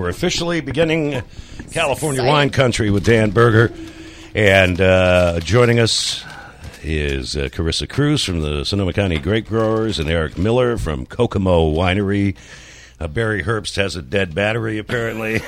We're 0.00 0.10
officially 0.10 0.60
beginning 0.60 1.24
California 1.72 2.22
wine 2.22 2.50
country 2.50 2.88
with 2.88 3.04
Dan 3.04 3.32
Berger. 3.32 3.74
And 4.32 4.80
uh, 4.80 5.40
joining 5.40 5.80
us 5.80 6.24
is 6.84 7.36
uh, 7.36 7.48
Karissa 7.48 7.88
Kruse 7.88 8.24
from 8.24 8.40
the 8.40 8.62
Sonoma 8.62 8.92
County 8.92 9.18
Grape 9.18 9.48
Growers 9.48 9.98
and 9.98 10.08
Erik 10.08 10.38
Miller 10.38 10.78
from 10.78 11.04
Kokomo 11.04 11.74
Winery. 11.74 12.36
Uh, 13.00 13.08
Barry 13.08 13.42
Herbst 13.42 13.74
has 13.74 13.96
a 13.96 14.02
dead 14.02 14.36
battery, 14.36 14.78
apparently. 14.78 15.40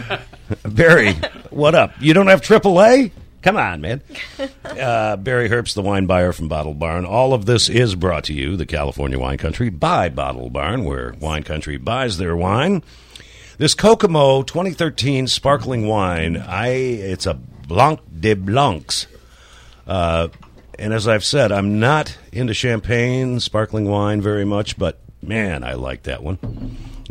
Barry, 0.64 1.12
what 1.50 1.74
up? 1.74 1.92
You 2.00 2.14
don't 2.14 2.28
have 2.28 2.40
AAA? 2.40 3.10
Come 3.42 3.58
on, 3.58 3.82
man. 3.82 4.00
Uh, 4.64 5.16
Barry 5.16 5.50
Herbst, 5.50 5.74
the 5.74 5.82
wine 5.82 6.06
buyer 6.06 6.32
from 6.32 6.48
Bottle 6.48 6.72
Barn. 6.72 7.04
All 7.04 7.34
of 7.34 7.44
this 7.44 7.68
is 7.68 7.94
brought 7.94 8.24
to 8.24 8.32
you, 8.32 8.56
the 8.56 8.64
California 8.64 9.18
Wine 9.18 9.36
Country, 9.36 9.68
by 9.68 10.08
Bottle 10.08 10.48
Barn, 10.48 10.84
where 10.84 11.14
Wine 11.20 11.42
Country 11.42 11.76
buys 11.76 12.16
their 12.16 12.34
wine. 12.34 12.82
This 13.62 13.76
Kokomo 13.76 14.42
2013 14.42 15.28
sparkling 15.28 15.86
wine, 15.86 16.36
I 16.36 16.70
it's 16.70 17.26
a 17.26 17.34
Blanc 17.34 18.00
de 18.18 18.34
Blancs. 18.34 19.06
Uh, 19.86 20.30
and 20.80 20.92
as 20.92 21.06
I've 21.06 21.24
said, 21.24 21.52
I'm 21.52 21.78
not 21.78 22.18
into 22.32 22.54
champagne, 22.54 23.38
sparkling 23.38 23.84
wine 23.84 24.20
very 24.20 24.44
much, 24.44 24.76
but 24.76 24.98
man, 25.22 25.62
I 25.62 25.74
like 25.74 26.02
that 26.02 26.24
one. 26.24 26.40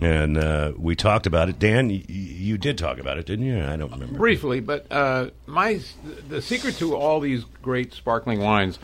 And 0.02 0.38
uh, 0.38 0.74
we 0.78 0.94
talked 0.94 1.26
about 1.26 1.48
it. 1.48 1.58
Dan, 1.58 1.88
y- 1.88 2.04
you 2.10 2.58
did 2.58 2.78
talk 2.78 3.00
about 3.00 3.18
it, 3.18 3.28
didn't 3.28 3.46
you? 3.46 3.58
I 3.64 3.78
don't 3.78 3.90
remember. 3.90 4.18
briefly, 4.18 4.60
but 4.60 4.92
uh, 4.92 5.30
my 5.46 5.80
the 6.28 6.42
secret 6.42 6.76
to 6.80 6.98
all 6.98 7.22
these 7.22 7.46
great 7.62 7.94
sparkling 7.94 8.42
wines 8.42 8.78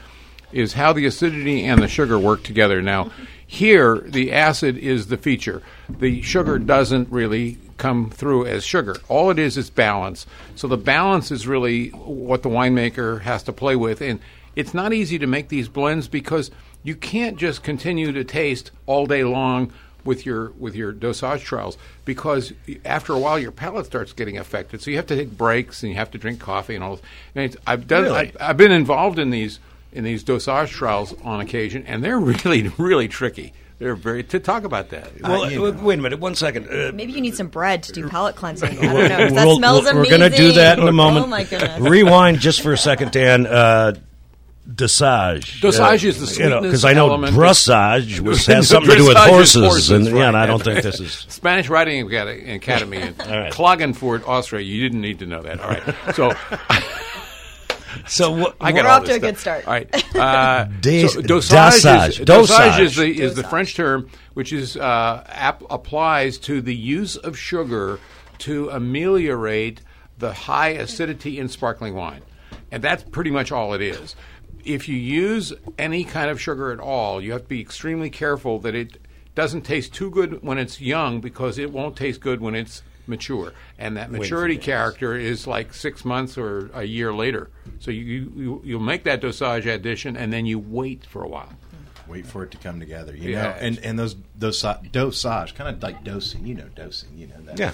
is 0.53 0.71
how 0.71 0.93
the 0.93 1.05
acidity 1.05 1.65
and 1.65 1.83
the 1.83 1.89
sugar 1.89 2.17
work 2.17 2.43
together. 2.43 2.81
Now, 2.81 3.11
here 3.47 3.99
the 3.99 4.33
acid 4.33 4.77
is 4.77 5.07
the 5.07 5.17
feature. 5.17 5.63
The 5.89 6.21
sugar 6.21 6.59
doesn't 6.59 7.09
really 7.09 7.57
come 7.77 8.09
through 8.09 8.45
as 8.45 8.65
sugar. 8.65 8.97
All 9.07 9.29
it 9.29 9.39
is 9.39 9.57
is 9.57 9.69
balance. 9.69 10.25
So 10.55 10.67
the 10.67 10.77
balance 10.77 11.31
is 11.31 11.47
really 11.47 11.89
what 11.89 12.43
the 12.43 12.49
winemaker 12.49 13.21
has 13.21 13.43
to 13.43 13.53
play 13.53 13.75
with, 13.75 14.01
and 14.01 14.19
it's 14.55 14.73
not 14.73 14.91
easy 14.91 15.17
to 15.19 15.27
make 15.27 15.47
these 15.47 15.69
blends 15.69 16.07
because 16.07 16.51
you 16.83 16.95
can't 16.95 17.37
just 17.37 17.63
continue 17.63 18.11
to 18.11 18.23
taste 18.23 18.71
all 18.85 19.05
day 19.05 19.23
long 19.23 19.71
with 20.03 20.25
your 20.25 20.51
with 20.51 20.75
your 20.75 20.91
dosage 20.91 21.43
trials 21.43 21.77
because 22.05 22.53
after 22.85 23.13
a 23.13 23.19
while 23.19 23.37
your 23.37 23.51
palate 23.51 23.85
starts 23.85 24.13
getting 24.13 24.37
affected. 24.37 24.81
So 24.81 24.91
you 24.91 24.97
have 24.97 25.07
to 25.07 25.15
take 25.15 25.37
breaks 25.37 25.83
and 25.83 25.91
you 25.91 25.97
have 25.97 26.11
to 26.11 26.17
drink 26.17 26.39
coffee 26.39 26.75
and 26.75 26.83
all. 26.83 26.95
This. 26.95 27.05
And 27.35 27.57
I've 27.65 27.87
done. 27.87 28.03
Really? 28.03 28.15
I've, 28.17 28.37
I've 28.39 28.57
been 28.57 28.71
involved 28.71 29.19
in 29.19 29.29
these 29.29 29.59
in 29.97 30.03
these 30.03 30.23
dosage 30.23 30.69
trials 30.71 31.13
on 31.23 31.41
occasion, 31.41 31.83
and 31.87 32.03
they're 32.03 32.19
really 32.45 32.69
really 32.77 33.07
tricky. 33.07 33.53
They're 33.79 33.95
very 33.95 34.23
to 34.23 34.39
talk 34.39 34.63
about 34.63 34.89
that. 34.89 35.21
Well, 35.21 35.51
you 35.51 35.65
uh, 35.65 35.71
know. 35.71 35.83
wait 35.83 35.99
a 35.99 36.01
minute, 36.01 36.19
one 36.19 36.33
second. 36.33 36.67
Uh, 36.67 36.91
Maybe 36.95 37.11
you 37.13 37.21
need 37.21 37.35
some 37.35 37.47
bread 37.47 37.83
to 37.83 37.91
do 37.91 38.07
palate 38.09 38.35
cleansing. 38.35 38.69
I 38.79 38.81
don't 38.81 38.93
know. 38.93 39.17
'cause 39.17 39.33
That 39.33 39.45
We'll- 39.45 39.55
smells 39.57 39.83
we'll- 39.83 39.91
amazing. 39.91 40.11
We're 40.13 40.17
going 40.17 40.31
to 40.31 40.37
do 40.37 40.51
that 40.53 40.79
in 40.79 40.87
a 40.87 40.91
moment. 40.91 41.25
Oh 41.27 41.29
my 41.29 41.43
goodness. 41.43 41.79
Rewind 41.79 42.39
just 42.39 42.61
for 42.61 42.73
a 42.73 42.77
second, 42.77 43.11
Dan. 43.11 43.45
Uh, 43.45 43.93
dosage. 44.73 45.61
Dosage 45.61 46.05
is 46.05 46.37
the 46.37 46.43
you 46.43 46.49
know, 46.49 46.61
because 46.61 46.85
I 46.85 46.93
know 46.93 47.07
element. 47.07 47.35
dressage 47.35 48.19
was, 48.21 48.45
has 48.47 48.67
something 48.67 48.89
to 48.91 48.97
do 48.97 49.07
with 49.07 49.15
Dressage 49.15 49.25
is 49.25 49.29
horses, 49.29 49.63
horses, 49.63 49.89
and 49.91 50.07
yeah, 50.07 50.27
and 50.27 50.35
I 50.37 50.45
don't 50.47 50.61
think 50.63 50.81
this 50.81 50.99
is. 50.99 51.25
Spanish 51.29 51.69
Riding 51.69 52.11
Academy 52.11 52.97
in 52.97 53.15
right. 53.19 53.53
Klagenfurt, 53.53 54.27
Austria. 54.27 54.61
You 54.63 54.81
didn't 54.81 55.01
need 55.01 55.19
to 55.19 55.25
know 55.25 55.41
that. 55.43 55.59
All 55.61 55.69
right. 55.69 56.15
So 56.15 56.33
So 58.07 58.31
what? 58.31 58.55
I 58.61 58.71
got 58.71 58.85
We're 58.85 58.91
off 58.91 59.01
this 59.01 59.09
to 59.11 59.15
a 59.15 59.19
good 59.19 59.37
start. 59.37 59.67
All 59.67 59.73
right. 59.73 60.03
Uh, 60.17 60.65
Des- 60.81 61.09
so 61.09 61.21
dosage, 61.21 61.83
dosage. 61.83 62.19
Is, 62.19 62.25
dosage 62.25 62.79
is 62.79 62.95
the 62.95 63.21
is 63.21 63.35
the 63.35 63.43
French 63.43 63.75
term 63.75 64.09
which 64.33 64.51
is 64.51 64.75
uh, 64.75 65.23
ap- 65.27 65.61
applies 65.69 66.39
to 66.39 66.59
the 66.59 66.75
use 66.75 67.15
of 67.17 67.37
sugar 67.37 67.99
to 68.39 68.69
ameliorate 68.69 69.81
the 70.17 70.33
high 70.33 70.69
acidity 70.69 71.37
in 71.39 71.47
sparkling 71.49 71.93
wine, 71.93 72.21
and 72.71 72.83
that's 72.83 73.03
pretty 73.03 73.29
much 73.29 73.51
all 73.51 73.73
it 73.73 73.81
is. 73.81 74.15
If 74.65 74.89
you 74.89 74.95
use 74.97 75.53
any 75.77 76.03
kind 76.03 76.31
of 76.31 76.41
sugar 76.41 76.71
at 76.71 76.79
all, 76.79 77.21
you 77.21 77.31
have 77.33 77.43
to 77.43 77.47
be 77.47 77.61
extremely 77.61 78.09
careful 78.09 78.57
that 78.59 78.73
it 78.73 78.97
doesn't 79.35 79.61
taste 79.61 79.93
too 79.93 80.09
good 80.09 80.41
when 80.41 80.57
it's 80.57 80.81
young 80.81 81.21
because 81.21 81.59
it 81.59 81.71
won't 81.71 81.95
taste 81.95 82.21
good 82.21 82.41
when 82.41 82.55
it's 82.55 82.81
mature. 83.07 83.53
And 83.77 83.97
that 83.97 84.11
maturity 84.11 84.57
character 84.57 85.15
is 85.15 85.47
like 85.47 85.73
six 85.73 86.03
months 86.05 86.37
or 86.37 86.69
a 86.73 86.83
year 86.83 87.13
later. 87.13 87.49
So 87.79 87.91
you, 87.91 88.31
you 88.35 88.61
you'll 88.63 88.79
make 88.79 89.03
that 89.05 89.21
dosage 89.21 89.65
addition 89.65 90.15
and 90.17 90.31
then 90.33 90.45
you 90.45 90.59
wait 90.59 91.05
for 91.05 91.23
a 91.23 91.27
while. 91.27 91.51
Wait 92.07 92.25
for 92.25 92.43
it 92.43 92.51
to 92.51 92.57
come 92.57 92.79
together, 92.79 93.13
you 93.15 93.31
Yeah. 93.31 93.41
know. 93.43 93.49
And 93.59 93.79
and 93.79 93.99
those 93.99 94.15
those 94.35 94.61
dosage, 94.61 95.55
kind 95.55 95.75
of 95.75 95.83
like 95.83 96.03
dosing, 96.05 96.45
you 96.47 96.55
know, 96.55 96.69
dosing, 96.75 97.09
you 97.17 97.27
know 97.27 97.41
that. 97.41 97.59
Yeah. 97.59 97.73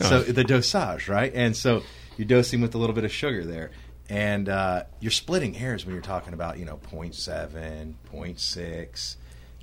so 0.00 0.22
the 0.22 0.44
dosage, 0.44 1.08
right? 1.08 1.30
And 1.34 1.56
so 1.56 1.82
you're 2.16 2.26
dosing 2.28 2.60
with 2.62 2.74
a 2.74 2.78
little 2.78 2.94
bit 2.94 3.04
of 3.04 3.12
sugar 3.12 3.44
there, 3.44 3.72
and 4.08 4.48
uh, 4.48 4.84
you're 5.00 5.10
splitting 5.10 5.52
hairs 5.54 5.84
when 5.84 5.94
you're 5.94 6.02
talking 6.02 6.32
about 6.32 6.58
you 6.58 6.64
know 6.64 6.78
0.7, 6.90 7.94
0.6 8.12 9.16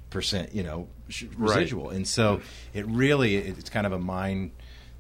percent, 0.10 0.54
you 0.54 0.64
know, 0.64 0.88
sh- 1.10 1.24
Right. 1.38 1.58
residual. 1.58 1.90
And 1.90 2.08
so 2.08 2.42
it 2.74 2.86
really 2.88 3.36
it's 3.36 3.70
kind 3.70 3.86
of 3.86 3.94
a 3.94 4.00
mind 4.00 4.52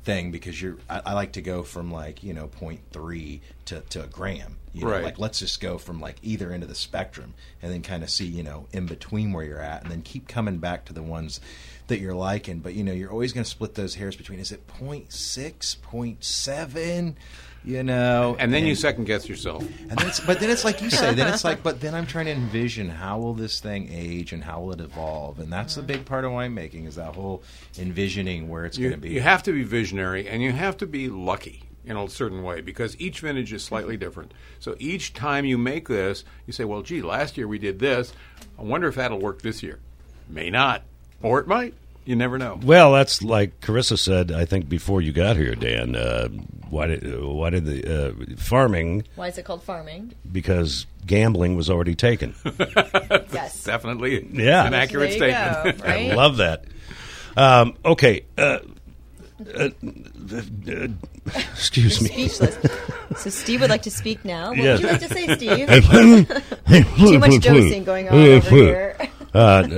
thing 0.04 0.32
because 0.32 0.62
you're 0.62 0.78
I, 0.90 1.02
I 1.08 1.14
like 1.14 1.34
to 1.34 1.42
go 1.42 1.64
from 1.64 1.92
like 1.92 2.24
you 2.24 2.34
know 2.34 2.48
0.3 2.48 3.40
to, 3.66 3.82
to 3.82 4.04
a 4.04 4.08
gram 4.08 4.56
you 4.74 4.84
know, 4.86 4.92
Right. 4.92 5.04
like 5.04 5.20
let's 5.20 5.40
just 5.40 5.60
go 5.60 5.78
from 5.78 6.00
like 6.00 6.16
either 6.22 6.52
end 6.52 6.64
of 6.64 6.70
the 6.70 6.76
spectrum 6.76 7.34
and 7.62 7.74
then 7.74 7.82
kind 7.82 8.04
of 8.04 8.10
see 8.10 8.26
you 8.26 8.42
know 8.44 8.68
in 8.72 8.86
between 8.86 9.34
where 9.34 9.44
you're 9.44 9.60
at 9.60 9.82
and 9.84 9.92
then 9.92 10.02
keep 10.04 10.28
coming 10.30 10.60
back 10.60 10.86
to 10.86 10.94
the 10.94 11.04
ones 11.04 11.42
that 11.88 12.00
you're 12.00 12.14
liking 12.16 12.60
but 12.60 12.74
you 12.74 12.84
know 12.86 12.94
you're 12.94 13.12
always 13.12 13.34
going 13.34 13.44
to 13.44 13.50
split 13.50 13.76
those 13.76 13.96
hairs 13.96 14.16
between 14.16 14.40
is 14.40 14.52
it 14.54 14.66
0.6 14.68 15.78
0.7 15.78 17.16
you 17.68 17.84
know 17.84 18.38
And 18.40 18.54
then 18.54 18.66
you 18.66 18.76
second 18.76 19.04
guess 19.04 19.28
yourself. 19.28 19.62
and 19.90 19.98
then 19.98 20.08
it's, 20.08 20.22
but 20.22 20.40
then 20.40 20.50
it's 20.50 20.64
like 20.64 20.82
you 20.82 20.90
say. 20.90 21.14
Then 21.14 21.32
it's 21.34 21.44
like, 21.44 21.62
but 21.68 21.82
then 21.82 21.94
I'm 21.94 22.08
trying 22.08 22.26
to 22.26 22.32
envision 22.32 22.90
how 22.90 23.20
will 23.20 23.34
this 23.34 23.60
thing 23.60 23.90
age 23.92 24.32
and 24.32 24.44
how 24.44 24.62
will 24.62 24.74
it 24.74 24.80
evolve, 24.80 25.40
and 25.40 25.52
that's 25.52 25.76
the 25.76 25.82
big 25.82 26.06
part 26.06 26.24
of 26.24 26.32
winemaking 26.32 26.88
is 26.88 26.96
that 26.96 27.16
whole 27.16 27.44
envisioning 27.78 28.48
where 28.48 28.66
it's 28.66 28.78
going 28.78 28.92
to 28.92 28.98
be. 28.98 29.10
you 29.10 29.22
have 29.22 29.44
to 29.44 29.52
be 29.52 29.64
visionary 29.64 30.28
and 30.28 30.42
you 30.42 30.54
have 30.54 30.78
to 30.78 30.88
be 30.88 31.10
lucky 31.10 31.64
in 31.86 31.98
a 31.98 32.10
certain 32.10 32.44
way 32.44 32.62
because 32.62 33.00
each 33.00 33.22
vintage 33.22 33.52
is 33.54 33.64
slightly 33.64 33.98
different. 33.98 34.34
So 34.60 34.76
each 34.80 35.14
time 35.14 35.46
you 35.46 35.58
make 35.58 35.88
this, 35.88 36.24
you 36.46 36.54
say, 36.54 36.66
well, 36.66 36.82
gee, 36.82 37.02
last 37.02 37.38
year 37.38 37.48
we 37.48 37.60
did 37.60 37.80
this. 37.80 38.14
I 38.58 38.62
wonder 38.62 38.88
if 38.88 38.96
that'll 38.96 39.20
work 39.20 39.42
this 39.42 39.64
year. 39.64 39.80
May 40.30 40.50
not, 40.50 40.84
or 41.22 41.40
it 41.40 41.48
might. 41.48 41.74
You 42.08 42.16
never 42.16 42.38
know. 42.38 42.58
Well, 42.64 42.94
that's 42.94 43.22
like 43.22 43.60
Karissa 43.60 44.00
said. 44.00 44.32
I 44.32 44.46
think 44.46 44.70
before 44.70 45.02
you 45.02 45.12
got 45.12 45.36
here, 45.36 45.56
Dan. 45.56 45.94
Uh, 45.94 46.30
why 46.70 46.88
did 46.88 47.22
why 47.22 47.50
did 47.50 47.66
the 47.66 47.84
uh, 48.08 48.36
farming? 48.38 49.04
Why 49.16 49.28
is 49.28 49.38
it 49.38 49.44
called 49.44 49.62
farming? 49.62 50.14
Because 50.32 50.86
gambling 51.06 51.58
was 51.58 51.70
already 51.70 51.96
taken. 51.96 52.34
Yes. 53.34 53.62
Definitely 53.66 54.26
Yeah. 54.32 54.66
an 54.66 54.74
accurate 54.74 55.20
There 55.20 55.28
you 55.28 55.34
statement. 55.36 55.84
go, 55.84 55.90
I 55.90 56.16
love 56.16 56.38
that. 56.38 56.64
Um, 57.36 57.76
okay. 57.84 58.22
Uh, 58.38 58.60
uh, 59.56 59.70
uh, 59.70 60.88
excuse 61.52 62.02
me. 62.02 62.10
Speechless. 62.10 62.58
So 63.18 63.30
Steve 63.30 63.62
would 63.62 63.70
like 63.70 63.82
to 63.84 63.92
speak 63.92 64.24
now. 64.24 64.50
What 64.50 64.58
Yes. 64.60 64.82
would 64.82 64.86
you 64.86 64.92
like 64.94 65.08
to 65.08 65.14
say, 65.14 65.36
Steve? 65.36 66.98
Too 66.98 67.20
much 67.20 67.42
dosing 67.44 67.84
going 67.84 68.08
on 68.10 68.16
over 68.16 68.50
here. 68.50 68.98
Uh, 69.34 69.38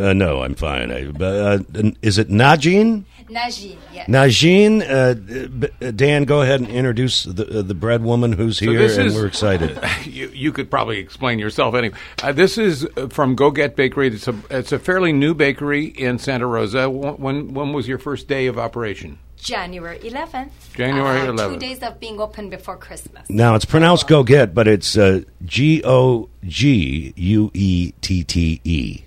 uh, 0.10 0.14
no, 0.14 0.42
I'm 0.42 0.56
fine. 0.56 0.92
I, 0.92 1.06
uh, 1.24 1.60
is 2.02 2.18
it 2.18 2.30
Najine? 2.30 3.04
Najine, 3.30 3.78
yes. 3.94 4.08
Najine, 4.08 4.82
uh, 4.82 5.86
uh, 5.86 5.92
Dan, 5.92 6.24
go 6.24 6.42
ahead 6.42 6.62
and 6.62 6.70
introduce 6.70 7.24
the 7.24 7.60
uh, 7.60 7.62
the 7.62 7.76
bread 7.76 8.04
woman 8.04 8.34
who's 8.34 8.58
here, 8.58 8.80
this 8.80 8.98
and 8.98 9.08
is- 9.08 9.16
we're 9.16 9.28
excited. 9.28 9.80
you, 10.06 10.30
you 10.30 10.52
could 10.52 10.72
probably 10.72 10.98
explain 10.98 11.38
yourself 11.38 11.76
anyway. 11.76 11.96
Uh, 12.24 12.32
this 12.32 12.58
is 12.58 12.86
uh, 12.98 13.08
from 13.10 13.36
Goguette 13.36 13.76
Bakery. 13.76 14.08
It's 14.08 14.28
a 14.28 14.36
it's 14.50 14.72
a 14.72 14.80
fairly 14.80 15.14
new 15.14 15.36
bakery 15.36 15.86
in 15.86 16.18
Santa 16.18 16.48
Rosa. 16.48 16.90
When 16.90 17.54
when 17.54 17.72
was 17.74 17.88
your 17.88 18.00
first 18.00 18.28
day 18.28 18.48
of 18.48 18.58
operation? 18.58 19.20
January 19.38 20.00
11th. 20.00 20.50
January 20.74 21.22
Uh, 21.22 21.32
11th. 21.32 21.54
Two 21.54 21.60
days 21.60 21.80
of 21.84 22.00
being 22.00 22.20
open 22.20 22.50
before 22.50 22.76
Christmas. 22.78 23.30
Now 23.30 23.56
it's 23.56 23.64
pronounced 23.64 24.08
go 24.08 24.24
get, 24.24 24.54
but 24.56 24.68
it's 24.68 24.98
uh, 24.98 25.22
G 25.46 25.82
O 25.86 26.30
G 26.46 27.14
U 27.16 27.52
E 27.54 27.94
T 28.02 28.24
T 28.24 28.60
E. 28.64 29.04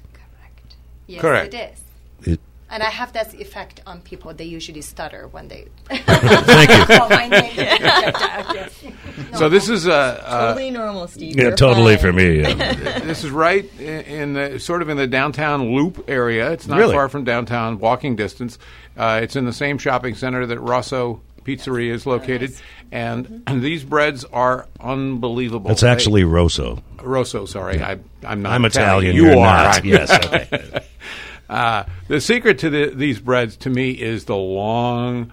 Correct. 1.21 1.53
Yes, 1.53 1.61
Correct. 1.61 1.79
it 2.23 2.27
is. 2.27 2.33
It- 2.35 2.41
And 2.71 2.83
I 2.83 2.89
have 2.91 3.13
that 3.13 3.35
effect 3.35 3.83
on 3.87 4.01
people. 4.01 4.33
They 4.33 4.45
usually 4.47 4.81
stutter 4.81 5.29
when 5.29 5.49
they. 5.49 5.67
Thank 5.91 6.71
you. 6.71 7.17
My 7.17 7.29
name. 7.29 7.53
yes. 7.57 8.83
So 9.39 9.49
this 9.49 9.69
is 9.69 9.87
a. 9.87 9.93
Uh, 9.93 10.49
Totally 10.49 10.71
normal, 10.71 11.07
Steve. 11.09 11.37
Yeah, 11.37 11.43
You're 11.45 11.57
totally 11.57 11.97
fine. 11.97 12.03
for 12.03 12.13
me. 12.15 12.41
yeah. 12.41 12.99
this 13.11 13.25
is 13.25 13.31
right 13.31 13.65
in, 13.79 14.01
in 14.01 14.33
the 14.35 14.59
sort 14.59 14.81
of 14.83 14.89
in 14.89 14.97
the 14.97 15.07
downtown 15.07 15.75
Loop 15.75 16.05
area. 16.09 16.51
It's 16.53 16.67
not 16.67 16.79
Really? 16.79 16.95
far 16.95 17.09
from 17.11 17.25
downtown, 17.25 17.79
walking 17.79 18.17
distance. 18.17 18.59
Uh, 18.97 19.21
it's 19.23 19.37
in 19.37 19.45
the 19.45 19.53
same 19.53 19.77
shopping 19.79 20.15
center 20.15 20.47
that 20.47 20.59
Rosso 20.61 21.21
Pizzeria 21.45 21.93
is 21.93 22.07
located, 22.07 22.55
and, 22.91 23.43
and 23.47 23.63
these 23.63 23.85
breads 23.85 24.25
are 24.25 24.69
unbelievable. 24.81 25.69
That's 25.69 25.81
They- 25.83 25.89
actually 25.89 26.25
Rosso. 26.25 26.83
Rosso. 27.03 27.47
Sorry, 27.47 27.83
I, 27.83 27.99
I'm 28.25 28.43
not. 28.43 28.53
I'm 28.53 28.65
Italian. 28.65 29.17
You 29.17 29.25
you're 29.27 29.33
are. 29.33 29.65
not. 29.65 29.67
I'm- 29.75 29.85
Yes. 29.85 30.11
Okay. 30.11 30.81
Uh, 31.51 31.85
the 32.09 32.21
secret 32.21 32.59
to 32.61 32.71
the, 32.71 32.87
these 32.95 33.19
breads, 33.21 33.57
to 33.59 33.69
me, 33.71 33.91
is 33.91 34.25
the 34.25 34.37
long 34.37 35.33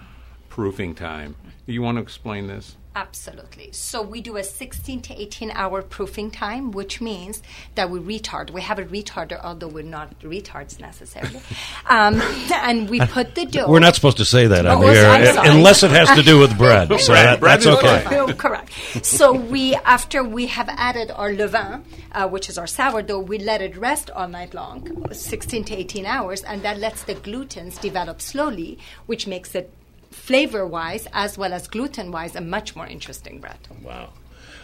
proofing 0.49 0.93
time. 0.95 1.35
You 1.65 1.81
want 1.81 1.97
to 1.97 2.01
explain 2.01 2.47
this? 2.47 2.75
Absolutely. 2.99 3.71
So 3.71 4.01
we 4.01 4.19
do 4.19 4.35
a 4.35 4.43
16 4.43 5.01
to 5.03 5.21
18 5.21 5.51
hour 5.51 5.81
proofing 5.81 6.31
time, 6.31 6.71
which 6.71 6.99
means 6.99 7.41
that 7.75 7.89
we 7.89 7.97
retard. 7.99 8.51
We 8.51 8.59
have 8.59 8.77
a 8.77 8.83
retarder, 8.83 9.39
although 9.41 9.69
we're 9.69 9.83
not 9.99 10.19
retards 10.19 10.81
necessarily. 10.81 11.39
um, 11.89 12.21
and 12.53 12.89
we 12.89 12.99
put 12.99 13.35
the 13.35 13.45
dough. 13.45 13.69
We're 13.69 13.79
not 13.79 13.95
supposed 13.95 14.17
to 14.17 14.25
say 14.25 14.47
that 14.47 14.65
on 14.65 14.77
Oh, 14.77 14.81
the 14.81 14.99
air, 14.99 15.35
unless 15.49 15.81
it 15.83 15.91
has 15.91 16.09
to 16.09 16.23
do 16.23 16.39
with 16.39 16.57
bread. 16.57 16.89
So 16.99 17.13
Bread. 17.13 17.25
that, 17.25 17.39
Bread 17.39 17.61
that's 17.61 17.67
okay. 17.67 18.03
No, 18.11 18.33
correct. 18.33 18.73
So 19.05 19.31
we, 19.31 19.75
after 19.75 20.21
we 20.21 20.47
have 20.47 20.67
added 20.67 21.09
our 21.11 21.31
levain, 21.31 21.83
uh, 22.11 22.27
which 22.27 22.49
is 22.49 22.57
our 22.57 22.67
sourdough, 22.67 23.21
we 23.21 23.37
let 23.37 23.61
it 23.61 23.77
rest 23.77 24.09
all 24.11 24.27
night 24.27 24.53
long, 24.53 25.07
16 25.13 25.63
to 25.65 25.73
18 25.73 26.05
hours, 26.05 26.43
and 26.43 26.61
that 26.63 26.77
lets 26.77 27.03
the 27.03 27.15
glutens 27.15 27.79
develop 27.79 28.19
slowly, 28.19 28.77
which 29.05 29.25
makes 29.27 29.55
it 29.55 29.73
flavor-wise 30.19 31.07
as 31.13 31.37
well 31.37 31.53
as 31.53 31.67
gluten-wise 31.67 32.35
a 32.35 32.41
much 32.41 32.75
more 32.75 32.87
interesting 32.87 33.39
bread. 33.39 33.57
Wow. 33.83 34.09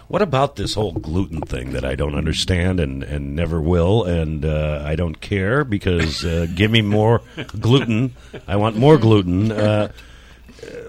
What 0.07 0.21
about 0.21 0.55
this 0.55 0.75
whole 0.75 0.91
gluten 0.91 1.41
thing 1.41 1.71
that 1.71 1.83
I 1.83 1.95
don't 1.95 2.13
understand 2.13 2.79
and, 2.79 3.01
and 3.03 3.35
never 3.35 3.59
will, 3.59 4.03
and 4.03 4.45
uh, 4.45 4.83
I 4.85 4.95
don't 4.95 5.19
care 5.19 5.63
because 5.63 6.23
uh, 6.23 6.45
give 6.53 6.69
me 6.69 6.81
more 6.81 7.21
gluten. 7.59 8.15
I 8.47 8.55
want 8.57 8.77
more 8.77 8.99
gluten. 8.99 9.51
Uh, 9.51 9.91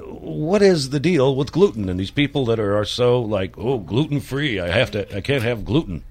what 0.05 0.61
is 0.61 0.91
the 0.91 1.01
deal 1.01 1.35
with 1.35 1.51
gluten 1.51 1.89
and 1.89 1.99
these 1.99 2.11
people 2.11 2.45
that 2.47 2.61
are, 2.61 2.77
are 2.77 2.85
so 2.85 3.23
like, 3.23 3.57
oh, 3.57 3.79
gluten 3.79 4.21
free? 4.21 4.61
I 4.61 4.69
have 4.69 4.91
to. 4.91 5.17
I 5.17 5.23
can't 5.23 5.43
have 5.43 5.65
gluten. 5.65 6.05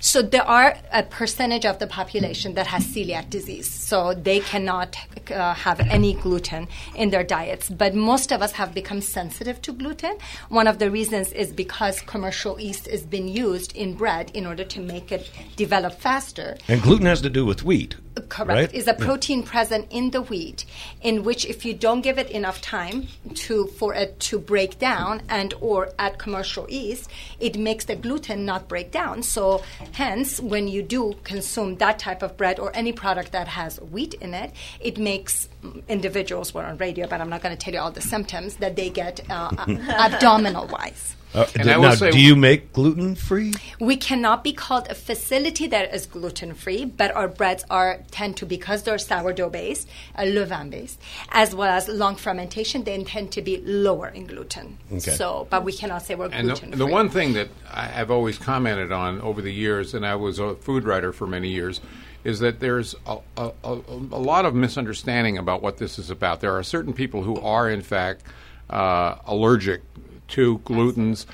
So 0.00 0.22
there 0.22 0.46
are 0.46 0.76
a 0.92 1.02
percentage 1.02 1.64
of 1.64 1.78
the 1.78 1.86
population 1.86 2.54
that 2.54 2.66
has 2.66 2.86
celiac 2.86 3.30
disease, 3.30 3.70
so 3.70 4.14
they 4.14 4.40
cannot 4.40 4.96
uh, 5.30 5.54
have 5.54 5.80
any 5.80 6.14
gluten 6.14 6.68
in 6.94 7.10
their 7.10 7.24
diets. 7.24 7.68
But 7.68 7.94
most 7.94 8.32
of 8.32 8.42
us 8.42 8.52
have 8.52 8.74
become 8.74 9.00
sensitive 9.00 9.60
to 9.62 9.72
gluten. 9.72 10.16
One 10.48 10.66
of 10.66 10.78
the 10.78 10.90
reasons 10.90 11.32
is 11.32 11.52
because 11.52 12.00
commercial 12.00 12.60
yeast 12.60 12.88
is 12.88 13.02
being 13.02 13.28
used 13.28 13.76
in 13.76 13.94
bread 13.94 14.30
in 14.34 14.46
order 14.46 14.64
to 14.64 14.80
make 14.80 15.12
it 15.12 15.30
develop 15.56 16.00
faster. 16.00 16.56
And 16.68 16.82
gluten 16.82 17.06
has 17.06 17.20
to 17.22 17.30
do 17.30 17.44
with 17.44 17.64
wheat. 17.64 17.96
Correct. 18.28 18.48
right? 18.48 18.74
Is 18.74 18.88
a 18.88 18.94
protein 18.94 19.42
present 19.42 19.86
in 19.90 20.10
the 20.10 20.22
wheat 20.22 20.64
in 21.02 21.24
which 21.24 21.44
if 21.46 21.64
you 21.64 21.74
don't 21.74 22.00
give 22.00 22.18
it 22.18 22.30
enough 22.30 22.60
time 22.60 23.08
to 23.34 23.66
for 23.66 23.94
it 23.94 24.18
to 24.20 24.38
break 24.38 24.78
down 24.78 25.22
and 25.28 25.54
or 25.60 25.90
add 25.98 26.18
commercial 26.18 26.68
yeast, 26.70 27.10
it 27.38 27.58
makes 27.58 27.84
the 27.84 27.96
gluten 27.96 28.44
not 28.44 28.68
break 28.68 28.90
down. 28.90 29.22
So 29.22 29.62
hence 29.92 30.40
when 30.40 30.68
you 30.68 30.82
do 30.82 31.14
consume 31.24 31.76
that 31.76 31.98
type 31.98 32.22
of 32.22 32.36
bread 32.36 32.58
or 32.58 32.74
any 32.74 32.92
product 32.92 33.32
that 33.32 33.48
has 33.48 33.80
wheat 33.80 34.14
in 34.14 34.34
it, 34.34 34.52
it 34.80 34.98
makes 34.98 35.48
individuals 35.88 36.54
we're 36.54 36.64
on 36.64 36.76
radio, 36.78 37.06
but 37.06 37.20
I'm 37.20 37.30
not 37.30 37.42
going 37.42 37.56
to 37.56 37.62
tell 37.62 37.74
you 37.74 37.80
all 37.80 37.90
the 37.90 38.00
symptoms 38.00 38.56
that 38.56 38.76
they 38.76 38.90
get 38.90 39.20
uh, 39.30 39.50
abdominal 39.88 40.66
wise. 40.66 41.16
Uh, 41.32 41.46
And 41.54 41.64
d- 41.64 41.70
I 41.70 41.76
will 41.76 41.90
now, 41.90 41.94
say- 41.94 42.10
do 42.10 42.18
you 42.20 42.34
make 42.34 42.72
gluten 42.72 43.14
free? 43.14 43.54
We 43.78 43.96
cannot 43.96 44.42
be 44.42 44.52
called 44.52 44.88
a 44.90 44.94
facility 44.96 45.68
that 45.68 45.94
is 45.94 46.06
gluten 46.06 46.54
free, 46.54 46.84
but 46.84 47.14
our 47.14 47.28
breads 47.28 47.64
are 47.70 48.00
tend 48.10 48.36
to 48.38 48.46
because 48.46 48.82
they're 48.82 48.98
sourdough 48.98 49.50
based, 49.50 49.88
uh, 50.16 50.22
levain 50.22 50.70
based, 50.70 50.98
as 51.30 51.54
well 51.54 51.70
as 51.70 51.88
long 51.88 52.16
fermentation. 52.16 52.82
They 52.82 53.00
tend 53.04 53.30
to 53.32 53.42
be 53.42 53.58
lower 53.64 54.08
in 54.08 54.26
gluten. 54.26 54.78
Okay. 54.92 55.12
So, 55.12 55.46
but 55.50 55.64
we 55.64 55.72
cannot 55.72 56.02
say 56.02 56.16
we're 56.16 56.28
gluten 56.30 56.70
free. 56.72 56.78
the 56.78 56.86
one 56.86 57.08
thing 57.10 57.34
that 57.34 57.48
I, 57.70 58.00
I've 58.00 58.10
always 58.10 58.36
commented 58.36 58.90
on 58.90 59.20
over 59.20 59.40
the 59.40 59.52
years, 59.52 59.94
and 59.94 60.04
I 60.04 60.16
was 60.16 60.38
a 60.40 60.56
food 60.56 60.82
writer 60.84 61.12
for 61.12 61.26
many 61.28 61.48
years, 61.48 61.80
is 62.24 62.40
that 62.40 62.58
there's 62.60 62.94
a, 63.06 63.18
a, 63.36 63.52
a, 63.64 63.72
a 63.72 64.20
lot 64.32 64.44
of 64.44 64.54
misunderstanding 64.54 65.38
about 65.38 65.62
what 65.62 65.78
this 65.78 65.98
is 65.98 66.10
about. 66.10 66.40
There 66.40 66.52
are 66.56 66.62
certain 66.64 66.92
people 66.92 67.22
who 67.22 67.36
are, 67.40 67.70
in 67.70 67.82
fact, 67.82 68.24
uh, 68.68 69.14
allergic 69.26 69.82
to 70.30 70.58
glutens. 70.60 71.26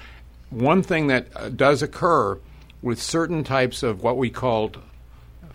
One 0.50 0.82
thing 0.82 1.06
that 1.08 1.28
uh, 1.34 1.48
does 1.48 1.82
occur 1.82 2.38
with 2.82 3.00
certain 3.00 3.44
types 3.44 3.82
of 3.82 4.02
what 4.02 4.16
we 4.16 4.30
called 4.30 4.78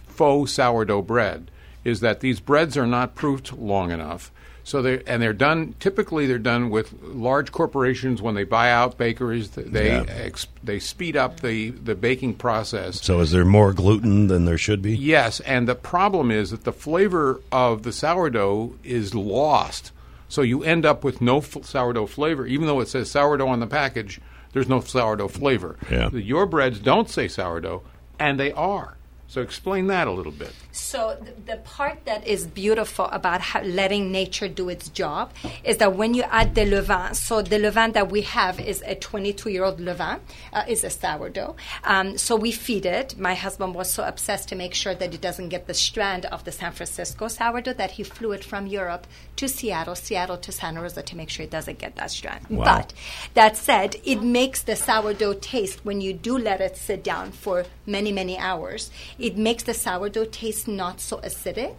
faux 0.08 0.52
sourdough 0.52 1.02
bread 1.04 1.50
is 1.84 2.00
that 2.02 2.20
these 2.20 2.40
breads 2.40 2.78
are 2.78 2.88
not 2.88 3.16
proofed 3.16 3.54
long 3.54 3.92
enough. 3.92 4.32
So 4.64 4.84
they 4.84 5.02
and 5.06 5.20
they're 5.22 5.34
done. 5.34 5.74
Typically, 5.80 6.28
they're 6.28 6.38
done 6.38 6.70
with 6.70 6.94
large 7.02 7.52
corporations 7.52 8.22
when 8.22 8.36
they 8.36 8.44
buy 8.44 8.70
out 8.70 8.96
bakeries. 8.96 9.50
They 9.50 9.88
Yeah. 9.88 10.06
ex, 10.08 10.46
they 10.64 10.78
speed 10.78 11.18
up 11.18 11.40
the 11.40 11.72
the 11.72 11.96
baking 11.96 12.36
process. 12.36 13.02
So 13.02 13.20
is 13.22 13.32
there 13.32 13.44
more 13.44 13.74
gluten 13.74 14.28
than 14.28 14.46
there 14.46 14.60
should 14.60 14.84
be? 14.84 14.96
Yes, 14.96 15.40
and 15.42 15.68
the 15.68 15.74
problem 15.74 16.30
is 16.30 16.52
that 16.52 16.64
the 16.64 16.72
flavor 16.72 17.42
of 17.52 17.82
the 17.82 17.92
sourdough 17.92 18.76
is 18.84 19.16
lost. 19.16 19.92
So 20.32 20.44
you 20.44 20.64
end 20.64 20.86
up 20.86 21.04
with 21.04 21.20
no 21.20 21.40
f- 21.40 21.66
sourdough 21.66 22.06
flavor, 22.06 22.46
even 22.46 22.66
though 22.66 22.80
it 22.80 22.88
says 22.88 23.12
sourdough 23.12 23.50
on 23.50 23.60
the 23.60 23.68
package. 23.68 24.22
There's 24.54 24.70
no 24.70 24.80
sourdough 24.80 25.28
flavor. 25.28 25.78
Yeah. 25.90 26.10
Your 26.12 26.46
breads 26.46 26.80
don't 26.80 27.10
say 27.10 27.28
sourdough, 27.28 27.84
and 28.18 28.40
they 28.40 28.54
are. 28.54 28.96
So 29.32 29.42
explain 29.42 29.88
that 29.88 30.10
a 30.10 30.12
little 30.12 30.34
bit. 30.34 30.52
So 30.74 31.18
th- 31.24 31.38
the 31.46 31.56
part 31.64 32.04
that 32.04 32.28
is 32.28 32.46
beautiful 32.46 33.06
about 33.06 33.40
how 33.40 33.62
letting 33.62 34.12
nature 34.12 34.50
do 34.50 34.68
its 34.68 34.90
job 34.90 35.32
is 35.64 35.78
that 35.78 35.96
when 35.96 36.14
you 36.14 36.24
add 36.24 36.54
the 36.54 36.66
levain, 36.66 37.16
so 37.16 37.42
the 37.42 37.56
levain 37.56 37.94
that 37.94 38.12
we 38.12 38.24
have 38.24 38.60
is 38.60 38.82
a 38.86 38.94
22-year-old 38.94 39.80
levain, 39.80 40.20
uh, 40.52 40.66
is 40.68 40.84
a 40.84 40.90
sourdough. 40.90 41.56
Um, 41.86 42.18
so 42.18 42.36
we 42.36 42.52
feed 42.52 42.86
it. 42.86 43.18
My 43.18 43.34
husband 43.34 43.74
was 43.74 43.90
so 43.90 44.04
obsessed 44.04 44.50
to 44.50 44.56
make 44.56 44.74
sure 44.74 44.96
that 44.96 45.14
it 45.14 45.22
doesn't 45.22 45.48
get 45.48 45.66
the 45.66 45.74
strand 45.74 46.26
of 46.26 46.44
the 46.44 46.52
San 46.52 46.74
Francisco 46.74 47.30
sourdough 47.30 47.76
that 47.76 47.92
he 47.92 48.04
flew 48.04 48.34
it 48.34 48.44
from 48.44 48.68
Europe 48.68 49.08
to 49.38 49.48
Seattle, 49.48 49.96
Seattle 49.96 50.40
to 50.40 50.52
Santa 50.52 50.82
Rosa 50.82 51.04
to 51.04 51.16
make 51.16 51.30
sure 51.30 51.46
it 51.46 51.52
doesn't 51.52 51.80
get 51.80 51.96
that 51.96 52.12
strand. 52.12 52.48
Wow. 52.50 52.66
But 52.66 52.94
that 53.36 53.56
said, 53.56 53.96
it 54.04 54.22
makes 54.22 54.62
the 54.62 54.76
sourdough 54.76 55.36
taste 55.36 55.86
when 55.86 56.02
you 56.02 56.12
do 56.12 56.38
let 56.38 56.60
it 56.60 56.76
sit 56.76 57.02
down 57.02 57.32
for 57.32 57.64
many, 57.86 58.12
many 58.12 58.38
hours. 58.38 58.92
It 59.22 59.38
makes 59.38 59.62
the 59.62 59.76
sourdough 59.76 60.26
taste 60.26 60.68
not 60.68 61.00
so 61.00 61.18
acidic. 61.18 61.76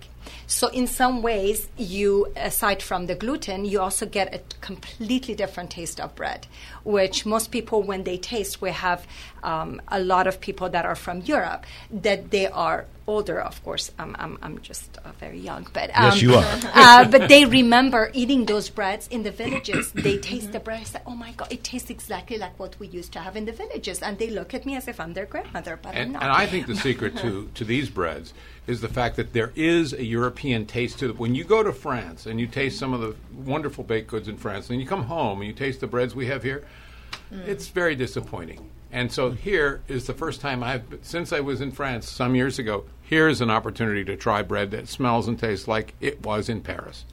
So, 0.47 0.69
in 0.69 0.87
some 0.87 1.23
ways, 1.23 1.69
you, 1.77 2.29
aside 2.37 2.81
from 2.81 3.07
the 3.07 3.17
gluten, 3.17 3.65
you 3.65 3.81
also 3.81 4.07
get 4.07 4.33
a 4.33 4.41
completely 4.61 5.35
different 5.35 5.71
taste 5.71 5.99
of 5.99 6.15
bread, 6.15 6.47
which 6.85 7.27
most 7.27 7.51
people, 7.51 7.83
when 7.83 8.05
they 8.05 8.17
taste, 8.17 8.63
we 8.63 8.71
have 8.71 9.05
um, 9.43 9.83
a 9.89 9.99
lot 9.99 10.29
of 10.29 10.41
people 10.41 10.69
that 10.69 10.87
are 10.87 10.95
from 10.95 11.23
Europe 11.23 11.67
that 11.91 12.31
they 12.31 12.47
are 12.47 12.87
older, 13.07 13.41
of 13.41 13.63
course. 13.65 13.91
I'm, 13.99 14.17
I'm, 14.19 14.39
I'm 14.43 14.61
just 14.61 14.99
uh, 15.05 15.13
very 15.19 15.39
young, 15.39 15.67
but 15.73 15.91
um, 15.95 16.05
Yes, 16.05 16.23
you 16.23 16.35
are. 16.35 16.45
uh, 16.75 17.05
but 17.09 17.29
they 17.29 17.45
remember 17.45 18.11
eating 18.15 18.47
those 18.47 18.69
breads 18.69 19.09
in 19.09 19.23
the 19.23 19.31
villages. 19.31 19.93
They 19.93 20.19
taste 20.31 20.53
the 20.53 20.61
bread. 20.61 20.81
I 20.81 20.85
say, 20.85 21.01
"Oh 21.07 21.15
my 21.15 21.33
god, 21.33 21.53
it 21.53 21.65
tastes 21.65 21.91
exactly 21.91 22.39
like 22.39 22.59
what 22.59 22.79
we 22.79 22.87
used 22.89 23.13
to 23.13 23.21
have 23.21 23.37
in 23.37 23.45
the 23.45 23.53
villages." 23.53 24.03
And 24.03 24.19
they 24.19 24.31
look 24.31 24.55
at 24.55 24.65
me 24.67 24.77
as 24.77 24.89
if 24.89 25.01
I'm 25.01 25.15
their 25.15 25.27
grandmother, 25.27 25.79
but 25.81 25.91
I'm 25.91 26.03
And, 26.03 26.13
not. 26.15 26.23
and 26.23 26.33
I 26.33 26.47
think 26.47 26.67
the 26.67 26.77
secret 26.77 27.17
to, 27.19 27.51
to 27.55 27.65
these 27.65 27.91
breads 27.91 28.35
is 28.67 28.81
the 28.81 28.89
fact 28.89 29.17
that 29.17 29.33
there 29.33 29.53
is 29.57 29.93
a 29.93 30.05
European 30.05 30.67
taste 30.67 30.99
to 31.01 31.09
them. 31.09 31.17
When 31.17 31.35
you 31.35 31.45
go 31.45 31.63
to 31.63 31.73
France 31.73 32.27
and 32.27 32.39
you 32.39 32.47
taste 32.47 32.79
some 32.79 32.93
of 32.93 33.01
the 33.01 33.15
wonderful 33.35 33.85
baked 33.85 34.09
goods 34.09 34.29
in 34.29 34.37
France, 34.37 34.71
and 34.71 34.81
you 34.81 34.87
come 34.87 35.05
home 35.05 35.41
and 35.41 35.49
you 35.49 35.55
taste 35.55 35.81
the 35.81 35.87
breads 35.87 36.15
we 36.15 36.27
have 36.27 36.43
here, 36.43 36.65
it's 37.47 37.69
very 37.69 37.95
disappointing. 37.97 38.71
And 38.93 39.11
so 39.11 39.31
here 39.31 39.81
is 39.89 40.07
the 40.07 40.13
first 40.13 40.43
time 40.43 40.63
I've, 40.63 40.85
since 41.01 41.33
I 41.33 41.41
was 41.41 41.63
in 41.63 41.73
France 41.73 42.09
some 42.09 42.35
years 42.35 42.59
ago, 42.59 42.85
here's 43.01 43.41
an 43.41 43.51
opportunity 43.51 44.05
to 44.05 44.17
try 44.17 44.43
bread 44.43 44.71
that 44.73 44.87
smells 44.87 45.27
and 45.27 45.39
tastes 45.39 45.67
like 45.67 45.95
it 46.01 46.23
was 46.23 46.51
in 46.51 46.61
Paris. 46.61 47.07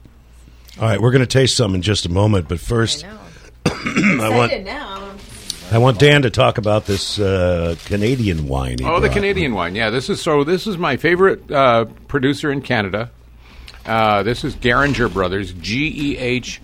All 0.78 0.86
right, 0.86 1.00
we're 1.00 1.10
going 1.10 1.20
to 1.20 1.26
taste 1.26 1.56
some 1.56 1.74
in 1.74 1.80
just 1.80 2.04
a 2.04 2.10
moment, 2.10 2.48
but 2.48 2.60
first, 2.60 3.04
know. 3.04 3.18
I 3.66 4.28
want 4.28 4.62
now. 4.62 5.14
I 5.72 5.78
want 5.78 5.98
Dan 5.98 6.22
to 6.22 6.30
talk 6.30 6.58
about 6.58 6.86
this 6.86 7.18
uh, 7.18 7.76
Canadian 7.84 8.46
wine. 8.48 8.78
he 8.78 8.84
Oh, 8.84 9.00
the. 9.00 9.08
Canadian 9.08 9.54
wine. 9.54 9.74
Yeah, 9.74 9.90
this 9.90 10.10
is 10.10 10.20
so. 10.20 10.42
This 10.44 10.66
is 10.66 10.76
my 10.76 10.96
favorite 10.96 11.50
uh, 11.50 11.86
producer 12.08 12.50
in 12.50 12.60
Canada. 12.60 13.10
Uh, 13.86 14.22
this 14.22 14.44
is 14.44 14.56
Gehringer 14.56 15.12
Brothers, 15.12 15.52
G 15.52 16.12
E 16.12 16.18
H 16.18 16.60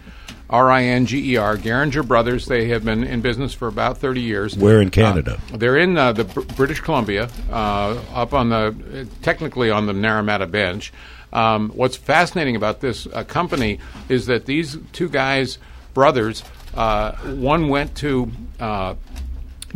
R 0.48 0.70
I 0.70 0.84
N 0.84 1.06
G 1.06 1.32
E 1.32 1.36
R. 1.36 1.56
Gehringer 1.56 2.06
Brothers. 2.06 2.46
They 2.46 2.68
have 2.68 2.84
been 2.84 3.02
in 3.02 3.20
business 3.20 3.52
for 3.52 3.68
about 3.68 3.98
thirty 3.98 4.20
years. 4.20 4.56
Where 4.56 4.80
in 4.80 4.90
Canada? 4.90 5.40
Uh, 5.52 5.56
they're 5.56 5.76
in 5.76 5.96
uh, 5.98 6.12
the 6.12 6.24
Br- 6.24 6.42
British 6.42 6.80
Columbia, 6.80 7.28
uh, 7.50 8.00
up 8.14 8.32
on 8.32 8.50
the 8.50 8.56
uh, 8.56 9.04
technically 9.22 9.70
on 9.70 9.86
the 9.86 9.92
Naramata 9.92 10.50
Bench. 10.50 10.92
Um, 11.32 11.70
what's 11.70 11.96
fascinating 11.96 12.56
about 12.56 12.80
this 12.80 13.06
uh, 13.06 13.24
company 13.24 13.80
is 14.08 14.26
that 14.26 14.46
these 14.46 14.78
two 14.92 15.08
guys, 15.08 15.58
brothers, 15.92 16.44
uh, 16.74 17.12
one 17.34 17.68
went 17.68 17.96
to 17.96 18.30
uh, 18.60 18.94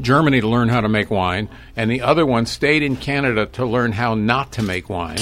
Germany 0.00 0.40
to 0.40 0.48
learn 0.48 0.68
how 0.68 0.80
to 0.80 0.88
make 0.88 1.10
wine, 1.10 1.48
and 1.76 1.90
the 1.90 2.02
other 2.02 2.24
one 2.24 2.46
stayed 2.46 2.82
in 2.82 2.96
Canada 2.96 3.46
to 3.46 3.64
learn 3.66 3.92
how 3.92 4.14
not 4.14 4.52
to 4.52 4.62
make 4.62 4.88
wine. 4.88 5.18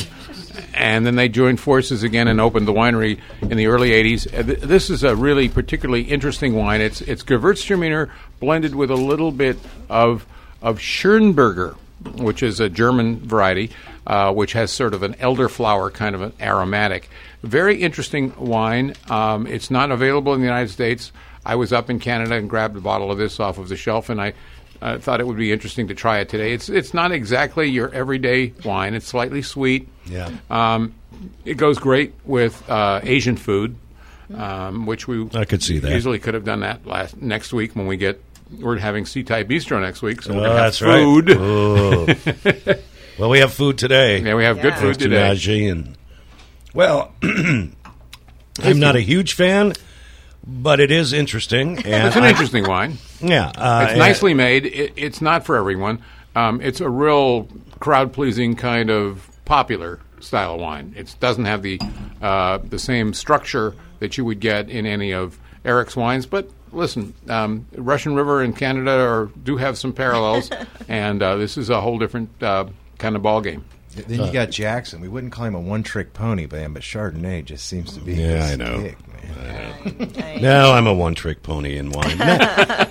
And 0.75 1.07
then 1.07 1.17
they 1.17 1.29
joined 1.29 1.61
forces 1.61 2.03
again 2.03 2.29
and 2.29 2.41
opened 2.41 2.67
the 2.69 2.73
winery 2.73 3.19
in 3.43 3.57
the 3.57 3.67
early 3.67 3.91
80s. 3.91 4.27
Uh, 4.27 4.67
This 4.67 4.91
is 4.91 5.03
a 5.05 5.17
really 5.17 5.49
particularly 5.49 6.03
interesting 6.03 6.55
wine. 6.55 6.81
It's 6.81 7.01
it's 7.01 7.23
Gewürztraminer 7.23 8.11
blended 8.41 8.75
with 8.75 8.91
a 8.91 8.97
little 8.97 9.33
bit 9.33 9.59
of 9.89 10.27
of 10.63 10.79
Schönberger. 10.79 11.77
which 12.17 12.45
is 12.45 12.61
a 12.61 12.69
German 12.69 13.19
variety, 13.27 13.71
uh, 14.07 14.33
which 14.33 14.53
has 14.53 14.71
sort 14.71 14.95
of 14.95 15.03
an 15.03 15.15
elderflower 15.15 15.93
kind 15.93 16.15
of 16.15 16.23
an 16.23 16.33
aromatic. 16.41 17.11
Very 17.43 17.83
interesting 17.83 18.33
wine. 18.37 18.95
Um, 19.11 19.49
it's 19.49 19.69
not 19.69 19.91
available 19.91 20.33
in 20.33 20.39
the 20.41 20.47
United 20.47 20.71
States. 20.71 21.11
I 21.45 21.57
was 21.57 21.73
up 21.73 21.91
in 21.91 21.99
Canada 21.99 22.35
and 22.37 22.49
grabbed 22.49 22.77
a 22.77 22.81
bottle 22.81 23.11
of 23.11 23.19
this 23.19 23.41
off 23.41 23.59
of 23.59 23.69
the 23.69 23.77
shelf, 23.77 24.11
and 24.11 24.21
I 24.21 24.35
uh, 24.81 24.99
thought 24.99 25.21
it 25.21 25.27
would 25.27 25.37
be 25.37 25.53
interesting 25.53 25.89
to 25.89 25.95
try 25.95 26.19
it 26.21 26.29
today. 26.29 26.53
It's 26.53 26.69
it's 26.69 26.95
not 26.95 27.13
exactly 27.13 27.69
your 27.69 27.93
everyday 27.93 28.53
wine. 28.65 28.95
It's 28.95 29.07
slightly 29.07 29.43
sweet. 29.43 29.89
Yeah. 30.07 30.31
Um, 30.51 30.95
it 31.45 31.55
goes 31.57 31.79
great 31.79 32.15
with 32.25 32.69
uh, 32.71 33.01
Asian 33.03 33.37
food, 33.37 33.77
um, 34.35 34.87
which 34.87 35.09
we 35.09 35.29
I 35.35 35.45
could 35.45 35.63
see 35.63 35.79
that. 35.81 35.93
easily 35.93 36.19
could 36.19 36.35
have 36.35 36.45
done 36.45 36.61
that 36.61 36.87
last 36.87 37.21
next 37.21 37.53
week 37.53 37.75
when 37.75 37.87
we 37.87 37.97
get. 37.97 38.23
We're 38.61 38.79
having 38.79 39.05
Sea 39.05 39.25
Thai 39.25 39.45
Bistro 39.45 39.79
next 39.79 40.01
week, 40.01 40.23
so 40.23 40.33
Oh, 40.33 40.37
we're 40.37 40.43
gonna 40.47 40.55
have 40.55 40.65
that's 40.65 40.79
food. 40.79 41.29
right. 41.29 41.39
Oh. 41.39 42.75
well, 43.19 43.29
we 43.29 43.41
have 43.41 43.53
food 43.53 43.77
today. 43.77 44.21
Yeah, 44.23 44.37
we 44.37 44.45
have 44.45 44.63
good 44.63 44.73
food 44.75 44.97
Thanks 44.97 45.03
today. 45.03 45.17
Najee 45.19 45.71
and 45.71 45.97
well, 46.73 47.13
I'm 47.23 48.81
not 48.81 48.97
a 48.97 49.01
huge 49.01 49.35
fan, 49.35 49.75
but 50.49 50.81
it 50.81 50.91
is 50.91 51.13
interesting. 51.13 51.79
And 51.85 52.07
It's 52.09 52.17
an 52.17 52.25
I- 52.25 52.31
interesting 52.31 52.67
wine. 52.67 52.99
Yeah, 53.21 53.49
uh, 53.57 53.81
It's 53.83 53.91
and- 53.93 53.99
nicely 53.99 54.35
made. 54.35 54.67
It, 54.67 54.93
it's 54.97 55.21
not 55.21 55.45
for 55.45 55.57
everyone. 55.57 56.01
Um, 56.35 56.61
it's 56.63 56.81
a 56.81 56.89
real 56.89 57.47
crowd 57.81 58.13
pleasing 58.13 58.57
kind 58.57 58.91
of 58.91 59.29
popular 59.45 60.01
style 60.21 60.55
of 60.55 60.61
wine. 60.61 60.95
It 60.97 61.15
doesn't 61.21 61.45
have 61.45 61.63
the 61.63 61.81
uh, 62.23 62.59
the 62.59 62.79
same 62.79 63.13
structure 63.15 63.75
that 64.01 64.17
you 64.19 64.25
would 64.25 64.41
get 64.41 64.69
in 64.69 64.87
any 64.87 65.13
of 65.13 65.39
Erik's 65.65 65.97
wines, 65.97 66.27
but. 66.27 66.51
Listen, 66.71 67.15
um, 67.31 67.65
Russian 67.75 68.15
River 68.15 68.43
and 68.43 68.55
Canada 68.55 68.91
are, 68.91 69.31
do 69.43 69.57
have 69.57 69.79
some 69.79 69.95
parallels, 69.95 70.51
and 70.89 71.23
uh, 71.23 71.37
this 71.37 71.57
is 71.57 71.71
a 71.71 71.81
whole 71.81 71.99
different 71.99 72.29
uh, 72.43 72.67
kind 72.99 73.17
of 73.17 73.23
ball 73.23 73.41
game. 73.41 73.65
Then 73.95 74.25
you 74.27 74.33
got 74.33 74.49
Jaxon. 74.49 75.01
We 75.01 75.09
wouldn't 75.09 75.33
call 75.33 75.47
him 75.47 75.55
a 75.55 75.61
one-trick 75.61 76.13
pony, 76.13 76.47
man, 76.47 76.73
but 76.73 76.83
Chardonnay 76.83 77.45
just 77.45 77.67
seems 77.67 77.95
to 77.95 78.01
be. 78.01 78.15
Yeah, 78.15 78.43
his 78.47 78.53
I 78.53 78.57
know. 78.57 78.81
stick, 78.81 78.99
man. 79.09 80.39
No, 80.43 80.73
I'm 80.73 80.87
a 80.87 80.95
one-trick 80.95 81.43
pony 81.43 81.77
in 81.77 81.91
wine. 81.91 82.19
No, 82.19 82.37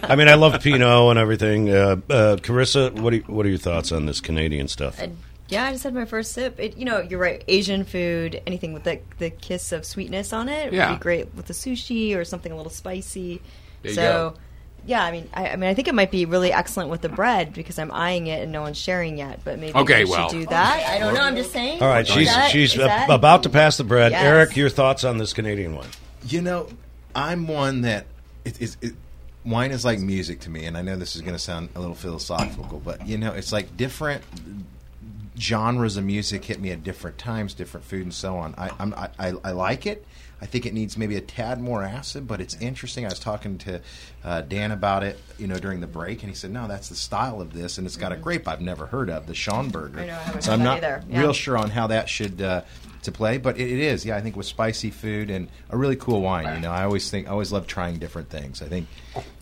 I 0.04 0.16
mean, 0.16 0.28
I 0.28 0.34
love 0.36 0.62
Pinot 0.62 1.10
and 1.12 1.20
everything. 1.20 1.70
Uh, 1.70 1.98
uh, 2.10 2.36
Karissa, 2.38 2.92
what 3.00 3.14
are 3.14 3.18
what 3.20 3.46
are 3.46 3.50
your 3.50 3.58
thoughts 3.58 3.92
on 3.92 4.06
this 4.06 4.20
Canadian 4.22 4.68
stuff? 4.68 5.00
I- 5.02 5.12
yeah, 5.50 5.64
I 5.66 5.72
just 5.72 5.86
had 5.86 5.94
my 5.94 6.04
first 6.04 6.34
sip. 6.34 6.60
It, 6.60 6.76
you 6.76 6.84
know, 6.84 7.00
you're 7.00 7.20
right. 7.22 7.42
Asian 7.48 7.86
food, 7.86 8.42
anything 8.46 8.74
with 8.74 8.84
the 8.84 9.00
the 9.18 9.30
kiss 9.30 9.72
of 9.72 9.86
sweetness 9.86 10.34
on 10.34 10.50
it 10.50 10.74
Yeah. 10.74 10.90
would 10.92 11.00
be 11.00 11.04
great 11.04 11.34
with 11.36 11.46
the 11.46 11.54
sushi 11.54 12.18
or 12.18 12.26
something 12.26 12.52
a 12.52 12.56
little 12.58 12.70
spicy. 12.70 13.42
There 13.82 13.92
you 13.92 13.96
so, 13.96 14.02
go. 14.02 14.40
Yeah, 14.88 15.04
I 15.04 15.12
mean, 15.12 15.30
I, 15.34 15.50
I 15.50 15.56
mean, 15.58 15.70
I 15.70 15.74
think 15.74 15.88
it 15.90 15.94
might 15.94 16.12
be 16.12 16.26
really 16.26 16.52
excellent 16.54 16.90
with 16.90 17.02
the 17.02 17.10
bread 17.10 17.52
because 17.54 17.78
I'm 17.78 17.92
eyeing 17.92 18.28
it 18.28 18.42
and 18.42 18.52
no 18.54 18.62
one's 18.62 18.78
sharing 18.78 19.18
yet. 19.18 19.42
But 19.44 19.60
maybe 19.60 19.78
Okay, 19.78 20.06
we 20.06 20.10
well. 20.12 20.30
should 20.30 20.40
do 20.40 20.46
that. 20.48 20.90
I 20.90 20.98
don't 20.98 21.14
know. 21.14 21.20
I'm 21.22 21.36
just 21.36 21.52
saying. 21.52 21.82
All 21.82 21.90
right, 21.90 22.08
Is 22.08 22.14
she's 22.14 22.28
that- 22.30 22.50
she's 22.52 22.74
is 22.74 22.80
a- 22.80 23.06
about 23.10 23.44
to 23.44 23.50
pass 23.50 23.76
the 23.78 23.84
bread. 23.84 24.14
Yes. 24.14 24.24
Erik, 24.24 24.56
your 24.56 24.70
thoughts 24.70 25.04
on 25.04 25.18
this 25.18 25.34
Canadian 25.34 25.76
wine? 25.76 25.90
You 26.26 26.42
know, 26.42 26.68
I'm 27.14 27.48
one 27.48 27.82
that 27.82 28.06
it, 28.46 28.62
it, 28.62 28.78
it, 28.82 28.94
wine 29.44 29.72
is 29.72 29.84
like 29.84 30.00
music 30.00 30.40
to 30.42 30.50
me, 30.50 30.66
and 30.66 30.78
I 30.78 30.82
know 30.82 30.96
this 30.96 31.16
is 31.18 31.22
going 31.22 31.36
to 31.36 31.40
sound 31.40 31.68
a 31.76 31.80
little 31.82 31.94
philosophical, 31.96 32.80
but 32.84 33.06
you 33.06 33.18
know, 33.18 33.34
it's 33.34 33.52
like 33.52 33.76
different 33.76 34.24
genres 35.40 35.98
of 35.98 36.04
music 36.06 36.46
hit 36.46 36.60
me 36.60 36.72
at 36.72 36.84
different 36.84 37.18
times, 37.18 37.54
different 37.54 37.86
food, 37.86 38.04
and 38.04 38.14
so 38.14 38.38
on. 38.38 38.56
I, 38.58 38.72
I'm, 38.80 38.94
I, 38.94 39.10
I, 39.20 39.34
I 39.44 39.52
like 39.52 39.86
it. 39.86 40.06
I 40.42 40.46
think 40.46 40.66
it 40.66 40.74
needs 40.74 40.98
maybe 40.98 41.16
a 41.16 41.22
tad 41.22 41.60
more 41.60 41.82
acid, 41.84 42.28
but 42.28 42.40
it's 42.42 42.56
interesting. 42.62 43.06
I 43.06 43.10
was 43.10 43.20
talking 43.20 43.58
to 43.60 43.82
uh, 44.24 44.42
Dan 44.42 44.72
about 44.72 45.04
it, 45.04 45.20
you 45.40 45.48
know, 45.48 45.58
during 45.58 45.80
the 45.82 45.88
break, 45.88 46.22
and 46.22 46.30
he 46.30 46.36
said, 46.36 46.52
"No, 46.52 46.68
that's 46.68 46.90
the 46.90 46.96
style 46.96 47.42
of 47.42 47.54
this, 47.54 47.78
and 47.78 47.88
it's 47.88 47.98
got 47.98 48.12
a 48.12 48.16
grape 48.18 48.48
I've 48.48 48.62
never 48.62 48.86
heard 48.86 49.10
of, 49.10 49.26
the 49.26 49.34
Schonberger." 49.34 49.98
I 50.00 50.06
know, 50.06 50.14
I 50.14 50.22
haven't 50.24 50.42
so 50.44 50.54
I'm 50.54 50.64
not 50.64 50.78
either. 50.78 51.04
Yeah. 51.10 51.22
real 51.22 51.34
sure 51.34 51.58
on 51.58 51.72
how 51.72 51.88
that 51.88 52.08
should 52.08 52.42
uh, 52.42 52.62
to 53.04 53.12
play, 53.12 53.38
but 53.38 53.58
it, 53.58 53.72
it 53.72 53.80
is. 53.80 54.06
Yeah, 54.06 54.16
I 54.16 54.22
think 54.22 54.36
with 54.36 54.46
spicy 54.46 54.92
food 54.92 55.30
and 55.32 55.48
a 55.72 55.78
really 55.78 55.96
cool 55.96 56.22
wine. 56.22 56.54
You 56.56 56.62
know, 56.62 56.72
I 56.72 56.84
always 56.84 57.10
think 57.10 57.28
I 57.28 57.32
always 57.32 57.52
love 57.52 57.66
trying 57.66 57.98
different 57.98 58.30
things. 58.30 58.62
I 58.62 58.68
think, 58.68 58.88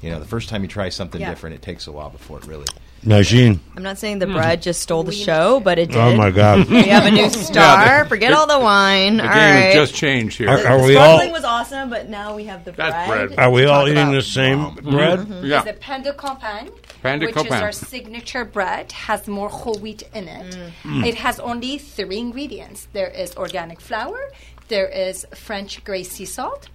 you 0.02 0.10
know, 0.10 0.20
the 0.20 0.26
first 0.26 0.48
time 0.50 0.62
you 0.62 0.68
try 0.70 0.90
something 0.90 1.20
Yeah. 1.20 1.30
different, 1.30 1.56
it 1.56 1.62
takes 1.62 1.88
a 1.88 1.92
while 1.92 2.10
before 2.10 2.38
it 2.38 2.46
really. 2.46 2.68
Najine. 3.04 3.60
I'm 3.78 3.84
not 3.84 4.00
saying 4.00 4.18
the 4.18 4.26
bread 4.26 4.64
just 4.64 4.82
stole 4.82 5.04
the 5.04 5.12
show, 5.12 5.60
but 5.60 5.78
it 5.78 5.88
did. 5.90 5.98
Oh 5.98 6.16
my 6.16 6.32
God. 6.32 6.68
We 6.68 6.84
have 6.84 7.06
a 7.06 7.12
new 7.12 7.30
star. 7.30 8.06
Forget 8.06 8.34
all 8.34 8.48
the 8.48 8.58
wine. 8.58 9.18
The 9.18 9.24
all 9.24 9.30
game 9.30 9.38
right. 9.38 9.62
has 9.66 9.76
just 9.76 9.94
changed 9.94 10.40
here. 10.40 10.50
Are, 10.50 10.66
are 10.66 10.82
the 10.82 10.85
we 10.86 10.96
all 10.96 11.06
sparkling 11.18 11.32
was 11.32 11.44
awesome, 11.44 11.90
but 11.90 12.10
now 12.10 12.36
we 12.36 12.46
have 12.46 12.64
the 12.66 12.72
That's 12.72 13.08
bread. 13.08 13.30
bread. 13.30 13.40
are 13.40 13.52
we 13.52 13.62
to 13.64 13.72
all 13.72 13.88
eating 13.88 14.12
the 14.12 14.22
same 14.22 14.74
bread? 14.76 15.28
yeah. 15.44 15.62
The 15.64 15.74
pain 15.74 16.04
de 16.04 16.14
campagne, 16.14 16.70
Pain 17.04 17.20
de 17.20 17.26
which 17.28 17.36
campagne. 17.36 17.58
is 17.58 17.62
our 17.62 17.72
signature 17.72 18.46
bread, 18.46 18.92
has 18.92 19.28
more 19.28 19.50
whole 19.50 19.78
wheat 19.80 20.04
in 20.14 20.28
it. 20.28 20.56
It 20.86 21.16
has 21.16 21.40
only 21.40 21.78
three 21.78 22.18
ingredients. 22.20 22.88
There 22.94 23.08
is 23.10 23.36
organic 23.38 23.80
flour, 23.82 24.20
there 24.68 24.88
is 24.88 25.26
French 25.36 25.84
gray 25.84 26.04
sea 26.04 26.26
salt, 26.26 26.70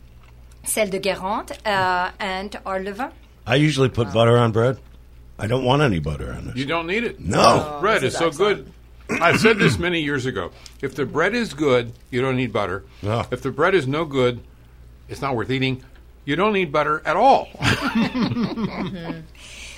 sel 0.64 0.86
de 0.88 1.00
Guérande, 1.00 1.52
uh, 1.66 2.10
and 2.20 2.58
our 2.66 2.80
levain. 2.80 3.12
I 3.46 3.56
usually 3.56 3.88
put 3.88 4.12
butter 4.12 4.36
on 4.38 4.52
bread. 4.52 4.78
I 5.38 5.46
don't 5.46 5.64
want 5.64 5.80
any 5.82 5.98
butter 6.00 6.32
on 6.32 6.48
this. 6.48 6.56
You 6.56 6.66
don't 6.66 6.86
need 6.86 7.02
it. 7.02 7.18
No. 7.18 7.78
bread 7.80 8.04
is 8.04 8.12
is 8.12 8.18
so 8.18 8.26
excellent. 8.28 8.64
good. 8.66 8.72
I 9.20 9.36
said 9.36 9.58
this 9.58 9.78
many 9.78 10.00
years 10.00 10.26
ago. 10.26 10.50
If 10.82 10.94
the 10.94 11.06
bread 11.06 11.34
is 11.34 11.54
good, 11.54 11.92
you 12.10 12.20
don't 12.20 12.36
need 12.36 12.52
butter. 12.52 12.84
No. 13.02 13.24
If 13.30 13.42
the 13.42 13.50
bread 13.50 13.74
is 13.74 13.86
no 13.86 14.04
good, 14.04 14.40
it's 15.08 15.20
not 15.20 15.34
worth 15.36 15.50
eating. 15.50 15.82
You 16.24 16.36
don't 16.36 16.52
need 16.52 16.70
butter 16.72 17.02
at 17.04 17.16
all. 17.16 17.48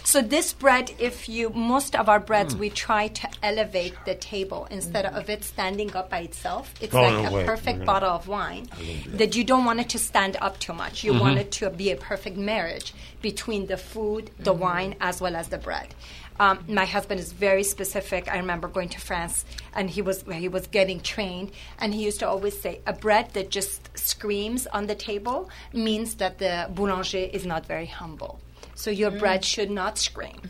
So 0.05 0.21
this 0.21 0.53
bread, 0.53 0.91
if 0.99 1.29
you 1.29 1.51
most 1.51 1.95
of 1.95 2.09
our 2.09 2.19
breads, 2.19 2.57
we 2.57 2.71
try 2.71 3.07
to 3.09 3.29
elevate 3.41 3.95
the 4.05 4.17
table 4.17 4.67
instead 4.69 5.07
of 5.07 5.31
it 5.31 5.45
standing 5.45 5.95
up 5.95 6.11
by 6.11 6.19
itself. 6.19 6.75
It's 6.81 6.93
Oh, 6.93 7.03
like 7.03 7.13
no, 7.23 7.29
a 7.29 7.33
wait. 7.33 7.47
perfect 7.47 7.79
We're 7.79 7.85
gonna- 7.87 8.01
bottle 8.01 8.11
of 8.11 8.27
wine 8.27 8.69
that 9.07 9.37
you 9.37 9.45
don't 9.45 9.65
want 9.65 9.79
it 9.79 9.89
to 9.91 10.01
stand 10.01 10.37
up 10.43 10.59
too 10.59 10.73
much. 10.73 11.05
You 11.05 11.15
want 11.19 11.39
it 11.39 11.53
to 11.53 11.71
be 11.71 11.93
a 11.93 11.97
perfect 11.97 12.37
marriage 12.37 12.93
between 13.23 13.67
the 13.69 13.77
food, 13.77 14.33
the 14.41 14.53
wine, 14.53 14.97
as 15.01 15.21
well 15.21 15.37
as 15.37 15.49
the 15.49 15.59
bread. 15.59 15.95
Um, 16.41 16.65
my 16.69 16.85
husband 16.87 17.21
is 17.21 17.33
very 17.33 17.63
specific. 17.63 18.29
I 18.29 18.37
remember 18.39 18.67
going 18.69 18.89
to 18.91 19.01
France, 19.01 19.45
and 19.75 19.89
he 19.91 20.03
was 20.03 20.25
he 20.33 20.49
was 20.49 20.67
getting 20.67 21.01
trained, 21.01 21.53
and 21.79 21.95
he 21.95 22.03
used 22.05 22.21
to 22.21 22.29
always 22.29 22.59
say, 22.61 22.81
"A 22.87 22.93
bread 22.93 23.31
that 23.35 23.51
just 23.51 23.97
screams 23.97 24.67
on 24.69 24.87
the 24.87 24.95
table 24.95 25.51
means 25.73 26.15
that 26.17 26.39
the 26.39 26.69
boulanger 26.75 27.19
is 27.33 27.45
not 27.47 27.67
very 27.67 27.87
humble." 27.87 28.41
So 28.75 28.91
your 28.91 29.11
bread 29.11 29.45
should 29.45 29.71
not 29.71 29.99
scream. 29.99 30.41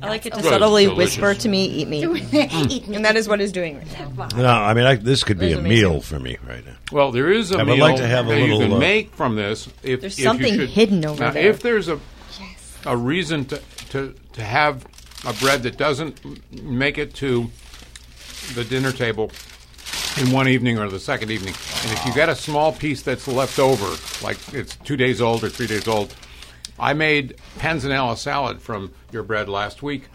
I 0.00 0.08
like 0.10 0.26
it 0.26 0.34
to 0.34 0.42
Good. 0.42 0.50
subtly 0.50 0.84
Delicious. 0.84 1.16
whisper 1.18 1.34
to 1.34 1.48
me, 1.48 1.64
"Eat 1.64 1.88
me," 1.88 2.04
Eat 2.32 2.86
me. 2.86 2.94
and 2.96 3.04
that 3.04 3.16
is 3.16 3.28
what 3.28 3.40
it's 3.40 3.50
doing 3.50 3.78
right 3.78 3.92
now. 4.16 4.28
No, 4.36 4.46
I 4.46 4.74
mean 4.74 4.84
I, 4.84 4.94
this 4.94 5.24
could 5.24 5.38
be 5.40 5.52
a 5.52 5.58
amazing. 5.58 5.68
meal 5.90 6.00
for 6.00 6.20
me 6.20 6.36
right 6.46 6.64
now. 6.64 6.76
Well, 6.92 7.10
there 7.10 7.32
is 7.32 7.50
a 7.50 7.58
I 7.58 7.62
would 7.64 7.78
like 7.78 7.96
to 7.96 8.06
have 8.06 8.26
a 8.26 8.28
that 8.28 8.38
little, 8.40 8.58
you 8.60 8.64
can 8.68 8.72
uh, 8.74 8.78
make 8.78 9.12
from 9.16 9.34
this. 9.34 9.66
If 9.82 10.00
There's 10.02 10.12
if 10.12 10.18
you 10.20 10.24
something 10.24 10.54
should- 10.54 10.68
hidden 10.68 11.04
over 11.04 11.24
now, 11.24 11.30
there. 11.32 11.48
If 11.50 11.62
there's 11.62 11.88
a 11.88 11.98
a 12.86 12.96
reason 12.96 13.44
to, 13.46 13.60
to 13.90 14.14
to 14.34 14.42
have 14.42 14.86
a 15.26 15.32
bread 15.34 15.62
that 15.64 15.76
doesn't 15.76 16.20
make 16.62 16.98
it 16.98 17.14
to 17.14 17.50
the 18.54 18.64
dinner 18.64 18.92
table 18.92 19.30
in 20.18 20.32
one 20.32 20.48
evening 20.48 20.78
or 20.78 20.88
the 20.88 21.00
second 21.00 21.30
evening, 21.30 21.54
and 21.82 21.92
if 21.92 22.04
you 22.06 22.14
got 22.14 22.28
a 22.28 22.34
small 22.34 22.72
piece 22.72 23.02
that's 23.02 23.28
left 23.28 23.58
over, 23.58 23.86
like 24.24 24.36
it's 24.52 24.76
two 24.76 24.96
days 24.96 25.20
old 25.20 25.44
or 25.44 25.48
three 25.48 25.66
days 25.66 25.86
old, 25.86 26.14
I 26.78 26.92
made 26.94 27.36
panzanella 27.58 28.16
salad 28.16 28.60
from 28.60 28.92
your 29.12 29.22
bread 29.22 29.48
last 29.48 29.82
week. 29.82 30.08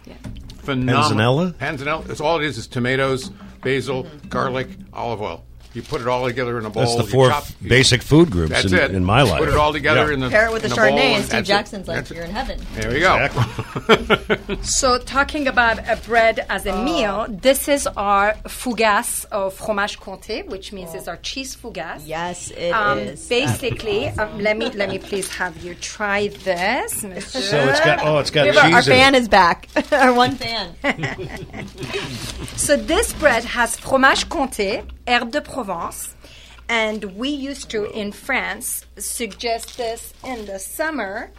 Phenomenal. 0.60 1.52
Panzanella? 1.52 1.54
Panzanella. 1.54 2.10
It's 2.10 2.22
all 2.22 2.40
it 2.40 2.46
is 2.46 2.58
is 2.58 2.68
tomatoes, 2.68 3.30
basil, 3.62 4.08
garlic, 4.30 4.70
olive 4.94 5.22
oil. 5.22 5.46
You 5.74 5.82
put 5.82 6.02
it 6.02 6.08
all 6.08 6.26
together 6.26 6.60
in 6.60 6.66
a 6.66 6.70
bowl. 6.70 6.84
That's 6.84 6.96
the 6.96 7.04
four 7.12 7.30
chop- 7.30 7.44
f- 7.44 7.56
basic 7.68 8.02
food 8.04 8.30
groups 8.30 8.64
in, 8.66 8.74
in 8.96 9.04
my 9.04 9.24
life. 9.24 9.40
Put 9.40 9.50
it 9.50 9.56
all 9.56 9.74
together 9.74 10.08
Yeah. 10.08 10.14
in 10.14 10.20
the 10.20 10.30
Pair 10.30 10.48
it 10.48 10.54
with 10.54 10.64
a 10.64 10.68
in 10.68 10.72
Chardonnay, 10.74 10.90
bowl, 10.90 11.00
and 11.16 11.24
Steve 11.26 11.32
that's 11.32 11.50
it. 11.50 11.52
Jackson's 11.52 11.88
like, 11.88 11.98
That's 11.98 12.12
"You're 12.12 12.24
in 12.26 12.32
heaven." 12.32 12.60
There 12.76 12.92
we 12.92 13.00
go. 13.00 13.16
Exactly. 13.16 14.58
So, 14.64 14.98
talking 15.00 15.48
about 15.48 15.80
a 15.90 15.96
bread 16.06 16.46
as 16.50 16.66
a 16.66 16.84
meal, 16.84 17.26
this 17.30 17.68
is 17.68 17.88
our 17.98 18.36
fougasse 18.48 19.24
of 19.26 19.54
fromage 19.54 20.00
comté, 20.00 20.46
which 20.48 20.72
means 20.72 20.94
it's 20.94 21.08
our 21.08 21.18
cheese 21.18 21.56
fougasse. 21.56 22.06
Yes, 22.06 22.52
it 22.52 22.58
is. 22.60 22.74
Um, 22.74 23.00
basically, 23.30 24.08
um, 24.10 24.40
let 24.40 24.58
me 24.58 24.70
let 24.72 24.90
me 24.90 25.00
please 25.00 25.28
have 25.30 25.58
you 25.64 25.76
try 25.76 26.28
this. 26.44 27.04
monsieur. 27.04 27.42
So 27.42 27.58
it's 27.70 27.80
got 27.80 28.00
oh, 28.06 28.20
it's 28.20 28.30
got 28.32 28.48
Our- 28.48 28.56
our 28.64 28.70
cheese 28.82 28.88
in 28.88 28.94
fan 28.94 29.16
it. 29.16 29.22
is 29.22 29.28
back. 29.30 29.68
our 29.92 30.14
one 30.14 30.36
fan. 30.36 30.76
So 32.56 32.78
this 32.78 33.14
bread 33.14 33.44
has 33.44 33.76
fromage 33.78 34.30
comté, 34.30 34.84
herbe 35.08 35.32
de 35.32 35.42
Provence, 35.42 35.63
and 36.70 37.04
we 37.16 37.30
used 37.30 37.70
to 37.72 37.90
in 37.92 38.12
France 38.12 38.86
suggest 38.98 39.78
this 39.78 40.14
in 40.24 40.46
the 40.46 40.60
summer. 40.60 41.32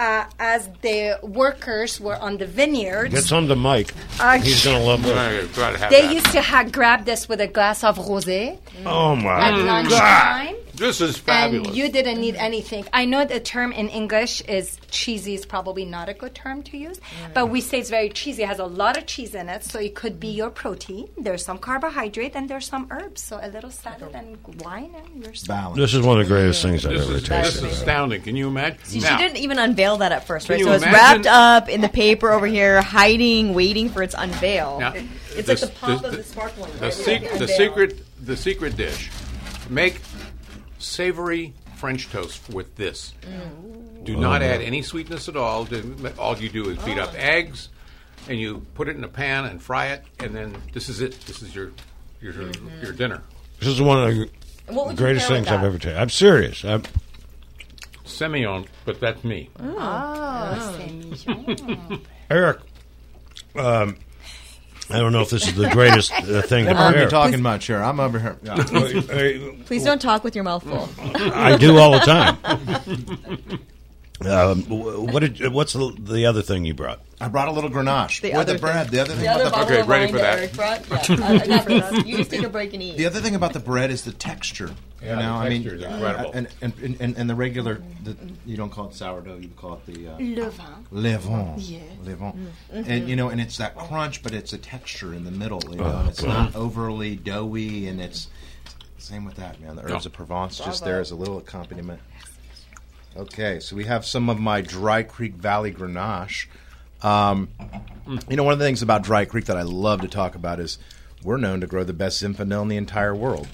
Uh, 0.00 0.24
as 0.38 0.68
the 0.82 1.18
workers 1.24 2.00
were 2.00 2.14
on 2.20 2.36
the 2.38 2.46
vineyards, 2.46 3.12
Get 3.12 3.24
some 3.24 3.48
the 3.48 3.56
mic. 3.56 3.92
Uh, 4.20 4.38
He's 4.38 4.64
gonna 4.64 4.78
love 4.84 5.02
that. 5.02 5.18
I 5.18 5.44
gotta 5.56 5.76
have 5.76 5.90
they 5.90 6.02
that. 6.02 6.14
used 6.14 6.30
to 6.30 6.40
ha- 6.40 6.62
grab 6.70 7.04
this 7.04 7.28
with 7.28 7.40
a 7.40 7.48
glass 7.48 7.82
of 7.82 7.98
rosé 7.98 8.58
Oh 8.86 9.14
at 9.16 9.22
my 9.24 9.50
lunchtime. 9.50 10.54
This 10.78 11.00
is 11.00 11.16
fabulous. 11.18 11.68
And 11.68 11.76
you 11.76 11.90
didn't 11.90 12.20
need 12.20 12.36
anything. 12.36 12.84
I 12.92 13.04
know 13.04 13.24
the 13.24 13.40
term 13.40 13.72
in 13.72 13.88
English 13.88 14.40
is 14.42 14.78
cheesy 14.90 15.34
is 15.34 15.44
probably 15.44 15.84
not 15.84 16.08
a 16.08 16.14
good 16.14 16.34
term 16.34 16.62
to 16.64 16.76
use, 16.76 17.00
but 17.34 17.46
we 17.46 17.60
say 17.60 17.80
it's 17.80 17.90
very 17.90 18.08
cheesy. 18.10 18.42
It 18.44 18.46
has 18.48 18.58
a 18.58 18.64
lot 18.66 18.96
of 18.96 19.06
cheese 19.06 19.34
in 19.34 19.48
it, 19.48 19.64
so 19.64 19.78
it 19.78 19.94
could 19.94 20.18
be 20.20 20.28
your 20.28 20.50
protein. 20.50 21.08
There's 21.18 21.44
some 21.44 21.58
carbohydrate 21.58 22.34
and 22.36 22.48
there's 22.48 22.66
some 22.66 22.86
herbs. 22.90 23.22
So 23.22 23.38
a 23.42 23.48
little 23.48 23.70
salad 23.70 24.14
and 24.14 24.38
wine 24.64 24.94
and 24.96 25.24
you're. 25.24 25.34
Balance. 25.46 25.76
This 25.76 25.94
is 25.94 26.02
one 26.02 26.20
of 26.20 26.26
the 26.28 26.32
greatest 26.34 26.62
things 26.62 26.84
I've 26.86 26.92
this 26.92 27.02
ever 27.04 27.14
is, 27.14 27.28
this 27.28 27.56
is 27.56 27.62
astounding. 27.64 28.22
Can 28.22 28.36
you 28.36 28.48
imagine? 28.48 28.78
See, 28.84 29.00
Now, 29.00 29.16
she 29.16 29.22
didn't 29.22 29.38
even 29.38 29.58
unveil 29.58 29.98
that 29.98 30.12
at 30.12 30.26
first, 30.26 30.46
Can 30.46 30.56
right? 30.56 30.64
So 30.64 30.72
it's 30.72 30.82
imagine- 30.82 31.22
wrapped 31.22 31.26
up 31.26 31.68
in 31.68 31.80
the 31.80 31.88
paper 31.88 32.30
over 32.30 32.46
here, 32.46 32.80
hiding, 32.82 33.54
waiting 33.54 33.88
for 33.88 34.02
its 34.02 34.14
unveil. 34.16 34.78
Now, 34.80 34.92
it's 34.94 35.46
this- 35.46 35.48
like 35.48 35.58
the 35.60 35.66
pop 35.78 36.02
the- 36.02 36.08
of 36.08 36.16
the 36.16 36.22
sparkling. 36.22 36.72
The, 36.78 36.86
right? 36.86 36.92
sec- 36.92 37.22
Like 37.22 37.38
the 37.38 37.48
secret, 37.48 37.98
the 38.24 38.36
secret 38.36 38.76
dish. 38.76 39.10
Make 39.70 40.00
savory 40.78 41.54
French 41.76 42.10
toast 42.10 42.48
with 42.48 42.76
this. 42.76 43.14
Do 44.02 44.16
not 44.16 44.42
add 44.42 44.60
any 44.62 44.82
sweetness 44.82 45.28
at 45.28 45.36
all. 45.36 45.68
All 46.18 46.36
you 46.38 46.48
do 46.48 46.70
is 46.70 46.78
beat 46.78 46.98
up 46.98 47.14
eggs, 47.14 47.68
and 48.28 48.38
you 48.40 48.66
put 48.74 48.88
it 48.88 48.96
in 48.96 49.04
a 49.04 49.08
pan 49.08 49.44
and 49.44 49.62
fry 49.62 49.88
it, 49.88 50.04
and 50.20 50.34
then 50.34 50.56
this 50.72 50.88
is 50.88 51.00
it. 51.00 51.20
This 51.22 51.42
is 51.42 51.54
your 51.54 51.72
your 52.20 52.34
your 52.82 52.92
dinner. 52.92 53.22
This 53.60 53.68
is 53.68 53.82
one 53.82 54.02
of 54.02 54.14
the 54.14 54.30
And 54.66 54.76
what 54.76 54.86
would 54.86 54.92
you 54.92 54.98
greatest 54.98 55.28
things 55.28 55.48
I've 55.48 55.64
ever 55.64 55.78
tasted. 55.78 55.98
I'm 55.98 56.10
serious. 56.10 56.64
I'm, 56.64 56.82
Semillon, 58.04 58.66
but 58.84 59.00
that's 59.00 59.22
me. 59.22 59.50
Oh, 59.60 60.74
c'est 61.14 61.28
mignon. 61.28 62.00
Erik, 62.30 62.58
um, 63.54 63.96
I 64.90 64.98
don't 64.98 65.12
know 65.12 65.20
if 65.20 65.30
this 65.30 65.46
is 65.46 65.54
the 65.54 65.68
greatest 65.70 66.12
uh, 66.12 66.42
thing 66.42 66.64
to 66.64 66.72
Never 66.72 66.78
heard 66.78 66.86
me 66.88 66.92
prepare. 67.02 67.08
talking 67.10 67.42
much 67.42 67.66
here. 67.66 67.82
I'm 67.82 68.00
over 68.00 68.18
here. 68.18 68.38
Yeah. 68.42 69.52
Please 69.66 69.84
don't 69.84 70.00
talk 70.00 70.24
with 70.24 70.34
your 70.34 70.44
mouth 70.44 70.62
full. 70.62 70.88
I 71.04 71.56
do 71.56 71.76
all 71.76 71.92
the 71.92 71.98
time. 72.00 72.38
Um, 74.26 74.62
what 74.64 75.20
did, 75.20 75.52
what's 75.52 75.74
the, 75.74 75.94
the 75.96 76.26
other 76.26 76.42
thing 76.42 76.64
you 76.64 76.74
brought? 76.74 77.00
I 77.20 77.28
brought 77.28 77.46
a 77.48 77.52
little 77.52 77.70
Grenache 77.70 78.20
The 78.20 78.30
with 78.30 78.36
other 78.38 78.52
the 78.54 78.58
bread. 78.58 78.86
thing. 78.88 78.94
The 78.96 79.00
other 79.00 79.12
thing 79.14 79.22
The 79.22 79.28
other 79.28 79.44
about 79.46 79.68
the, 79.68 79.74
bottle 79.74 79.78
Okay, 79.78 79.88
ready 79.88 80.12
for 80.12 80.18
that 80.18 80.52
that. 80.56 80.58
Erik 80.68 80.86
brought? 80.88 81.08
Yeah, 81.08 81.24
I, 81.28 81.34
I 81.34 81.46
got 81.46 81.66
this. 81.66 82.06
You 82.06 82.16
just 82.16 82.30
take 82.30 82.42
a 82.42 82.48
break 82.48 82.74
and 82.74 82.82
eat. 82.82 82.96
the 82.96 83.06
other 83.06 83.20
thing 83.20 83.36
about 83.36 83.52
the 83.52 83.60
bread 83.60 83.90
is 83.92 84.02
the 84.02 84.10
texture. 84.12 84.70
Yeah, 85.00 85.10
you 85.10 85.16
know, 85.16 85.22
the 85.22 85.44
I 85.44 85.48
mean, 85.48 85.66
is 85.66 85.82
incredible. 85.84 86.32
and, 86.32 86.48
and, 86.60 86.96
and, 87.00 87.16
and 87.16 87.30
the 87.30 87.34
regular, 87.36 87.80
the, 88.02 88.16
you 88.44 88.56
don't 88.56 88.70
call 88.70 88.88
it 88.88 88.94
sourdough, 88.94 89.36
you 89.38 89.48
call 89.56 89.74
it 89.74 89.86
the 89.86 90.08
uh, 90.08 90.16
Le 90.18 90.50
vin. 90.50 90.64
Levant. 90.90 91.58
Yeah. 91.60 91.78
Levant. 92.04 92.34
Mm-hmm. 92.72 92.90
And 92.90 93.08
you 93.08 93.14
know, 93.14 93.28
and 93.28 93.40
it's 93.40 93.58
that 93.58 93.76
crunch, 93.76 94.24
but 94.24 94.34
it's 94.34 94.52
a 94.52 94.58
texture 94.58 95.14
in 95.14 95.24
the 95.24 95.30
middle. 95.30 95.62
You 95.70 95.76
know, 95.76 95.96
and 95.98 96.08
it's 96.08 96.22
not 96.24 96.56
overly 96.56 97.14
doughy, 97.14 97.86
and 97.86 98.00
it's 98.00 98.26
same 98.98 99.24
with 99.24 99.36
that, 99.36 99.60
man. 99.60 99.76
The 99.76 99.82
herbs 99.82 99.90
No. 100.04 100.08
of 100.08 100.12
Provence 100.12 100.58
just 100.58 100.84
there 100.84 100.98
as 101.00 101.12
a 101.12 101.14
little 101.14 101.38
accompaniment. 101.38 102.00
Okay, 103.18 103.58
so 103.58 103.74
we 103.74 103.84
have 103.84 104.06
some 104.06 104.30
of 104.30 104.38
my 104.38 104.60
Dry 104.60 105.02
Creek 105.02 105.34
Valley 105.34 105.72
Grenache. 105.72 106.46
Um, 107.02 107.48
you 108.28 108.36
know, 108.36 108.44
one 108.44 108.52
of 108.52 108.60
the 108.60 108.64
things 108.64 108.80
about 108.80 109.02
Dry 109.02 109.24
Creek 109.24 109.46
that 109.46 109.56
I 109.56 109.62
love 109.62 110.02
to 110.02 110.08
talk 110.08 110.36
about 110.36 110.60
is 110.60 110.78
we're 111.24 111.36
known 111.36 111.60
to 111.62 111.66
grow 111.66 111.82
the 111.82 111.92
best 111.92 112.22
Zinfandel 112.22 112.62
in 112.62 112.68
the 112.68 112.76
entire 112.76 113.16
world. 113.16 113.48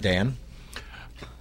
Dan? 0.00 0.38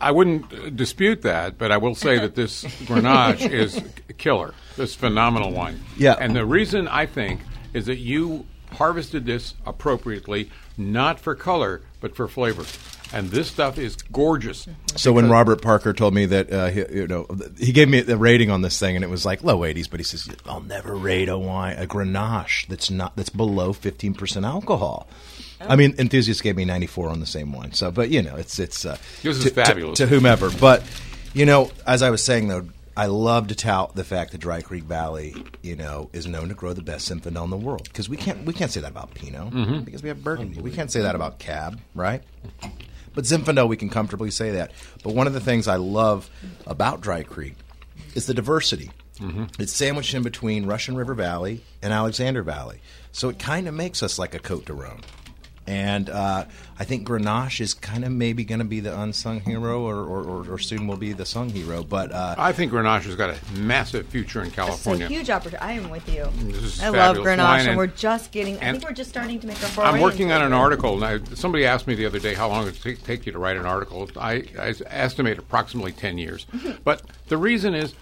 I 0.02 0.12
wouldn't 0.12 0.52
uh, 0.52 0.70
dispute 0.70 1.22
that, 1.22 1.58
but 1.58 1.72
I 1.72 1.78
will 1.78 1.96
say 1.96 2.20
that 2.20 2.36
this 2.36 2.66
Grenache 2.84 3.50
is 3.50 3.82
killer. 4.18 4.54
This 4.76 4.94
phenomenal 4.94 5.54
wine. 5.54 5.80
Yeah. 5.96 6.16
And 6.20 6.36
the 6.36 6.46
reason 6.46 6.90
I 6.90 7.06
think 7.06 7.40
is 7.74 7.86
that 7.86 7.98
you 7.98 8.46
harvested 8.74 9.26
this 9.26 9.54
appropriately, 9.66 10.52
not 10.78 11.18
for 11.18 11.34
color, 11.34 11.82
but 12.02 12.14
for 12.14 12.28
flavor. 12.28 12.66
And 13.14 13.30
this 13.30 13.48
stuff 13.48 13.78
is 13.78 13.96
gorgeous. 13.96 14.68
So 14.96 15.14
when 15.14 15.30
Robert 15.30 15.62
Parker 15.62 15.94
told 15.94 16.14
me 16.14 16.26
that, 16.26 16.52
uh, 16.52 16.68
he, 16.68 16.84
you 16.92 17.08
know, 17.08 17.26
he 17.58 17.72
gave 17.72 17.88
me 17.88 18.02
the 18.02 18.18
rating 18.18 18.52
on 18.52 18.62
this 18.62 18.80
thing, 18.80 18.96
and 18.96 19.04
it 19.04 19.10
was 19.10 19.26
like 19.26 19.44
low 19.44 19.60
80s, 19.60 19.90
but 19.90 20.00
he 20.00 20.04
says 20.04 20.28
I'll 20.46 20.62
never 20.62 20.94
rate 20.94 21.30
a 21.30 21.38
wine, 21.38 21.78
a 21.78 21.86
Grenache 21.88 22.68
that's 22.68 22.92
not 22.92 23.16
that's 23.16 23.30
below 23.30 23.72
15 23.74 24.14
percent 24.14 24.46
alcohol. 24.46 25.08
I 25.62 25.76
mean, 25.76 25.96
enthusiasts 25.98 26.42
gave 26.42 26.56
me 26.56 26.66
94 26.66 27.10
on 27.10 27.20
the 27.20 27.26
same 27.26 27.52
one. 27.54 27.72
So, 27.74 27.90
but 27.92 28.10
you 28.10 28.22
know, 28.22 28.36
it's 28.36 28.60
it's 28.60 28.86
uh, 28.86 28.98
This 29.24 29.38
is 29.38 29.44
to, 29.46 29.50
to- 29.50 29.56
fabulous. 29.56 29.98
to, 30.00 30.06
whomever. 30.08 30.50
But 30.52 30.84
you 31.34 31.46
know, 31.46 31.72
as 31.86 32.04
I 32.04 32.10
was 32.10 32.24
saying 32.24 32.48
though, 32.50 32.68
I 32.96 33.06
love 33.06 33.48
to 33.48 33.56
tout 33.56 33.96
the 33.96 34.04
fact 34.04 34.32
that 34.34 34.40
Dry 34.40 34.62
Creek 34.62 34.84
Valley, 34.84 35.36
you 35.62 35.76
know, 35.76 36.10
is 36.14 36.28
known 36.28 36.50
to 36.50 36.56
grow 36.56 36.74
the 36.74 36.82
best 36.82 37.10
Zinfandel 37.12 37.44
in 37.46 37.50
the 37.52 37.58
world 37.58 37.84
because 37.86 38.10
we 38.10 38.18
can't 38.18 38.44
we 38.46 38.54
can't 38.54 38.72
say 38.72 38.82
that 38.82 38.92
about 38.92 39.14
Pinot 39.14 39.52
Mm-hmm. 39.54 39.80
because 39.82 40.04
we 40.04 40.10
have 40.10 40.24
Burgundy. 40.24 40.60
We 40.62 40.72
can't 40.72 40.92
say 40.92 41.02
that 41.02 41.16
about 41.16 41.40
Cab, 41.40 41.80
right? 41.96 42.22
But 43.18 43.26
Zinfandel, 43.26 43.68
we 43.68 43.78
can 43.78 43.90
comfortably 43.90 44.30
say 44.30 44.52
that. 44.52 44.74
But 45.02 45.16
one 45.16 45.26
of 45.26 45.34
the 45.34 45.40
things 45.40 45.68
I 45.68 45.78
love 45.78 46.30
about 46.68 47.02
Dry 47.02 47.24
Creek 47.24 47.56
is 48.14 48.28
the 48.28 48.36
diversity. 48.36 48.92
Mm-hmm. 49.20 49.46
It's 49.60 49.74
sandwiched 49.74 50.14
in 50.14 50.22
between 50.22 50.68
Russian 50.68 50.96
River 50.96 51.16
Valley 51.16 51.64
and 51.82 51.92
Alexander 51.92 52.44
Valley, 52.44 52.80
so 53.12 53.30
it 53.30 53.40
kind 53.40 53.68
of 53.68 53.74
makes 53.74 54.04
us 54.04 54.20
like 54.20 54.36
a 54.36 54.40
Cote 54.40 54.66
de 54.66 54.74
Rhone. 54.74 55.02
And 55.68 56.10
uh, 56.10 56.46
I 56.80 56.84
think 56.86 57.06
Grenache 57.06 57.60
is 57.60 57.74
kind 57.74 58.06
of 58.06 58.12
maybe 58.14 58.46
going 58.46 58.60
to 58.60 58.66
be 58.66 58.80
the 58.80 58.98
unsung 58.98 59.42
hero, 59.42 59.82
or, 59.82 59.98
or, 59.98 60.24
or, 60.24 60.54
or 60.54 60.58
soon 60.58 60.88
will 60.88 60.96
be 60.96 61.12
the 61.12 61.26
sung 61.26 61.50
hero. 61.50 61.84
But 61.84 62.14
uh, 62.14 62.36
I 62.38 62.54
think 62.54 62.72
Grenache 62.72 63.04
has 63.04 63.16
got 63.16 63.32
a 63.32 63.60
massive 63.60 64.08
future 64.08 64.40
in 64.40 64.48
It's 64.48 64.54
a 64.54 64.56
California. 64.56 65.08
huge 65.08 65.30
opportunity. 65.30 65.62
I 65.62 65.74
am 65.74 65.90
with 65.90 66.08
you. 66.08 66.26
This 66.50 66.64
is 66.64 66.82
I 66.82 66.88
love 66.90 67.18
Grenache, 67.18 67.60
and, 67.60 67.68
and- 67.70 67.78
we're 67.78 67.88
just 67.88 68.32
getting. 68.32 68.56
I 68.60 68.72
think 68.72 68.86
we're 68.86 68.94
just 68.94 69.10
starting 69.10 69.42
to 69.42 69.48
make 69.48 69.62
our 69.62 69.70
foray. 69.70 69.88
I'm 69.88 70.00
working 70.00 70.32
on 70.32 70.42
an 70.42 70.54
article. 70.54 70.98
Now, 70.98 71.20
somebody 71.34 71.66
asked 71.66 71.86
me 71.86 71.96
the 71.96 72.06
other 72.06 72.20
day 72.20 72.34
how 72.34 72.48
long 72.48 72.64
it 72.64 72.66
would 72.68 72.82
take, 72.82 73.04
take 73.04 73.26
you 73.26 73.34
to 73.34 73.40
write 73.40 73.58
an 73.58 73.66
article. 73.66 74.10
I, 74.18 74.46
I 74.58 74.74
estimate 74.88 75.38
approximately 75.38 75.92
10 75.92 76.18
years. 76.18 76.46
but 76.86 77.02
the 77.28 77.38
reason 77.38 77.76
is 77.76 77.94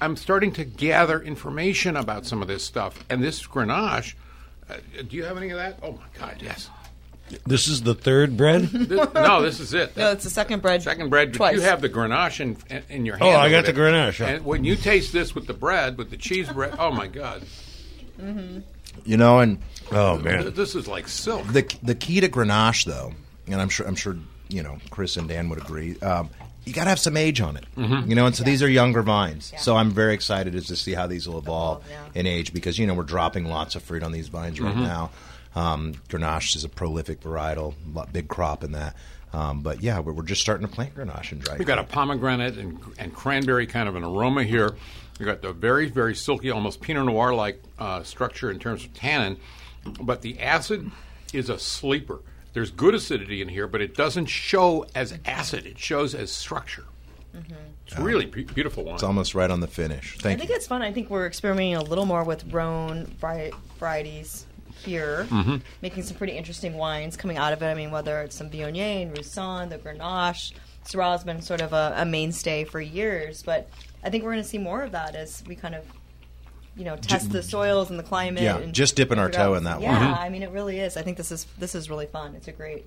I'm 0.00 0.16
starting 0.16 0.52
to 0.52 0.64
gather 0.64 1.20
information 1.20 1.96
about 1.96 2.24
some 2.24 2.40
of 2.40 2.48
this 2.48 2.64
stuff. 2.64 3.04
And 3.10 3.22
this 3.22 3.46
Grenache, 3.46 4.14
uh, 4.70 4.76
do 5.06 5.16
you 5.16 5.24
have 5.24 5.36
any 5.36 5.50
of 5.50 5.58
that? 5.58 5.78
Oh, 5.82 5.92
my 5.92 6.18
God, 6.18 6.40
yes. 6.42 6.70
This 7.46 7.68
is 7.68 7.82
the 7.82 7.94
third 7.94 8.36
bread? 8.36 8.70
This, 8.90 9.14
no, 9.14 9.42
this 9.42 9.60
is 9.60 9.72
it. 9.74 9.96
No, 9.96 10.12
it's 10.12 10.24
the 10.24 10.30
second 10.30 10.62
bread. 10.62 10.82
Second 10.82 11.10
bread, 11.10 11.32
but 11.32 11.36
Twice. 11.36 11.54
you 11.56 11.60
have 11.62 11.80
the 11.80 11.88
Grenache 11.88 12.40
in, 12.40 12.56
in, 12.68 12.82
in 12.88 13.06
your 13.06 13.16
oh, 13.16 13.24
hand. 13.24 13.36
Oh, 13.36 13.38
I 13.38 13.50
got 13.50 13.66
the 13.66 13.72
there. 13.72 13.92
Grenache, 13.92 14.18
yeah. 14.18 14.28
And 14.28 14.44
when 14.44 14.64
you 14.64 14.74
taste 14.74 15.12
this 15.12 15.34
with 15.34 15.46
the 15.46 15.54
bread, 15.54 15.96
with 15.96 16.10
the 16.10 16.16
cheese 16.16 16.48
bread, 16.48 16.74
oh, 16.78 16.90
my 16.90 17.06
God. 17.06 17.42
Mm-hmm. 18.20 18.60
you 19.04 19.16
know, 19.16 19.40
and 19.40 19.60
Oh, 19.92 20.18
man. 20.18 20.52
This 20.54 20.74
is 20.74 20.86
like 20.86 21.08
silk. 21.08 21.46
the 21.48 21.66
the 21.82 21.94
key 21.94 22.20
to 22.20 22.28
Grenache, 22.28 22.84
though, 22.84 23.12
and 23.46 23.60
I'm 23.60 23.68
sure 23.68 23.86
I'm 23.86 23.96
sure 23.96 24.16
you 24.48 24.62
know 24.62 24.78
Chris 24.90 25.16
and 25.16 25.28
Dan 25.28 25.48
would 25.48 25.58
agree. 25.58 25.98
Um, 26.00 26.30
you 26.64 26.72
got 26.72 26.84
to 26.84 26.90
have 26.90 26.98
some 26.98 27.16
age 27.16 27.40
on 27.40 27.56
it, 27.56 27.64
mm-hmm. 27.76 28.08
you 28.08 28.14
know, 28.14 28.26
and 28.26 28.36
so 28.36 28.44
these 28.44 28.62
are 28.62 28.68
younger 28.68 29.02
vines. 29.02 29.52
So 29.58 29.76
I'm 29.76 29.90
very 29.90 30.12
excited 30.14 30.54
as 30.54 30.66
to 30.66 30.76
see 30.76 30.92
how 30.92 31.06
these 31.06 31.26
will 31.26 31.38
evolve 31.38 31.82
yeah. 31.90 32.04
in 32.14 32.26
age 32.26 32.52
because 32.52 32.78
you 32.78 32.86
know 32.86 32.94
we're 32.94 33.02
dropping 33.02 33.46
lots 33.46 33.74
of 33.74 33.82
fruit 33.82 34.02
on 34.02 34.12
these 34.12 34.28
vines 34.28 34.60
right 34.60 34.72
mm-hmm. 34.72 34.84
now. 34.84 35.10
Um, 35.54 35.94
Grenache 36.08 36.56
is 36.56 36.64
a 36.64 36.68
prolific 36.68 37.20
varietal, 37.20 37.74
big 38.12 38.28
crop 38.28 38.62
in 38.62 38.72
that. 38.72 38.94
Um, 39.32 39.62
but 39.62 39.82
yeah, 39.82 40.00
we're, 40.00 40.12
we're 40.12 40.22
just 40.24 40.40
starting 40.40 40.66
to 40.66 40.72
plant 40.72 40.94
Grenache 40.94 41.32
and 41.32 41.40
dry. 41.40 41.56
We've 41.56 41.66
got 41.66 41.78
a 41.78 41.84
pomegranate 41.84 42.58
and, 42.58 42.80
and 42.98 43.14
cranberry 43.14 43.66
kind 43.66 43.88
of 43.88 43.96
an 43.96 44.04
aroma 44.04 44.42
here. 44.44 44.74
We've 45.18 45.26
got 45.26 45.42
the 45.42 45.52
very, 45.52 45.88
very 45.88 46.14
silky, 46.14 46.50
almost 46.50 46.80
Pinot 46.80 47.04
Noir 47.04 47.34
like 47.34 47.62
uh, 47.78 48.02
structure 48.02 48.50
in 48.50 48.58
terms 48.58 48.84
of 48.84 48.94
tannin, 48.94 49.36
but 50.00 50.22
the 50.22 50.40
acid 50.40 50.90
is 51.32 51.50
a 51.50 51.58
sleeper. 51.58 52.20
There's 52.52 52.70
good 52.70 52.94
acidity 52.94 53.42
in 53.42 53.48
here, 53.48 53.68
but 53.68 53.80
it 53.80 53.94
doesn't 53.94 54.26
show 54.26 54.86
as 54.94 55.16
acid, 55.24 55.66
it 55.66 55.78
shows 55.78 56.14
as 56.14 56.32
structure. 56.32 56.84
It's 57.86 57.98
really 57.98 58.26
be- 58.26 58.44
beautiful 58.44 58.84
wine. 58.84 58.94
It's 58.94 59.02
almost 59.02 59.34
right 59.34 59.50
on 59.50 59.60
the 59.60 59.66
finish. 59.68 60.16
I 60.18 60.22
Thank 60.22 60.40
think 60.40 60.50
it's 60.50 60.66
fun. 60.66 60.82
I 60.82 60.92
think 60.92 61.10
we're 61.10 61.26
experimenting 61.26 61.76
a 61.76 61.82
little 61.82 62.06
more 62.06 62.24
with 62.24 62.44
Rhone 62.52 63.06
vari- 63.20 63.52
varieties 63.78 64.46
here, 64.84 65.26
Mm-hmm. 65.30 65.56
making 65.82 66.02
some 66.02 66.16
pretty 66.16 66.34
interesting 66.34 66.74
wines 66.74 67.16
coming 67.16 67.36
out 67.36 67.52
of 67.52 67.62
it. 67.62 67.66
I 67.66 67.74
mean, 67.74 67.90
whether 67.90 68.20
it's 68.22 68.36
some 68.36 68.50
Viognier 68.50 69.02
and 69.02 69.16
Roussanne, 69.16 69.68
the 69.68 69.78
Grenache, 69.78 70.52
Syrah 70.86 71.12
has 71.12 71.24
been 71.24 71.42
sort 71.42 71.60
of 71.60 71.72
a, 71.72 71.94
a 71.98 72.04
mainstay 72.04 72.64
for 72.64 72.80
years, 72.80 73.42
but 73.42 73.68
I 74.02 74.10
think 74.10 74.24
we're 74.24 74.32
going 74.32 74.42
to 74.42 74.48
see 74.48 74.58
more 74.58 74.82
of 74.82 74.92
that 74.92 75.14
as 75.14 75.42
we 75.46 75.54
kind 75.54 75.74
of, 75.74 75.84
you 76.76 76.84
know, 76.84 76.96
test 76.96 77.30
the 77.30 77.42
soils 77.42 77.90
and 77.90 77.98
the 77.98 78.02
climate. 78.02 78.42
Yeah, 78.42 78.58
and 78.58 78.72
just 78.74 78.96
dipping 78.96 79.18
our 79.18 79.26
figure 79.28 79.40
out- 79.40 79.44
toe 79.48 79.54
in 79.56 79.64
that 79.64 79.74
one. 79.80 79.82
Yeah, 79.82 79.98
Mm-hmm. 80.12 80.14
I 80.22 80.28
mean, 80.30 80.42
it 80.42 80.50
really 80.50 80.80
is. 80.80 80.96
I 80.96 81.02
think 81.02 81.16
this 81.16 81.30
is 81.30 81.46
this 81.58 81.74
is 81.74 81.90
really 81.90 82.06
fun. 82.06 82.34
It's 82.34 82.48
a 82.48 82.52
great. 82.52 82.86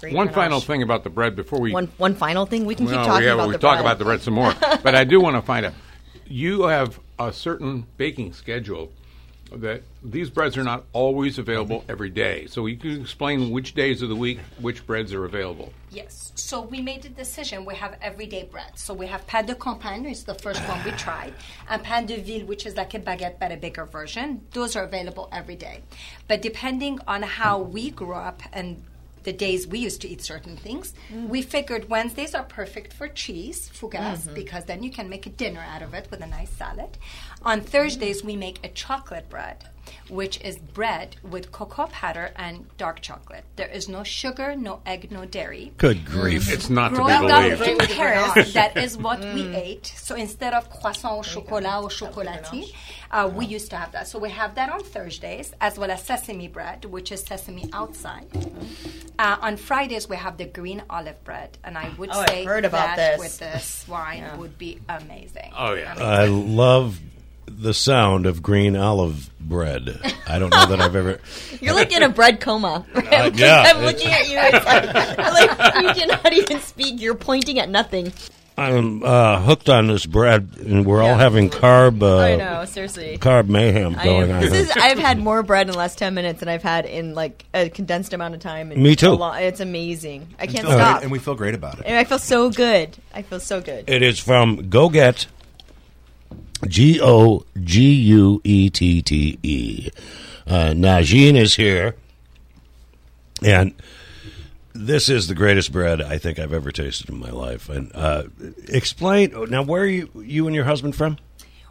great 0.00 0.14
One 0.14 0.28
Grenache. 0.28 0.34
final 0.34 0.60
thing 0.60 0.82
about 0.82 1.02
the 1.04 1.10
bread 1.10 1.34
before 1.34 1.60
we 1.60 1.72
One 1.72 1.88
one 1.98 2.14
final 2.14 2.46
thing 2.46 2.64
we 2.64 2.74
can 2.74 2.86
keep 2.86 2.94
Well, 2.94 3.04
talking 3.06 3.26
yeah, 3.26 3.34
about 3.34 3.48
we 3.48 3.52
the 3.54 3.58
talk 3.58 3.74
bread. 3.76 3.80
about 3.84 3.98
the 3.98 4.04
bread 4.04 4.22
some 4.22 4.34
more. 4.34 4.54
but 4.82 4.94
I 4.94 5.04
do 5.04 5.20
want 5.20 5.36
to 5.36 5.42
find 5.42 5.66
out. 5.66 5.74
You 6.26 6.62
have 6.64 7.00
a 7.18 7.32
certain 7.32 7.86
baking 7.96 8.32
schedule 8.34 8.92
that 9.52 9.82
these 10.02 10.30
breads 10.30 10.56
are 10.56 10.64
not 10.64 10.84
always 10.92 11.38
available 11.38 11.84
every 11.88 12.10
day. 12.10 12.46
So 12.46 12.66
you 12.66 12.76
can 12.76 13.00
explain 13.00 13.50
which 13.50 13.74
days 13.74 14.02
of 14.02 14.08
the 14.08 14.16
week 14.16 14.38
which 14.60 14.86
breads 14.86 15.12
are 15.12 15.24
available. 15.24 15.72
Yes. 15.90 16.32
So 16.34 16.62
we 16.62 16.80
made 16.80 17.02
the 17.02 17.08
decision. 17.08 17.64
We 17.64 17.74
have 17.76 17.96
everyday 18.00 18.44
bread. 18.44 18.78
So 18.78 18.94
we 18.94 19.06
have 19.06 19.26
pain 19.26 19.46
de 19.46 19.54
campagne, 19.54 20.06
is 20.06 20.24
the 20.24 20.34
first 20.34 20.60
one 20.68 20.82
we 20.84 20.90
tried, 21.06 21.34
and 21.68 21.82
pain 21.82 22.06
de 22.06 22.20
ville, 22.20 22.46
which 22.46 22.66
is 22.66 22.76
like 22.76 22.94
a 22.94 23.00
baguette 23.00 23.38
but 23.38 23.52
a 23.52 23.56
bigger 23.56 23.84
version. 23.84 24.42
Those 24.52 24.76
are 24.76 24.84
available 24.84 25.28
every 25.32 25.56
day. 25.56 25.82
But 26.26 26.42
depending 26.42 26.98
on 27.06 27.22
how 27.22 27.60
we 27.60 27.90
grew 27.90 28.14
up 28.14 28.42
and 28.52 28.82
the 29.24 29.32
days 29.32 29.66
we 29.66 29.78
used 29.78 30.00
to 30.02 30.08
eat 30.08 30.22
certain 30.22 30.56
things. 30.56 30.94
Mm. 31.12 31.28
We 31.28 31.42
figured 31.42 31.88
Wednesdays 31.88 32.34
are 32.34 32.44
perfect 32.44 32.92
for 32.92 33.08
cheese, 33.08 33.70
fougasse, 33.72 34.24
mm-hmm. 34.24 34.34
because 34.34 34.66
then 34.66 34.82
you 34.82 34.90
can 34.90 35.08
make 35.08 35.26
a 35.26 35.30
dinner 35.30 35.60
out 35.60 35.82
of 35.82 35.94
it 35.94 36.08
with 36.10 36.20
a 36.20 36.26
nice 36.26 36.50
salad. 36.50 36.96
On 37.44 37.60
Thursdays, 37.60 38.24
we 38.24 38.36
make 38.36 38.64
a 38.64 38.68
chocolate 38.68 39.28
bread, 39.28 39.64
which 40.08 40.40
is 40.40 40.56
bread 40.56 41.16
with 41.22 41.52
cocoa 41.52 41.86
powder 41.88 42.30
and 42.36 42.64
dark 42.78 43.00
chocolate. 43.02 43.44
There 43.56 43.68
is 43.68 43.86
no 43.86 44.02
sugar, 44.02 44.56
no 44.56 44.80
egg, 44.86 45.12
no 45.12 45.26
dairy. 45.26 45.72
Good 45.76 46.06
grief. 46.06 46.50
It's 46.50 46.70
not 46.70 46.88
to 46.90 46.94
be 46.94 46.96
Growing 47.02 47.30
up 47.30 47.58
believed. 47.58 47.82
in 47.82 47.96
Paris, 47.96 48.54
that 48.54 48.78
is 48.78 48.96
what 48.96 49.20
we 49.20 49.54
ate. 49.54 49.86
So 49.86 50.14
instead 50.14 50.54
of 50.54 50.70
croissant 50.70 51.18
au 51.18 51.22
chocolat 51.22 51.82
or 51.82 51.90
chocolatier, 51.90 52.64
uh, 53.10 53.30
we 53.34 53.44
used 53.44 53.68
to 53.70 53.76
have 53.76 53.92
that. 53.92 54.08
So 54.08 54.18
we 54.18 54.30
have 54.30 54.54
that 54.54 54.70
on 54.70 54.82
Thursdays, 54.82 55.52
as 55.60 55.78
well 55.78 55.90
as 55.90 56.02
sesame 56.02 56.48
bread, 56.48 56.86
which 56.86 57.12
is 57.12 57.20
sesame 57.22 57.68
outside. 57.74 58.26
Uh, 59.18 59.36
on 59.42 59.58
Fridays, 59.58 60.08
we 60.08 60.16
have 60.16 60.38
the 60.38 60.46
green 60.46 60.82
olive 60.88 61.22
bread, 61.24 61.58
and 61.62 61.76
I 61.76 61.90
would 61.98 62.08
Oh, 62.10 62.24
say 62.26 62.44
heard 62.44 62.64
about 62.64 62.96
that 62.96 63.18
this. 63.18 63.20
with 63.20 63.38
this 63.38 63.86
wine 63.86 64.24
would 64.38 64.56
be 64.56 64.80
amazing. 64.88 65.52
Oh, 65.56 65.74
yeah. 65.74 65.94
I 65.98 66.24
love 66.26 66.98
the 67.46 67.74
sound 67.74 68.26
of 68.26 68.42
green 68.42 68.76
olive 68.76 69.30
bread. 69.40 70.00
I 70.26 70.38
don't 70.38 70.50
know 70.50 70.66
that 70.66 70.80
I've 70.80 70.96
ever. 70.96 71.18
You're 71.60 71.74
like 71.74 71.92
in 71.92 72.02
a 72.02 72.08
bread 72.08 72.40
coma. 72.40 72.84
Uh, 73.14 73.30
yeah, 73.34 73.64
I'm 73.66 73.84
looking 73.84 74.08
at 74.10 74.28
you. 74.28 74.36
It's 74.38 74.66
like, 74.66 74.92
like 75.58 75.82
you 75.82 76.02
cannot 76.06 76.32
even 76.32 76.58
speak. 76.60 77.00
You're 77.00 77.14
pointing 77.14 77.58
at 77.60 77.68
nothing. 77.68 78.12
I'm 78.56 79.02
uh, 79.04 79.40
hooked 79.40 79.68
on 79.68 79.86
this 79.88 80.06
bread, 80.06 80.48
and 80.64 80.84
we're 80.86 81.00
all 81.02 81.08
Yeah. 81.08 81.18
having 81.18 81.50
carb. 81.50 82.02
Uh, 82.02 82.18
I 82.18 82.36
know, 82.36 82.64
seriously. 82.66 83.18
Carb 83.18 83.48
mayhem 83.48 83.96
I 83.98 84.04
going 84.04 84.30
am, 84.30 84.36
on. 84.36 84.42
this 84.42 84.52
here. 84.52 84.62
is. 84.62 84.70
I've 84.76 84.98
had 84.98 85.18
more 85.18 85.42
bread 85.42 85.66
in 85.66 85.72
the 85.72 85.78
last 85.78 85.98
ten 85.98 86.14
minutes 86.14 86.40
than 86.40 86.48
I've 86.48 86.62
had 86.62 86.86
in 86.86 87.14
like 87.14 87.44
a 87.54 87.68
condensed 87.68 88.12
amount 88.12 88.34
of 88.34 88.40
time. 88.40 88.70
in 88.72 88.82
Me 88.82 88.94
too. 88.96 89.10
a 89.10 89.14
lo- 89.14 89.32
it's 89.32 89.60
amazing. 89.60 90.28
I 90.38 90.46
can't 90.46 90.60
Feel 90.66 90.76
great, 90.76 90.84
stop, 90.84 91.02
and 91.02 91.10
we 91.10 91.18
feel 91.18 91.34
great 91.34 91.54
about 91.54 91.78
it. 91.80 91.86
and 91.86 91.96
I 91.96 92.04
feel 92.04 92.18
so 92.20 92.50
good. 92.50 92.96
I 93.12 93.22
feel 93.22 93.40
so 93.40 93.60
good. 93.60 93.88
It 93.88 94.02
is 94.02 94.18
from 94.20 94.70
Goguette. 94.70 95.26
G 96.66 97.00
O 97.00 97.44
G 97.62 97.92
U 97.92 98.40
E 98.44 98.70
T 98.70 99.02
T 99.02 99.38
E. 99.42 99.90
Uh, 100.46 100.72
Najine 100.74 101.36
is 101.36 101.54
here, 101.56 101.94
and 103.42 103.74
this 104.74 105.08
is 105.08 105.28
the 105.28 105.34
greatest 105.34 105.72
bread 105.72 106.02
I 106.02 106.18
think 106.18 106.38
I've 106.38 106.52
ever 106.52 106.70
tasted 106.70 107.08
in 107.08 107.18
my 107.18 107.30
life. 107.30 107.68
And 107.68 107.90
uh, 107.94 108.24
explain 108.68 109.32
now, 109.48 109.62
where 109.62 109.82
are 109.82 109.86
you, 109.86 110.10
you 110.16 110.46
and 110.46 110.54
your 110.54 110.64
husband 110.64 110.96
from? 110.96 111.18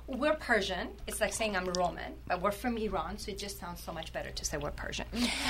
We're 0.05 0.35
Persian. 0.35 0.89
It's 1.07 1.21
like 1.21 1.31
saying 1.33 1.55
I'm 1.55 1.65
Roman, 1.77 2.13
but 2.27 2.41
we're 2.41 2.51
from 2.51 2.77
Iran, 2.77 3.17
so 3.17 3.31
it 3.31 3.37
just 3.37 3.57
sounds 3.57 3.81
so 3.81 3.93
much 3.93 4.11
better 4.11 4.31
to 4.31 4.45
say 4.45 4.57
we're 4.57 4.71
Persian. 4.71 5.05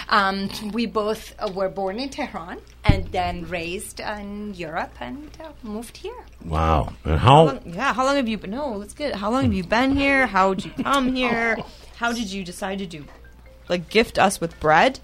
Um, 0.09 0.49
we 0.71 0.85
both 0.85 1.33
uh, 1.39 1.51
were 1.51 1.69
born 1.69 1.99
in 1.99 2.09
Tehran 2.09 2.59
and 2.85 3.07
then 3.11 3.49
raised 3.49 3.99
in 3.99 4.53
Europe 4.53 4.93
and 4.99 5.29
uh, 5.43 5.49
moved 5.63 5.97
here. 5.97 6.23
Wow, 6.45 6.93
and 7.03 7.19
How 7.19 7.27
how? 7.27 7.43
long, 7.45 7.59
yeah, 7.65 7.93
how 7.93 8.05
long 8.05 8.15
have 8.15 8.27
you 8.27 8.37
been? 8.37 8.51
No, 8.51 8.77
that's 8.79 8.93
good. 8.93 9.15
How 9.15 9.31
long 9.31 9.43
have 9.43 9.53
you 9.53 9.63
been 9.63 9.95
here? 9.95 10.27
How 10.27 10.53
did 10.53 10.65
you 10.65 10.83
come 10.83 11.15
here? 11.15 11.57
How 11.97 12.11
did 12.13 12.31
you 12.31 12.43
decide 12.43 12.77
to 12.79 12.85
do, 12.85 13.05
like, 13.69 13.89
gift 13.89 14.19
us 14.19 14.39
with 14.39 14.59
bread? 14.59 14.99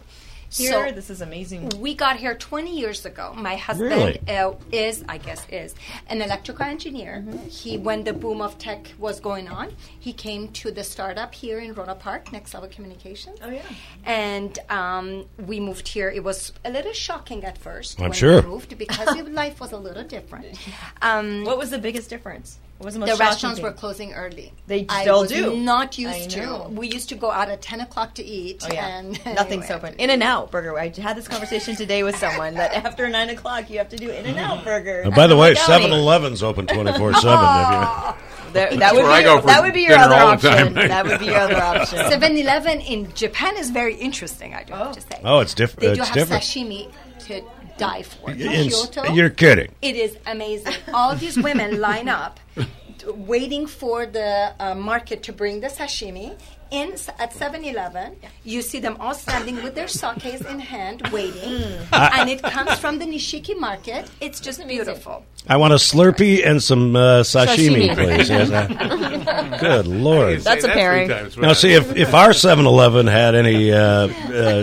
Here, 0.51 0.71
So- 0.87 0.91
this 0.91 1.09
is 1.09 1.21
amazing. 1.21 1.69
We 1.77 1.93
got 1.93 2.17
here 2.17 2.33
20 2.35 2.75
years 2.75 3.05
ago. 3.05 3.33
My 3.35 3.55
husband 3.55 3.91
Really? 3.91 4.19
uh, 4.27 4.53
is, 4.71 5.03
I 5.07 5.17
guess, 5.19 5.45
is 5.49 5.75
an 6.07 6.21
electrical 6.21 6.65
engineer. 6.65 7.23
He, 7.49 7.77
when 7.77 8.03
the 8.03 8.13
boom 8.13 8.41
of 8.41 8.57
tech 8.57 8.93
was 8.97 9.19
going 9.19 9.47
on, 9.47 9.75
he 9.99 10.11
came 10.11 10.47
to 10.53 10.71
the 10.71 10.83
startup 10.83 11.35
here 11.35 11.59
in 11.59 11.75
Rohnert 11.75 11.99
Park, 11.99 12.31
Next 12.31 12.53
Level 12.53 12.69
Communications. 12.69 13.37
Oh, 13.43 13.49
yeah. 13.49 13.61
And 14.05 14.57
um, 14.69 15.25
we 15.45 15.59
moved 15.59 15.87
here. 15.87 16.09
It 16.09 16.23
was 16.23 16.51
a 16.65 16.71
little 16.71 16.93
shocking 16.93 17.43
at 17.43 17.57
first 17.57 17.99
I'm 17.99 18.05
when 18.05 18.13
sure. 18.13 18.41
we 18.41 18.47
moved 18.47 18.77
because 18.77 19.15
life 19.29 19.59
was 19.59 19.71
a 19.71 19.77
little 19.77 20.03
different. 20.03 20.57
Um, 21.01 21.43
What 21.45 21.57
was 21.57 21.69
the 21.69 21.79
biggest 21.79 22.09
difference? 22.09 22.57
What 22.79 22.85
was 22.85 22.93
the 22.93 23.01
most 23.01 23.09
the 23.09 23.15
shocking 23.17 23.27
restaurants 23.27 23.57
thing? 23.59 23.65
were 23.65 23.73
closing 23.73 24.13
early. 24.13 24.53
They 24.67 24.85
I 24.87 25.01
still 25.01 25.19
was 25.21 25.29
do. 25.29 25.57
Not 25.57 25.97
used 25.97 26.37
know. 26.37 26.63
to. 26.63 26.69
We 26.69 26.87
used 26.87 27.09
to 27.09 27.15
go 27.15 27.29
out 27.29 27.49
at 27.49 27.61
10 27.61 27.81
o'clock 27.81 28.13
to 28.15 28.23
eat. 28.23 28.63
Oh 28.65 28.73
yeah, 28.73 28.99
and 28.99 29.25
nothing's 29.25 29.65
anyway. 29.65 29.89
open. 29.89 29.93
In 29.95 30.09
and 30.09 30.23
Out 30.23 30.49
Burger. 30.49 30.79
I 30.79 30.87
had 30.87 31.17
this 31.17 31.27
conversation 31.27 31.75
today 31.75 32.03
with 32.03 32.15
someone 32.15 32.53
that 32.53 32.73
after 32.73 33.09
nine 33.09 33.29
o'clock 33.31 33.69
you 33.69 33.79
have 33.79 33.89
to 33.89 33.97
do 33.97 34.09
In 34.09 34.25
and 34.25 34.39
Out 34.39 34.63
Burger. 34.63 35.11
By 35.11 35.27
the 35.27 35.35
way, 35.35 35.55
7-Eleven's 35.55 36.41
open 36.41 36.67
twenty 36.67 36.97
four 36.97 37.13
seven. 37.15 38.15
That, 38.53 38.79
that 38.79 38.95
would 38.95 39.01
be 39.01 39.21
your, 39.21 39.41
that 39.43 39.61
would 39.61 39.73
be 39.75 39.81
your 39.81 39.97
other 39.99 40.15
option. 40.15 40.73
that 40.73 41.05
would 41.05 41.19
be 41.19 41.27
your 41.27 41.37
other 41.37 41.61
option. 41.61 41.99
7-Eleven 42.05 42.81
in 42.81 43.13
Japan 43.13 43.55
is 43.57 43.69
very 43.69 43.93
interesting. 43.93 44.55
I 44.55 44.63
do 44.63 44.73
have 44.73 44.87
oh. 44.87 44.93
to 44.93 45.01
say. 45.01 45.21
Oh, 45.23 45.39
it's 45.41 45.53
different. 45.53 45.81
They 45.81 45.93
do 45.93 46.01
it's 46.01 46.09
have 46.09 46.15
different. 46.15 46.41
sashimi 46.41 46.91
to 47.27 47.43
die 47.79 48.03
for. 48.03 48.33
Kyoto, 48.33 49.13
you're 49.13 49.29
kidding. 49.29 49.73
It 49.81 49.95
is 49.95 50.17
amazing. 50.25 50.73
All 50.93 51.15
these 51.15 51.37
women 51.37 51.79
line 51.79 52.09
up, 52.09 52.39
waiting 53.07 53.65
for 53.65 54.05
the 54.05 54.53
uh, 54.59 54.75
market 54.75 55.23
to 55.23 55.33
bring 55.33 55.61
the 55.61 55.67
sashimi. 55.67 56.37
In 56.71 56.91
at 57.17 57.33
7-Eleven, 57.33 58.15
you 58.43 58.61
see 58.61 58.79
them 58.79 58.95
all 58.99 59.15
standing 59.15 59.63
with 59.63 59.73
their 59.73 59.87
sakes 59.87 60.41
in 60.41 60.59
hand, 60.59 61.01
waiting, 61.11 61.63
and 61.91 62.29
it 62.29 62.43
comes 62.43 62.77
from 62.77 62.99
the 62.99 63.05
Nishiki 63.05 63.59
market. 63.59 64.07
It's 64.21 64.39
just 64.39 64.67
beautiful. 64.67 65.25
I 65.47 65.57
want 65.57 65.73
a 65.73 65.77
Slurpee 65.77 66.45
and 66.45 66.61
some 66.61 66.95
uh, 66.95 67.21
sashimi, 67.23 67.89
Sashimi. 67.89 67.95
please. 67.95 68.29
Yes, 68.29 68.51
uh, 68.51 69.57
good 69.59 69.87
lord. 69.87 70.41
That's 70.41 70.63
a 70.63 70.67
pairing. 70.67 71.07
Now, 71.37 71.53
see, 71.53 71.73
if, 71.73 71.95
if 71.95 72.13
our 72.13 72.33
7 72.33 72.65
Eleven 72.65 73.07
had 73.07 73.33
any 73.33 73.71
uh, 73.71 73.79
uh, 73.79 74.09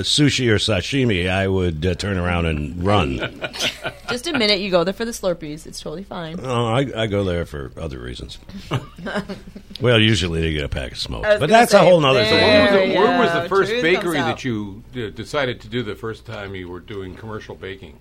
sushi 0.02 0.48
or 0.48 0.56
sashimi, 0.56 1.28
I 1.28 1.48
would 1.48 1.84
uh, 1.84 1.94
turn 1.96 2.18
around 2.18 2.46
and 2.46 2.84
run. 2.84 3.18
Just 4.10 4.28
a 4.28 4.32
minute, 4.38 4.60
you 4.60 4.70
go 4.70 4.84
there 4.84 4.94
for 4.94 5.04
the 5.04 5.10
Slurpees. 5.10 5.66
It's 5.66 5.80
totally 5.80 6.04
fine. 6.04 6.38
Oh, 6.40 6.66
I, 6.66 6.86
I 6.94 7.06
go 7.08 7.24
there 7.24 7.44
for 7.46 7.72
other 7.76 7.98
reasons. 7.98 8.38
well, 9.80 9.98
usually 9.98 10.40
they 10.42 10.52
get 10.52 10.64
a 10.64 10.68
pack 10.68 10.92
of 10.92 10.98
smokes. 10.98 11.26
I 11.26 11.30
was 11.30 11.40
But 11.40 11.46
gonna 11.48 11.58
that's 11.62 11.72
say, 11.72 11.80
a 11.80 11.82
whole 12.00 12.10
other 12.10 12.24
there- 12.24 12.30
thing. 12.30 12.40
Where 12.40 12.62
was, 12.62 12.88
the, 12.88 12.98
where 12.98 13.20
was 13.20 13.32
the 13.32 13.48
first 13.48 13.70
truth 13.70 13.82
bakery 13.82 14.18
comes 14.18 14.26
that 14.26 14.44
you 14.44 14.82
uh, 14.94 15.10
decided 15.10 15.60
to 15.62 15.68
do 15.68 15.82
the 15.82 15.94
first 15.94 16.26
time 16.26 16.54
you 16.54 16.68
were 16.68 16.80
doing 16.80 17.14
commercial 17.14 17.54
baking? 17.54 17.98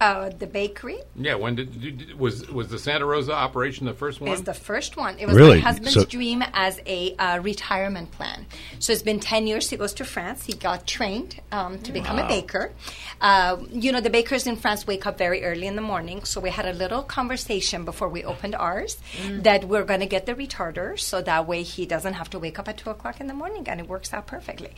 Uh, 0.00 0.30
the 0.38 0.46
bakery 0.46 0.98
Yeah, 1.16 1.34
when 1.34 1.56
did, 1.56 1.80
did 1.80 2.18
was 2.18 2.48
was 2.50 2.68
the 2.68 2.78
Santa 2.78 3.04
Rosa 3.04 3.32
operation 3.32 3.86
the 3.86 3.94
first 3.94 4.20
one? 4.20 4.30
is 4.30 4.42
the 4.42 4.54
first 4.54 4.96
one. 4.96 5.18
It 5.18 5.26
was 5.26 5.36
Really? 5.36 5.56
my 5.58 5.62
husband's 5.64 5.94
So- 5.94 6.04
dream 6.04 6.42
as 6.52 6.80
a 6.86 7.14
uh, 7.16 7.40
retirement 7.40 8.12
plan. 8.12 8.46
So 8.78 8.92
it's 8.92 9.02
been 9.02 9.18
10 9.20 9.46
years. 9.46 9.68
He 9.70 9.76
goes 9.76 9.92
to 9.94 10.04
France. 10.04 10.44
He 10.44 10.52
got 10.52 10.86
trained 10.86 11.40
um, 11.50 11.78
to 11.80 11.90
become 11.92 12.18
a 12.18 12.28
baker. 12.28 12.72
Uh, 13.20 13.56
you 13.72 13.90
know, 13.90 14.00
the 14.00 14.10
bakers 14.10 14.46
in 14.46 14.56
France 14.56 14.86
wake 14.86 15.04
up 15.06 15.18
very 15.18 15.44
early 15.44 15.66
in 15.66 15.74
the 15.74 15.82
morning. 15.82 16.24
So 16.24 16.40
we 16.40 16.50
had 16.50 16.66
a 16.66 16.72
little 16.72 17.02
conversation 17.02 17.84
before 17.84 18.08
we 18.08 18.22
opened 18.24 18.54
ours 18.54 18.98
that 19.42 19.64
we're 19.64 19.84
going 19.84 20.00
to 20.00 20.06
get 20.06 20.26
the 20.26 20.34
retarder 20.34 20.98
so 20.98 21.20
that 21.22 21.46
way 21.48 21.62
he 21.64 21.86
doesn't 21.86 22.14
have 22.14 22.30
to 22.30 22.38
wake 22.38 22.58
up 22.60 22.68
at 22.68 22.78
2 22.78 22.90
o'clock 22.90 23.20
in 23.20 23.26
the 23.26 23.34
morning 23.34 23.68
and 23.68 23.80
it 23.80 23.88
works 23.88 24.14
out 24.14 24.26
perfectly. 24.28 24.70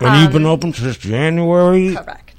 And 0.00 0.20
you've 0.22 0.32
been 0.32 0.44
open 0.46 0.72
since 0.74 0.98
January 0.98 1.94
Correct. 1.94 2.35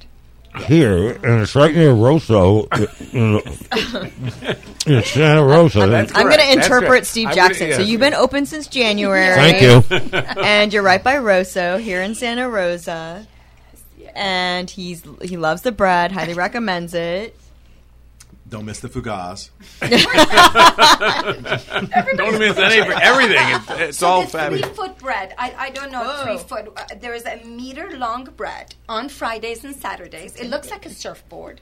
Here, 0.66 1.12
and 1.12 1.42
it's 1.42 1.56
right 1.56 1.74
near 1.74 1.92
Rosso 1.94 2.68
in, 3.14 3.40
in 4.86 5.04
Santa 5.04 5.44
Rosa. 5.44 5.82
I'm 5.82 6.08
going 6.28 6.40
to 6.40 6.52
interpret. 6.52 7.06
Steve 7.06 7.28
I'm 7.30 7.36
gonna- 7.36 7.50
Jackson. 7.50 7.74
so 7.74 7.82
you've 7.82 8.00
been 8.02 8.14
open 8.14 8.46
since 8.46 8.68
January. 8.68 9.36
Thank 9.36 9.62
you. 9.62 9.84
and 10.44 10.74
you're 10.74 10.84
right 10.84 11.04
by 11.04 11.18
Rosso 11.18 11.78
here 11.78 12.02
in 12.02 12.16
Santa 12.16 12.50
Rosa. 12.50 13.28
And 14.16 14.70
he's 14.70 15.04
he 15.22 15.38
loves 15.38 15.62
the 15.62 15.72
bread, 15.72 16.12
highly 16.12 16.34
recommends 16.34 16.94
it. 16.96 17.36
Don't 18.50 18.66
miss 18.66 18.80
the 18.80 18.88
fougasse. 18.88 19.52
Don't 22.16 22.40
miss 22.40 22.58
any 22.58 22.80
everything. 22.80 23.38
It's, 23.56 23.70
it's 23.72 24.04
all 24.04 24.22
the 24.22 24.28
three 24.28 24.40
fabulous. 24.40 24.76
foot 24.78 24.98
bread. 24.98 25.34
I, 25.38 25.54
I 25.58 25.70
don't 25.72 25.92
know 25.92 26.04
Whoa. 26.04 26.24
three 26.24 26.38
foot. 26.38 26.72
Uh, 26.76 26.86
there 27.00 27.14
is 27.14 27.26
a 27.26 27.44
meter 27.46 27.98
long 27.98 28.26
bread 28.38 28.76
on 28.88 29.10
Fridays 29.10 29.64
and 29.64 29.76
Saturdays. 29.76 30.36
It 30.36 30.48
looks 30.50 30.70
like 30.72 30.86
a 30.86 30.90
surfboard. 30.90 31.62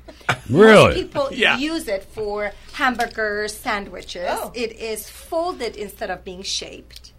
Really? 0.50 0.86
Most 0.86 0.96
people 0.96 1.28
Yeah. 1.32 1.58
use 1.58 1.88
it 1.88 2.04
for 2.04 2.52
hamburgers, 2.74 3.56
sandwiches. 3.56 4.28
Oh. 4.30 4.52
It 4.54 4.74
is 4.74 5.10
folded 5.10 5.76
instead 5.76 6.10
of 6.12 6.24
being 6.24 6.44
shaped. 6.44 7.12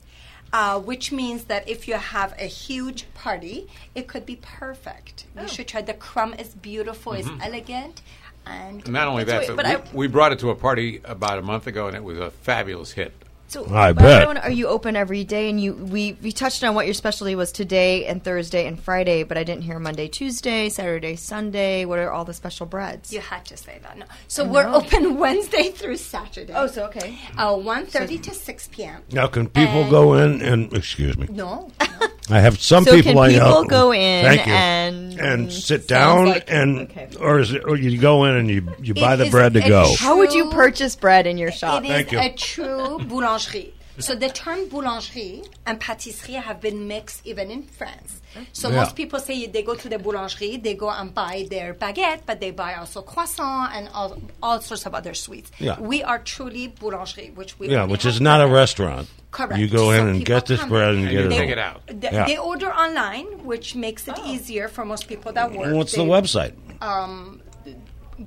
Uh, 0.53 0.79
which 0.79 1.11
means 1.11 1.45
that 1.47 1.69
if 1.69 1.89
you 1.89 1.95
have 1.95 2.33
a 2.39 2.45
huge 2.47 3.05
party, 3.15 3.67
it 3.97 4.07
could 4.07 4.25
be 4.25 4.37
perfect. 4.37 5.27
Oh. 5.37 5.43
You 5.43 5.49
should 5.49 5.67
try. 5.67 5.83
The 5.83 5.93
crumb 5.93 6.35
is 6.35 6.55
beautiful, 6.55 7.15
it's 7.15 7.29
elegant, 7.43 8.01
and 8.47 8.87
Not 8.91 9.09
only 9.09 9.25
that, 9.25 9.47
but, 9.49 9.57
but 9.57 9.93
we, 9.93 10.07
we 10.07 10.07
brought 10.09 10.33
it 10.33 10.39
to 10.41 10.51
a 10.51 10.55
party 10.55 11.01
about 11.05 11.39
a 11.39 11.43
month 11.43 11.67
ago, 11.67 11.89
and 11.89 11.97
it 11.97 12.05
was 12.05 12.19
a 12.19 12.31
fabulous 12.31 12.93
hit. 12.93 13.13
So 13.49 13.65
I 13.73 13.93
bet. 13.93 14.25
don't- 14.25 14.39
are 14.39 14.51
you 14.51 14.67
open 14.67 14.97
every 14.97 15.23
day? 15.23 15.49
And 15.49 15.61
you 15.61 15.73
we 15.75 16.15
we 16.21 16.33
touched 16.33 16.65
on 16.65 16.75
what 16.75 16.85
your 16.87 16.95
specialty 16.95 17.37
was 17.37 17.53
today 17.53 18.05
and 18.07 18.23
Thursday 18.23 18.67
and 18.67 18.77
Friday, 18.79 19.23
but 19.23 19.39
I 19.39 19.45
didn't 19.45 19.63
hear 19.63 19.79
Monday, 19.79 20.09
Tuesday, 20.09 20.69
Saturday, 20.69 21.15
Sunday. 21.15 21.85
What 21.85 22.01
are 22.01 22.11
all 22.11 22.25
the 22.25 22.35
special 22.35 22.67
breads? 22.67 23.13
you 23.13 23.21
had 23.21 23.45
to 23.47 23.57
say 23.57 23.79
that. 23.85 23.99
No, 23.99 24.07
so 24.27 24.45
we're 24.45 24.67
open 24.67 25.17
Wednesday 25.25 25.71
through 25.71 25.99
Saturday. 25.99 26.53
Oh, 26.57 26.67
so 26.67 26.87
okay. 26.87 27.17
uh, 27.39 27.53
1.30 27.55 28.21
to 28.25 28.35
6 28.35 28.69
p.m. 28.73 29.03
Now, 29.13 29.29
can 29.29 29.49
people 29.49 29.83
And- 29.83 29.91
go 29.91 30.15
in 30.15 30.43
and, 30.43 30.73
excuse 30.73 31.17
me, 31.17 31.29
No, 31.31 31.71
I 32.29 32.41
have 32.41 32.61
some 32.61 32.85
So 32.85 32.93
people 32.97 33.13
can 33.13 33.19
I 33.23 33.37
know. 33.37 33.47
people 33.47 33.65
go 33.65 33.93
in 33.93 34.25
Thank 34.25 34.47
you. 34.47 34.53
and- 34.53 35.21
and 35.21 35.53
sit 35.53 35.87
down 35.89 36.27
like- 36.27 36.51
and 36.51 36.81
okay. 36.91 37.09
or 37.21 37.39
is 37.39 37.53
it, 37.53 37.63
or 37.65 37.77
you 37.77 37.97
go 37.99 38.25
in 38.25 38.35
and 38.37 38.51
you 38.51 38.63
you 38.83 38.93
buy 38.95 39.17
the 39.17 39.31
bread 39.31 39.55
to 39.55 39.65
a 39.65 39.69
go. 39.69 39.95
How 39.99 40.19
would 40.19 40.33
you 40.35 40.51
purchase 40.51 40.95
bread 40.97 41.27
in 41.27 41.39
your 41.39 41.53
shop? 41.53 41.83
It 41.85 41.87
is 41.87 41.93
Thank 41.93 42.13
you. 42.13 42.19
a 42.21 42.29
true 42.35 42.99
boulangerie. 43.11 43.73
So 43.99 44.15
the 44.15 44.29
term 44.29 44.67
boulangerie 44.69 45.47
and 45.65 45.81
pâtisserie 45.81 46.43
have 46.43 46.61
been 46.61 46.87
mixed 46.87 47.23
even 47.25 47.51
in 47.51 47.63
France. 47.63 48.21
So 48.53 48.69
Yeah. 48.69 48.77
most 48.81 48.95
people 48.95 49.19
say 49.19 49.47
they 49.47 49.63
go 49.63 49.75
to 49.75 49.89
the 49.89 49.97
boulangerie, 49.97 50.63
they 50.63 50.75
go 50.75 50.91
and 50.91 51.15
buy 51.15 51.47
their 51.49 51.73
baguette, 51.73 52.21
but 52.27 52.39
they 52.41 52.51
buy 52.51 52.75
also 52.75 53.01
croissant 53.01 53.71
and 53.75 53.89
all, 53.95 54.19
all 54.43 54.61
sorts 54.61 54.85
of 54.85 54.95
other 54.95 55.15
sweets. 55.15 55.51
Yeah. 55.59 55.81
We 55.81 56.03
are 56.03 56.19
truly 56.19 56.69
boulangerie, 56.69 57.35
which 57.35 57.59
we 57.59 57.69
Yeah, 57.71 57.85
which 57.85 58.05
is 58.05 58.21
not 58.21 58.43
a 58.43 58.45
bread. 58.45 58.57
restaurant. 58.61 59.09
Correct. 59.37 59.59
You 59.61 59.69
go 59.69 59.91
So 59.91 59.91
in 59.93 60.09
and 60.09 60.25
get 60.25 60.47
this 60.47 60.61
come 60.61 60.71
bread 60.71 60.95
and 60.95 61.01
And 61.05 61.11
get 61.11 61.21
you 61.25 61.27
it. 61.31 61.37
take 61.43 61.51
it 61.51 61.59
out. 61.59 61.81
They, 61.87 62.11
Yeah. 62.11 62.25
they 62.27 62.39
order 62.39 62.71
online, 62.73 63.27
which 63.45 63.75
makes 63.77 64.09
it 64.09 64.19
easier 64.25 64.67
for 64.69 64.85
most 64.85 65.09
people 65.09 65.31
that 65.33 65.53
work. 65.53 65.67
And 65.67 65.77
what's 65.77 65.93
the 65.93 66.05
website? 66.17 66.55
Um, 66.81 67.43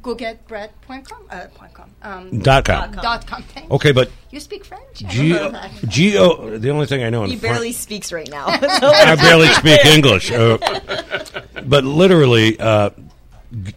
goguettebread.com. 0.03 1.21
Uh, 1.31 1.45
point 1.55 1.73
com. 1.73 1.89
Um, 2.03 2.39
Dot 2.39 2.65
com. 2.65 2.91
dot 2.91 3.25
com. 3.25 3.41
Thank 3.43 3.71
Okay, 3.71 3.91
but 3.91 4.11
You 4.31 4.39
speak 4.39 4.63
French? 4.65 5.03
I 5.03 5.07
G 5.09 5.29
don't 5.33 5.51
know 5.53 5.59
that. 5.59 5.71
G 5.87 6.17
O. 6.17 6.57
The 6.59 6.69
only 6.69 6.85
thing 6.85 7.03
I 7.03 7.09
know 7.09 7.23
in 7.23 7.31
He 7.31 7.37
Fran- 7.37 7.53
barely 7.53 7.71
speaks 7.71 8.11
right 8.13 8.29
now. 8.29 8.45
I 8.47 9.15
barely 9.15 9.47
speak 9.53 9.83
English, 9.85 10.31
uh, 10.31 10.57
but 11.65 11.83
literally, 11.83 12.59
uh, 12.59 12.91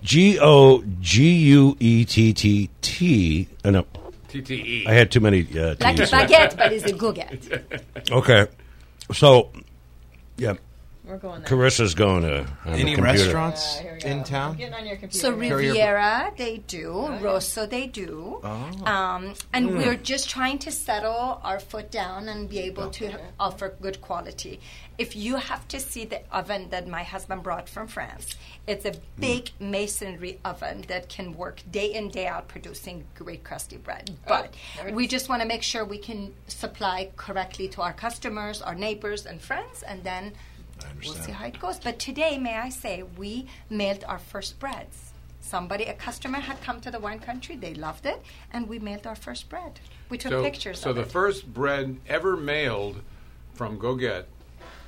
G 0.02 0.38
O 0.38 0.82
G 1.00 1.32
U 1.56 1.76
E 1.80 2.04
T 2.04 2.34
T 2.34 2.68
T. 2.82 3.48
uh, 3.64 3.70
No, 3.70 3.86
TTE. 4.32 4.86
I 4.86 4.92
had 4.92 5.10
too 5.10 5.20
many 5.20 5.46
uh, 5.58 5.74
Like 5.80 5.96
a 5.96 6.06
T's. 6.06 6.10
baguette, 6.10 6.56
but 6.56 6.72
it's 6.72 6.84
a 6.86 6.92
goget. 6.94 8.10
Okay, 8.10 8.46
so 9.12 9.50
yeah, 10.38 10.54
We're 11.12 11.18
going 11.18 11.42
there. 11.42 11.50
Karissa's 11.50 11.94
going 11.94 12.22
to 12.22 12.38
on 12.40 12.72
Any 12.72 12.84
the 12.84 12.94
computer. 12.94 13.02
restaurants 13.02 13.78
here 13.80 13.92
we 13.92 14.00
go. 14.00 14.08
in 14.08 14.24
town? 14.24 14.56
Getting 14.56 14.72
on 14.72 14.86
your 14.86 14.96
computer. 14.96 15.18
So 15.18 15.38
here. 15.38 15.56
Riviera, 15.58 16.32
they 16.38 16.56
do. 16.66 17.06
Rosso, 17.20 17.66
they 17.66 17.86
do. 17.86 18.40
Um, 18.42 19.34
and 19.52 19.76
we're 19.76 19.96
just 19.96 20.30
trying 20.30 20.58
to 20.60 20.70
settle 20.70 21.38
our 21.44 21.60
foot 21.60 21.90
down 21.90 22.30
and 22.30 22.48
be 22.48 22.60
able 22.60 22.88
to 22.92 23.20
offer 23.38 23.74
good 23.82 24.00
quality. 24.00 24.58
If 24.96 25.14
you 25.14 25.36
have 25.36 25.68
to 25.68 25.80
see 25.80 26.06
the 26.06 26.22
oven 26.34 26.68
that 26.70 26.88
my 26.88 27.02
husband 27.02 27.42
brought 27.42 27.68
from 27.68 27.88
France, 27.88 28.34
it's 28.66 28.86
a 28.86 28.94
big 29.18 29.50
masonry 29.60 30.38
oven 30.46 30.84
that 30.88 31.10
can 31.10 31.36
work 31.36 31.60
day 31.70 31.92
in, 31.92 32.08
day 32.08 32.26
out 32.26 32.48
producing 32.48 33.04
great 33.14 33.44
crusty 33.44 33.76
bread. 33.76 34.16
But 34.26 34.54
we 34.92 35.06
just 35.06 35.28
want 35.28 35.42
to 35.42 35.48
make 35.48 35.62
sure 35.62 35.84
we 35.84 35.98
can 35.98 36.32
supply 36.46 37.10
correctly 37.16 37.68
to 37.68 37.82
our 37.82 37.92
customers, 37.92 38.62
our 38.62 38.74
neighbors, 38.74 39.26
and 39.26 39.42
friends, 39.42 39.82
and 39.82 40.04
then 40.04 40.32
we'll 41.04 41.14
see 41.14 41.32
how 41.32 41.46
it 41.46 41.58
goes. 41.58 41.78
But 41.78 41.98
today, 41.98 42.38
may 42.38 42.56
I 42.56 42.68
say, 42.68 43.02
we 43.16 43.46
mailed 43.70 44.04
our 44.04 44.18
first 44.18 44.58
breads. 44.58 45.12
Somebody, 45.40 45.84
a 45.84 45.94
customer 45.94 46.38
had 46.38 46.60
come 46.62 46.80
to 46.82 46.90
the 46.90 47.00
wine 47.00 47.18
country, 47.18 47.56
they 47.56 47.74
loved 47.74 48.06
it, 48.06 48.22
and 48.52 48.68
we 48.68 48.78
mailed 48.78 49.06
our 49.06 49.16
first 49.16 49.48
bread. 49.48 49.80
We 50.08 50.16
took 50.16 50.30
so, 50.30 50.42
pictures 50.42 50.78
so 50.78 50.92
the 50.92 51.00
it. 51.02 51.10
first 51.10 51.52
bread 51.52 51.98
ever 52.08 52.36
mailed 52.36 53.02
from 53.54 53.78
Goguette 53.78 54.26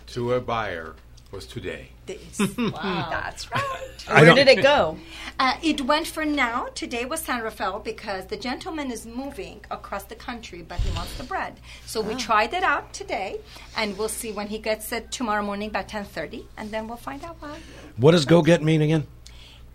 to 0.09 0.35
a 0.35 0.41
buyer 0.41 0.95
was 1.35 1.47
today. 1.47 1.89
This. 2.07 2.39
That's 2.57 3.51
right. 3.51 4.05
Where 4.07 4.35
did 4.35 4.49
it 4.49 4.63
go? 4.63 4.97
Uh, 5.39 5.57
it 5.63 5.81
went 5.81 6.07
for 6.07 6.25
now. 6.25 6.69
Today 6.75 7.05
was 7.05 7.21
San 7.21 7.43
Rafael 7.43 7.81
because 7.81 8.27
the 8.27 8.37
gentleman 8.37 8.93
is 8.93 9.05
moving 9.05 9.61
across 9.71 10.05
the 10.05 10.15
country, 10.15 10.63
but 10.63 10.79
he 10.79 10.95
wants 10.95 11.17
the 11.19 11.25
bread. 11.25 11.55
So 11.87 12.01
we 12.01 12.15
tried 12.15 12.55
it 12.55 12.63
out 12.63 12.93
today, 12.93 13.41
and 13.77 13.99
we'll 13.99 14.09
see 14.09 14.31
when 14.31 14.47
he 14.47 14.59
gets 14.59 14.93
it 14.93 15.11
tomorrow 15.11 15.43
morning 15.43 15.71
by 15.71 15.83
ten 15.83 16.05
thirty, 16.05 16.47
and 16.57 16.71
then 16.71 16.87
we'll 16.87 16.97
find 16.97 17.25
out 17.25 17.37
why. 17.41 17.59
What 17.97 18.13
does 18.13 18.25
go 18.25 18.41
get 18.43 18.63
mean 18.63 18.81
again? 18.81 19.07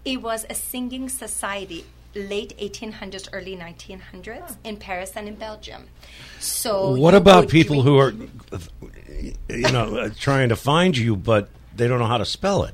It 0.06 0.22
was 0.22 0.46
a 0.50 0.56
singing 0.56 1.10
society, 1.10 1.84
late 2.16 2.58
1800s, 2.58 3.30
early 3.34 3.56
1900s, 3.56 4.58
in 4.64 4.78
Paris 4.78 5.14
and 5.16 5.28
in 5.28 5.36
Belgium. 5.36 5.88
So 6.40 6.96
What 6.96 7.14
about 7.16 7.46
would 7.46 7.50
people 7.50 7.82
who 7.82 7.98
are, 8.00 8.14
you 9.50 9.72
know, 9.72 9.98
uh, 9.98 10.10
trying 10.20 10.50
to 10.50 10.56
find 10.56 10.98
you, 10.98 11.16
but 11.16 11.50
they 11.76 11.88
don't 11.88 12.00
know 12.00 12.08
how 12.08 12.18
to 12.18 12.26
spell 12.26 12.64
it? 12.64 12.74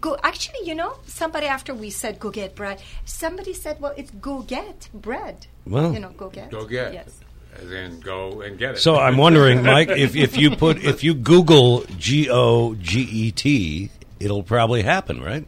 go? 0.00 0.16
Actually, 0.22 0.66
you 0.66 0.74
know, 0.74 0.96
somebody 1.06 1.46
after 1.46 1.74
we 1.74 1.90
said 1.90 2.18
go 2.18 2.30
get 2.30 2.54
bread, 2.54 2.80
somebody 3.04 3.52
said, 3.52 3.80
"Well, 3.80 3.94
it's 3.96 4.10
go 4.12 4.42
get 4.42 4.88
bread." 4.94 5.46
Well- 5.66 5.92
you 5.92 6.00
know, 6.00 6.10
go 6.10 6.28
get. 6.28 6.50
Go 6.50 6.64
get. 6.64 6.92
Yes. 6.92 7.20
As 7.60 7.72
in, 7.72 8.00
go 8.00 8.40
and 8.42 8.58
get 8.58 8.74
it. 8.74 8.78
So 8.78 8.96
I'm 8.96 9.16
wondering, 9.26 9.62
Mike, 9.64 9.88
if, 9.88 10.14
if 10.14 10.36
you 10.36 10.54
put 10.54 10.84
if 10.84 11.02
you 11.02 11.14
Google 11.14 11.84
G 11.96 12.28
O 12.30 12.74
G 12.74 13.00
E 13.00 13.32
T, 13.32 13.90
it'll 14.20 14.42
probably 14.42 14.82
happen, 14.82 15.20
right? 15.20 15.46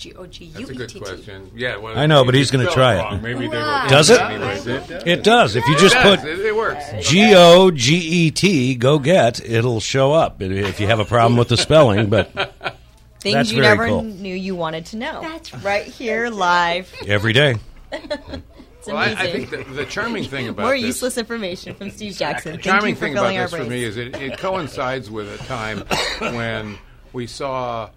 G 0.00 0.14
O 0.14 0.26
G 0.26 0.44
U 0.46 0.52
That's 0.52 0.70
a 0.70 0.72
E 0.72 0.76
good 0.76 0.88
T 0.88 0.94
T. 0.98 1.04
question. 1.04 1.50
Yeah, 1.54 1.76
well, 1.76 1.96
I 1.98 2.06
know, 2.06 2.24
but 2.24 2.34
he's 2.34 2.50
gonna 2.50 2.70
try 2.70 2.94
it. 2.96 3.02
wrong, 3.02 3.22
Maybe 3.22 3.40
they 3.40 3.56
will. 3.56 3.88
Does 3.88 4.10
it? 4.10 4.20
Anyways, 4.20 4.66
It 5.06 5.22
does. 5.22 5.54
If 5.56 5.66
you 5.68 5.76
just 5.78 5.96
put. 5.96 6.24
It, 6.24 6.38
it 6.40 6.56
works. 6.56 6.84
G 7.08 7.34
O 7.36 7.70
G 7.70 7.96
E 7.96 8.30
T, 8.30 8.74
go 8.74 8.98
get, 8.98 9.40
it'll 9.44 9.80
show 9.80 10.12
up 10.12 10.40
if 10.42 10.80
you 10.80 10.86
have 10.86 10.98
a 11.00 11.04
problem 11.04 11.36
with 11.38 11.48
the 11.48 11.56
spelling. 11.56 12.08
But 12.10 12.32
Things 13.20 13.34
That's 13.34 13.52
you 13.52 13.60
very 13.60 13.76
never 13.76 13.86
cool. 13.88 14.02
knew 14.02 14.34
you 14.34 14.56
wanted 14.56 14.86
to 14.86 14.96
know. 14.96 15.20
That's 15.20 15.52
right 15.56 15.84
here 15.84 16.30
live. 16.30 16.90
every 17.06 17.34
day, 17.34 17.56
It's 17.92 18.86
Well, 18.86 18.96
I, 18.96 19.08
amazing. 19.10 19.18
I 19.18 19.30
think 19.30 19.50
the, 19.50 19.74
the 19.74 19.84
charming 19.84 20.24
thing 20.24 20.48
about 20.48 20.62
More 20.62 20.72
this, 20.72 20.82
useless 20.86 21.18
information 21.18 21.74
from 21.74 21.90
Steve 21.90 22.14
Jaxon. 22.14 22.42
The 22.44 22.50
Thank 22.52 22.62
charming 22.62 22.88
you 22.90 22.94
for 22.94 23.00
thing 23.02 23.12
about 23.18 23.34
this 23.34 23.50
for 23.54 23.64
me 23.64 23.84
is 23.84 23.98
it, 23.98 24.16
it 24.16 24.38
coincides 24.38 25.10
with 25.10 25.30
a 25.38 25.44
time 25.44 25.80
when 26.34 26.78
we 27.12 27.26
saw 27.26 27.90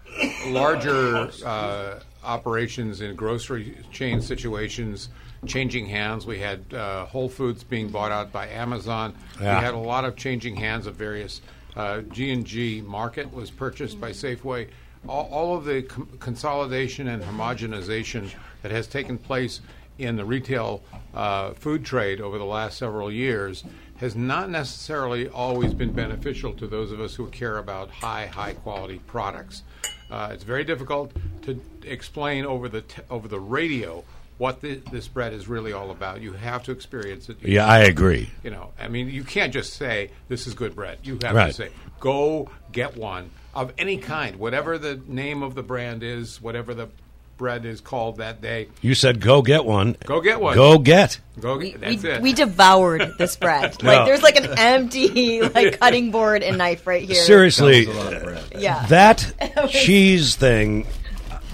larger 0.47 1.29
uh, 1.45 1.99
operations 2.23 3.01
in 3.01 3.15
grocery 3.15 3.77
chain 3.91 4.21
situations 4.21 5.09
changing 5.45 5.87
hands. 5.87 6.25
We 6.25 6.39
had 6.39 6.73
uh, 6.73 7.05
Whole 7.05 7.29
Foods 7.29 7.63
being 7.63 7.89
bought 7.89 8.11
out 8.11 8.31
by 8.31 8.47
Amazon. 8.47 9.13
Yeah. 9.41 9.59
We 9.59 9.65
had 9.65 9.73
a 9.73 9.77
lot 9.77 10.05
of 10.05 10.15
changing 10.15 10.55
hands 10.55 10.87
of 10.87 10.95
various. 10.95 11.41
Uh, 11.75 12.01
G 12.01 12.31
and 12.31 12.45
G 12.45 12.81
Market 12.81 13.33
was 13.33 13.49
purchased 13.51 13.99
by 13.99 14.11
Safeway. 14.11 14.69
All, 15.07 15.27
all 15.31 15.57
of 15.57 15.65
the 15.65 15.81
com- 15.81 16.07
consolidation 16.19 17.07
and 17.07 17.21
homogenization 17.23 18.31
that 18.61 18.71
has 18.71 18.87
taken 18.87 19.17
place 19.17 19.59
in 19.97 20.15
the 20.15 20.25
retail 20.25 20.81
uh, 21.13 21.51
food 21.53 21.83
trade 21.83 22.21
over 22.21 22.37
the 22.37 22.45
last 22.45 22.77
several 22.77 23.11
years 23.11 23.63
has 23.97 24.15
not 24.15 24.49
necessarily 24.49 25.27
always 25.29 25.73
been 25.73 25.93
beneficial 25.93 26.53
to 26.53 26.67
those 26.67 26.91
of 26.91 26.99
us 26.99 27.15
who 27.15 27.27
care 27.27 27.57
about 27.57 27.89
high, 27.89 28.25
high 28.25 28.53
quality 28.53 28.99
products. 29.07 29.63
Uh, 30.11 30.29
it's 30.33 30.43
very 30.43 30.63
difficult 30.63 31.11
to 31.43 31.59
explain 31.83 32.45
over 32.45 32.67
the 32.69 32.81
t- 32.81 33.01
over 33.09 33.27
the 33.27 33.39
radio 33.39 34.03
what 34.37 34.61
thi- 34.61 34.81
this 34.91 35.07
bread 35.07 35.31
is 35.31 35.47
really 35.47 35.73
all 35.73 35.91
about. 35.91 36.21
You 36.21 36.33
have 36.33 36.63
to 36.63 36.71
experience 36.71 37.29
it. 37.29 37.37
You 37.41 37.53
yeah, 37.55 37.65
I 37.67 37.79
agree. 37.79 38.29
you 38.43 38.49
know, 38.49 38.71
I 38.79 38.87
mean, 38.89 39.09
you 39.09 39.23
can't 39.23 39.53
just 39.53 39.73
say 39.73 40.09
this 40.27 40.47
is 40.47 40.53
good 40.53 40.75
bread. 40.75 40.99
You 41.03 41.19
have 41.23 41.35
Right. 41.35 41.47
to 41.47 41.53
say, 41.53 41.69
go 41.99 42.49
get 42.71 42.97
one 42.97 43.29
of 43.55 43.71
any 43.77 43.97
kind, 43.97 44.37
whatever 44.37 44.77
the 44.79 44.99
name 45.07 45.43
of 45.43 45.53
the 45.55 45.63
brand 45.63 46.01
is, 46.03 46.41
whatever 46.41 46.73
the 46.73 46.89
bread 47.37 47.65
is 47.65 47.81
called 47.81 48.17
that 48.17 48.41
day. 48.41 48.69
You 48.81 48.95
said 48.95 49.19
go 49.19 49.41
get 49.41 49.65
one. 49.65 49.95
Go 50.05 50.21
get 50.21 50.39
one. 50.39 50.55
Go 50.55 50.77
get. 50.77 51.19
Go. 51.39 51.57
we, 51.57 51.71
get, 51.71 51.81
that's 51.81 52.03
we, 52.03 52.09
it. 52.09 52.21
we 52.21 52.33
devoured 52.33 53.17
this 53.17 53.35
bread. 53.35 53.75
Yeah. 53.83 53.89
Like 53.89 54.05
there's 54.07 54.21
like 54.21 54.35
an 54.37 54.57
empty 54.57 55.41
like 55.55 55.79
cutting 55.79 56.11
board 56.11 56.43
and 56.43 56.57
knife 56.57 56.85
right 56.87 57.03
here. 57.03 57.15
Seriously, 57.15 57.85
That 57.85 57.89
was 57.95 57.97
a 57.97 58.03
lot 58.03 58.13
of 58.13 58.23
bread. 58.23 58.43
Yeah. 58.57 58.85
that 58.87 59.33
cheese 59.69 60.35
thing, 60.35 60.85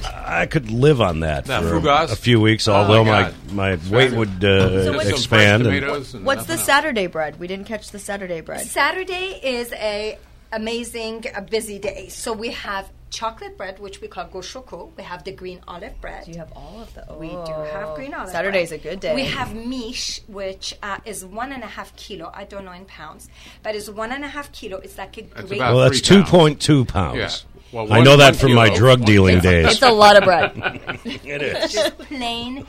I 0.03 0.45
could 0.45 0.69
live 0.71 1.01
on 1.01 1.21
that 1.21 1.45
That 1.45 1.63
for 1.63 1.79
Fougasse? 1.79 2.11
a 2.11 2.15
few 2.15 2.39
weeks, 2.39 2.67
Oh, 2.67 2.73
although 2.73 3.03
my 3.03 3.33
my, 3.51 3.75
my 3.77 3.89
weight 3.89 4.11
would 4.13 4.43
uh, 4.43 4.69
Just 4.69 4.85
some 4.85 4.93
fresh 4.95 5.07
expand. 5.09 5.67
and- 5.67 5.75
and 5.75 5.85
What's 5.93 6.11
the 6.11 6.19
nothing 6.23 6.51
else. 6.51 6.63
Saturday 6.65 7.07
bread? 7.07 7.39
We 7.39 7.47
didn't 7.47 7.65
catch 7.65 7.89
the 7.91 7.99
Saturday 7.99 8.41
bread. 8.41 8.65
Saturday 8.67 9.39
is 9.43 9.71
a 9.73 10.17
amazing, 10.51 11.25
a 11.35 11.41
busy 11.41 11.79
day. 11.79 12.07
So 12.09 12.33
we 12.33 12.49
have 12.51 12.89
chocolate 13.09 13.57
bread, 13.57 13.79
which 13.79 14.01
we 14.01 14.07
call 14.07 14.25
gauchoco. 14.25 14.91
We 14.95 15.03
have 15.03 15.23
the 15.23 15.31
green 15.31 15.61
olive 15.67 15.99
bread. 16.01 16.25
Do 16.25 16.31
you 16.31 16.37
have 16.37 16.51
all 16.53 16.81
of 16.81 16.93
the? 16.93 17.09
Oh. 17.09 17.17
We 17.17 17.29
do 17.29 17.51
have 17.71 17.95
green 17.95 18.13
olive. 18.13 18.29
Saturday's 18.29 18.69
bread. 18.69 18.79
a 18.79 18.83
good 18.83 18.99
day. 18.99 19.15
We 19.15 19.25
have 19.25 19.49
miche, 19.49 20.21
which 20.27 20.75
uh, 20.83 20.97
is 21.05 21.25
one 21.25 21.51
and 21.51 21.63
a 21.63 21.67
half 21.67 21.95
kilo. 21.95 22.31
I 22.33 22.43
don't 22.45 22.65
know 22.65 22.71
in 22.71 22.85
pounds, 22.85 23.29
but 23.63 23.75
it's 23.75 23.89
one 23.89 24.11
and 24.11 24.23
a 24.23 24.27
half 24.27 24.51
kilo. 24.51 24.77
It's 24.77 24.97
like 24.97 25.17
a 25.17 25.21
That's 25.23 25.47
great. 25.47 25.59
well, 25.59 25.79
that's 25.79 25.99
three 25.99 26.17
two 26.17 26.21
pounds. 26.21 26.29
point 26.31 26.61
two 26.61 26.85
pounds. 26.85 27.17
Yeah. 27.17 27.29
Well, 27.71 27.93
I 27.93 28.01
know 28.01 28.17
that 28.17 28.33
one 28.33 28.39
from 28.39 28.53
my 28.53 28.73
drug 28.75 29.05
dealing 29.05 29.41
days. 29.41 29.73
It's 29.73 29.81
a 29.83 29.91
lot 29.91 30.17
of 30.17 30.23
bread. 30.23 30.53
it 31.05 31.41
is. 31.41 31.71
just 31.71 31.97
plain. 31.99 32.65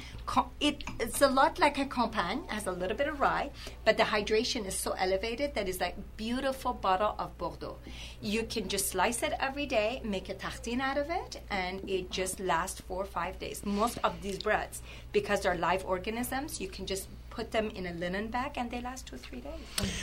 It, 0.60 0.84
it's 1.00 1.20
a 1.22 1.28
lot 1.28 1.58
like 1.58 1.78
a 1.78 1.86
campagne. 1.86 2.44
Has 2.48 2.66
a 2.66 2.72
little 2.72 2.96
bit 2.96 3.08
of 3.08 3.20
rye, 3.20 3.50
but 3.84 3.96
the 3.96 4.04
hydration 4.04 4.66
is 4.66 4.74
so 4.74 4.92
elevated 4.92 5.54
that 5.54 5.68
it's 5.68 5.80
like 5.80 5.96
beautiful 6.16 6.72
bottle 6.72 7.14
of 7.18 7.36
Bordeaux. 7.38 7.78
You 8.20 8.44
can 8.44 8.68
just 8.68 8.88
slice 8.90 9.22
it 9.22 9.32
every 9.40 9.66
day, 9.66 10.00
make 10.04 10.28
a 10.28 10.34
tartine 10.34 10.80
out 10.80 10.98
of 10.98 11.10
it, 11.10 11.40
and 11.50 11.88
it 11.88 12.10
just 12.10 12.38
lasts 12.40 12.80
four 12.80 13.02
or 13.02 13.06
five 13.06 13.38
days. 13.38 13.64
Most 13.64 13.98
of 14.04 14.20
these 14.22 14.38
breads, 14.38 14.82
because 15.12 15.40
they're 15.40 15.56
live 15.56 15.84
organisms, 15.84 16.60
you 16.60 16.68
can 16.68 16.86
just 16.86 17.08
put 17.30 17.52
them 17.52 17.70
in 17.70 17.86
a 17.86 17.92
linen 17.92 18.28
bag, 18.28 18.52
and 18.56 18.70
they 18.70 18.80
last 18.80 19.06
two 19.06 19.16
or 19.16 19.18
three 19.18 19.40
days. 19.40 19.52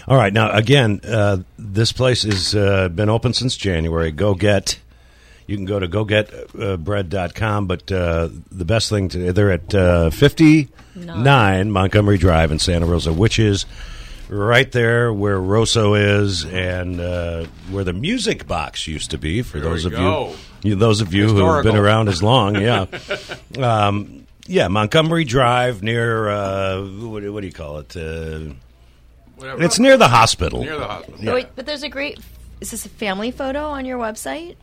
All 0.08 0.18
right. 0.18 0.34
Now, 0.34 0.52
again, 0.52 1.02
uh, 1.04 1.38
this 1.58 1.92
place 1.92 2.24
has 2.24 2.56
uh, 2.56 2.90
been 2.90 3.10
open 3.10 3.34
since 3.34 3.56
January. 3.56 4.12
Goguette. 4.12 4.78
You 5.48 5.56
can 5.56 5.66
go 5.66 5.80
to 5.80 5.88
goguettebread.com, 5.88 7.68
but 7.68 7.92
uh, 7.92 8.30
the 8.52 8.66
best 8.66 8.90
thing 8.90 9.10
to 9.10 9.32
they're 9.32 9.52
at 9.52 9.74
uh, 9.74 10.10
59 10.10 11.72
Montgomery 11.72 12.18
Drive 12.18 12.52
in 12.52 12.60
Santa 12.60 12.86
Rosa, 12.86 13.14
which 13.14 13.40
is 13.40 13.66
right 14.30 14.70
there 14.74 15.14
where 15.14 15.40
Rosso 15.40 15.94
is 15.94 16.44
and 16.46 17.00
uh, 17.00 17.46
where 17.72 17.86
the 17.86 17.94
music 17.94 18.46
box 18.46 18.88
used 18.88 19.12
to 19.12 19.18
be. 19.18 19.42
For 19.42 19.60
There 19.60 19.70
those 19.70 19.86
we 19.86 19.94
of 19.94 19.98
go. 19.98 20.30
you, 20.64 20.72
you, 20.72 20.76
those 20.76 21.00
of 21.00 21.14
you 21.14 21.28
who 21.30 21.38
have 21.46 21.64
been 21.64 21.76
Historical. 21.76 21.86
around 21.86 22.10
as 22.10 22.22
long, 22.22 22.56
yeah, 22.62 22.86
um, 23.58 24.28
yeah, 24.48 24.68
Montgomery 24.68 25.24
Drive 25.24 25.82
near 25.82 26.28
uh, 26.30 26.82
what, 26.84 27.24
what 27.32 27.40
do 27.42 27.48
you 27.48 27.54
call 27.54 27.78
it? 27.80 27.96
Uh, 27.96 28.54
Whatever. 29.38 29.64
it's 29.64 29.80
near 29.80 29.96
the 29.98 30.08
hospital. 30.10 30.62
near 30.62 30.78
the 30.78 30.88
hospital. 30.88 31.24
Yeah. 31.24 31.34
Wait, 31.36 31.48
but 31.56 31.66
there's 31.66 31.84
a 31.84 31.90
great. 31.90 32.20
Is 32.60 32.72
this 32.72 32.86
a 32.86 32.90
family 32.90 33.32
photo 33.32 33.68
on 33.68 33.86
your 33.86 34.00
website? 34.00 34.56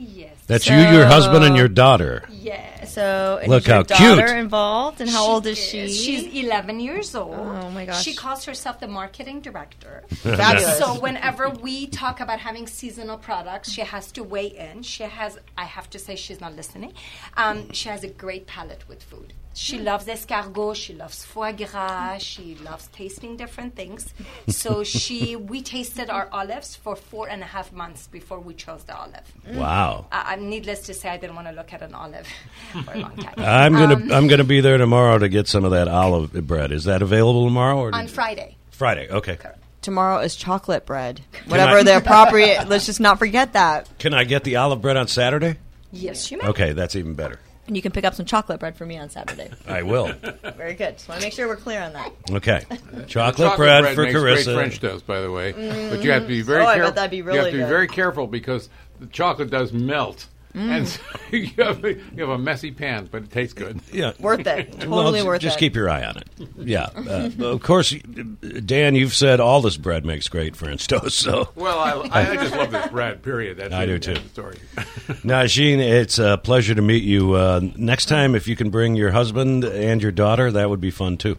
Yes. 0.00 0.36
That's 0.46 0.66
you, 0.66 0.76
your 0.76 1.06
husband, 1.06 1.44
and 1.44 1.56
your 1.56 1.68
daughter. 1.68 2.24
Yes. 2.30 2.94
So, 2.94 3.38
and 3.40 3.50
Look 3.50 3.62
is 3.62 3.66
your 3.66 3.76
how 3.76 3.82
daughter 3.82 4.26
cute. 4.26 4.38
involved, 4.38 5.00
and 5.00 5.10
how 5.10 5.26
old 5.26 5.46
is 5.46 5.58
she? 5.58 5.88
She's 5.92 6.24
11 6.44 6.80
years 6.80 7.14
old. 7.14 7.34
Oh, 7.34 7.70
my 7.70 7.84
gosh. 7.84 8.02
She 8.02 8.14
calls 8.14 8.44
herself 8.44 8.80
the 8.80 8.88
marketing 8.88 9.40
director. 9.40 10.04
Fabulous. 10.10 10.78
so 10.78 10.98
whenever 11.00 11.50
we 11.50 11.86
talk 11.86 12.20
about 12.20 12.40
having 12.40 12.66
seasonal 12.66 13.18
products, 13.18 13.70
she 13.70 13.82
has 13.82 14.10
to 14.12 14.24
weigh 14.24 14.46
in. 14.46 14.82
She 14.82 15.02
has, 15.02 15.38
I 15.56 15.64
have 15.64 15.90
to 15.90 15.98
say, 15.98 16.16
she's 16.16 16.40
not 16.40 16.56
listening. 16.56 16.94
Um, 17.36 17.70
she 17.72 17.88
has 17.90 18.02
a 18.02 18.08
great 18.08 18.46
palate 18.46 18.88
with 18.88 19.02
food. 19.02 19.34
She 19.52 19.78
Hmm. 19.78 19.84
loves 19.84 20.06
escargot. 20.06 20.76
She 20.76 20.94
loves 20.94 21.24
foie 21.24 21.52
gras. 21.52 22.18
She 22.18 22.54
loves 22.64 22.86
tasting 22.92 23.36
different 23.36 23.74
things. 23.74 24.14
So 24.48 24.84
she, 24.98 25.34
we 25.36 25.60
tasted 25.60 26.08
our 26.08 26.28
olives 26.32 26.76
for 26.76 26.94
four 26.96 27.28
and 27.28 27.42
a 27.42 27.46
half 27.46 27.72
months 27.72 28.06
before 28.06 28.38
we 28.40 28.54
chose 28.54 28.84
the 28.84 28.96
olive. 28.96 29.26
Wow. 29.52 30.06
Uh, 30.12 30.22
I'm 30.26 30.48
needless 30.48 30.80
to 30.82 30.94
say, 30.94 31.08
I 31.08 31.16
didn't 31.16 31.34
want 31.36 31.48
to 31.48 31.52
look 31.54 31.72
at 31.72 31.82
an 31.82 31.94
olive 31.94 32.28
for 32.84 32.92
a 32.92 32.98
long 32.98 33.16
time. 33.16 33.34
I'm 33.38 33.72
gonna 33.72 33.94
Um, 33.96 34.12
I'm 34.12 34.28
gonna 34.28 34.44
be 34.44 34.60
there 34.60 34.78
tomorrow 34.78 35.18
to 35.18 35.28
get 35.28 35.48
some 35.48 35.64
of 35.64 35.72
that 35.72 35.88
olive 35.88 36.32
bread. 36.46 36.70
Is 36.72 36.84
that 36.84 37.02
available 37.02 37.44
tomorrow 37.44 37.78
or 37.78 37.94
on 37.94 38.06
Friday. 38.06 38.56
Friday? 38.70 39.08
Okay. 39.10 39.36
Tomorrow 39.82 40.20
is 40.20 40.36
chocolate 40.36 40.86
bread. 40.86 41.22
Whatever 41.48 41.82
the 41.82 41.96
appropriate. 42.02 42.68
Let's 42.68 42.86
just 42.86 43.00
not 43.00 43.18
forget 43.18 43.54
that. 43.54 43.88
Can 43.98 44.14
I 44.14 44.24
get 44.24 44.44
the 44.44 44.56
olive 44.56 44.80
bread 44.80 44.96
on 44.96 45.08
Saturday? 45.08 45.56
Yes, 45.90 46.30
you 46.30 46.38
may. 46.38 46.46
Okay, 46.48 46.72
that's 46.72 46.94
even 46.94 47.14
better. 47.14 47.40
And 47.70 47.76
you 47.76 47.82
can 47.82 47.92
pick 47.92 48.04
up 48.04 48.16
some 48.16 48.26
chocolate 48.26 48.58
bread 48.58 48.76
for 48.76 48.84
me 48.84 48.98
on 48.98 49.10
Saturday. 49.10 49.48
I 49.68 49.84
will. 49.84 50.12
Very 50.56 50.74
good. 50.74 50.94
Just 50.94 51.08
want 51.08 51.20
to 51.20 51.26
make 51.26 51.32
sure 51.32 51.46
we're 51.46 51.54
clear 51.54 51.80
on 51.80 51.92
that. 51.92 52.12
Okay. 52.28 52.64
Chocolate, 52.68 53.06
Chocolate 53.06 53.56
bread, 53.56 53.94
for 53.94 54.02
makes 54.02 54.18
great 54.18 54.38
Karissa. 54.38 54.54
French 54.54 54.80
toast, 54.80 55.06
by 55.06 55.20
the 55.20 55.30
way. 55.30 55.52
But 55.52 56.02
you 56.02 56.10
have 56.10 56.22
to 56.22 56.28
be 56.28 56.42
very 56.42 56.64
mm. 56.64 56.66
Oh, 56.66 56.68
I 56.68 56.74
bet 56.74 56.78
careful. 56.78 56.94
that'd 56.96 57.10
be 57.12 57.22
really 57.22 57.38
you 57.38 57.44
have 57.44 57.52
to 57.52 57.56
be 57.58 57.62
good. 57.62 57.68
very 57.68 57.86
careful 57.86 58.26
because 58.26 58.70
the 58.98 59.06
chocolate 59.06 59.50
does 59.50 59.72
melt. 59.72 60.26
Mm. 60.54 60.68
And 60.70 60.88
so 60.88 61.00
you, 61.30 61.46
have, 61.64 61.84
a- 61.84 61.94
you 61.94 62.20
have 62.22 62.28
a 62.30 62.38
messy 62.38 62.72
pan, 62.72 63.08
but 63.10 63.22
it 63.22 63.30
tastes 63.30 63.54
good. 63.54 63.80
Yeah. 63.92 64.12
Worth 64.18 64.46
it. 64.46 64.72
Totally 64.72 64.88
Well, 64.90 65.12
j- 65.12 65.22
worth 65.22 65.40
just 65.42 65.56
it. 65.58 65.60
keep 65.60 65.76
your 65.76 65.88
eye 65.88 66.04
on 66.04 66.16
it. 66.16 66.26
Yeah. 66.56 66.88
Uh, 66.96 67.30
of 67.40 67.62
course, 67.62 67.90
Dan, 67.92 68.94
you've 68.96 69.14
said 69.14 69.38
all 69.38 69.60
this 69.62 69.76
bread 69.76 70.04
makes 70.04 70.28
great 70.28 70.56
French 70.56 70.88
toast. 70.88 71.18
So, 71.18 71.50
Well, 71.54 71.78
I, 71.78 71.92
I, 72.22 72.30
I 72.32 72.34
just 72.36 72.54
love 72.56 72.70
this 72.72 72.88
bread, 72.88 73.22
period. 73.22 73.58
That's 73.58 73.72
I 73.72 73.86
the- 73.86 73.98
do, 73.98 74.14
too. 74.14 74.20
the 74.20 74.28
story. 74.30 74.58
Najine, 75.22 75.78
it's 75.78 76.18
a 76.18 76.36
pleasure 76.42 76.74
to 76.74 76.82
meet 76.82 77.04
you. 77.04 77.34
Uh, 77.34 77.60
next 77.76 78.06
time, 78.06 78.34
if 78.34 78.48
you 78.48 78.56
can 78.56 78.70
bring 78.70 78.96
your 78.96 79.12
husband 79.12 79.64
and 79.64 80.02
your 80.02 80.12
daughter, 80.12 80.50
that 80.50 80.68
would 80.68 80.80
be 80.80 80.90
fun 80.90 81.16
too. 81.16 81.38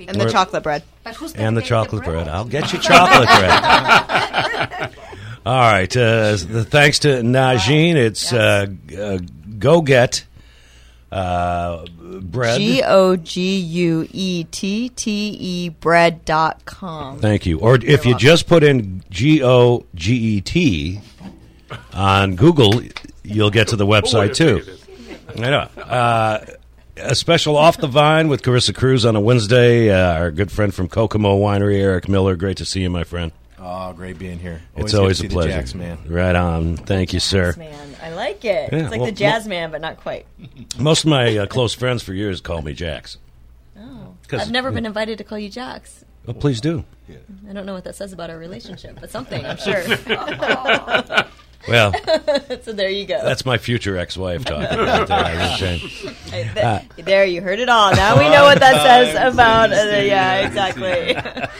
And 0.00 0.20
the 0.20 0.30
chocolate 0.30 0.62
bread. 0.62 0.84
But 1.04 1.16
who's 1.16 1.32
And 1.34 1.56
the 1.56 1.60
bake 1.60 1.68
chocolate 1.68 2.04
bread. 2.04 2.24
bread? 2.24 2.28
I'll 2.28 2.44
get 2.44 2.72
you 2.72 2.78
chocolate 2.78 3.28
bread. 3.28 4.94
All 5.48 5.54
right. 5.54 5.96
Uh, 5.96 6.36
the, 6.36 6.66
thanks 6.68 6.98
to 6.98 7.08
Najine. 7.22 7.94
It's 7.94 8.34
uh, 8.34 8.66
uh, 8.68 9.18
Goguette 9.58 10.24
uh, 11.10 11.86
Bread. 12.20 12.60
G 12.60 12.82
O 12.84 13.16
G 13.16 13.58
U 13.58 14.06
E 14.12 14.44
T 14.44 14.90
T 14.90 15.10
E 15.40 15.68
bread 15.70 16.26
dot 16.26 16.66
com. 16.66 17.18
Thank 17.18 17.46
you. 17.46 17.60
Or 17.60 17.76
if 17.76 18.04
you 18.04 18.14
just 18.14 18.46
put 18.46 18.62
in 18.62 19.02
G 19.08 19.42
O 19.42 19.86
G 19.94 20.36
E 20.36 20.40
T 20.42 21.00
on 21.94 22.36
Google, 22.36 22.82
you'll 23.22 23.48
get 23.48 23.68
to 23.68 23.76
the 23.76 23.86
website 23.86 24.34
too. 24.34 24.62
I 25.42 25.48
know. 25.48 25.68
Uh, 25.82 26.44
a 26.98 27.14
special 27.14 27.56
off 27.56 27.78
the 27.78 27.86
vine 27.86 28.28
with 28.28 28.42
Karissa 28.42 28.74
Kruse 28.74 29.06
on 29.06 29.16
a 29.16 29.20
Wednesday. 29.20 29.88
Uh, 29.88 30.18
our 30.18 30.30
good 30.30 30.52
friend 30.52 30.74
from 30.74 30.88
Kokomo 30.88 31.40
Winery, 31.40 31.78
Erik 31.78 32.06
Miller. 32.06 32.36
Great 32.36 32.58
to 32.58 32.66
see 32.66 32.82
you, 32.82 32.90
my 32.90 33.04
friend. 33.04 33.32
Oh, 33.60 33.92
great 33.92 34.18
being 34.18 34.38
here. 34.38 34.60
it's 34.76 34.94
always 34.94 35.20
a 35.20 35.28
pleasure. 35.28 35.48
The 35.50 35.54
Jacks, 35.56 35.74
man. 35.74 35.98
Right 36.06 36.34
on. 36.36 36.76
Thank 36.76 37.12
you, 37.12 37.20
sir. 37.20 37.54
Man, 37.58 37.96
I 38.02 38.10
like 38.12 38.44
it. 38.44 38.72
Yeah, 38.72 38.78
it's 38.80 38.90
like 38.90 39.00
well, 39.00 39.06
the 39.06 39.12
jazz 39.16 39.48
man, 39.48 39.70
but 39.70 39.80
not 39.80 39.96
quite. 39.98 40.26
Most 40.78 41.04
of 41.04 41.10
my 41.10 41.36
uh, 41.38 41.46
close 41.46 41.74
friends 41.74 42.02
for 42.02 42.12
years 42.14 42.40
call 42.40 42.62
me 42.62 42.72
Jax. 42.72 43.18
Oh. 43.76 44.14
'Cause- 44.28 44.42
I've 44.42 44.50
never 44.52 44.70
been 44.70 44.86
invited 44.86 45.18
to 45.18 45.24
call 45.24 45.38
you 45.38 45.48
Jax. 45.48 46.04
Well, 46.26 46.34
please 46.34 46.60
do. 46.60 46.84
I 47.48 47.52
don't 47.54 47.64
know 47.64 47.72
what 47.74 47.84
that 47.84 47.96
says 47.96 48.12
about 48.12 48.28
our 48.30 48.38
relationship, 48.38 48.98
but 49.00 49.10
something, 49.10 49.44
I'm 49.44 49.56
sure. 49.56 49.82
Well, 51.68 51.92
so 52.62 52.72
there 52.72 52.88
you 52.90 53.06
go. 53.06 53.20
that's 53.22 53.44
my 53.44 53.58
future 53.58 53.96
ex-wife 53.96 54.44
talking 54.44 54.78
about 54.78 55.08
that. 55.08 55.26
I 55.26 55.50
was 55.50 55.58
saying. 55.58 56.14
Hey, 56.30 56.86
there, 57.02 57.24
you 57.24 57.40
heard 57.42 57.58
it 57.60 57.68
all. 57.68 57.92
Now 57.94 58.18
we 58.18 58.28
know 58.28 58.44
what 58.44 58.60
that 58.60 58.82
says 58.82 59.32
about. 59.34 59.72
Uh, 59.72 59.76
yeah, 60.00 60.46
exactly. 60.46 61.16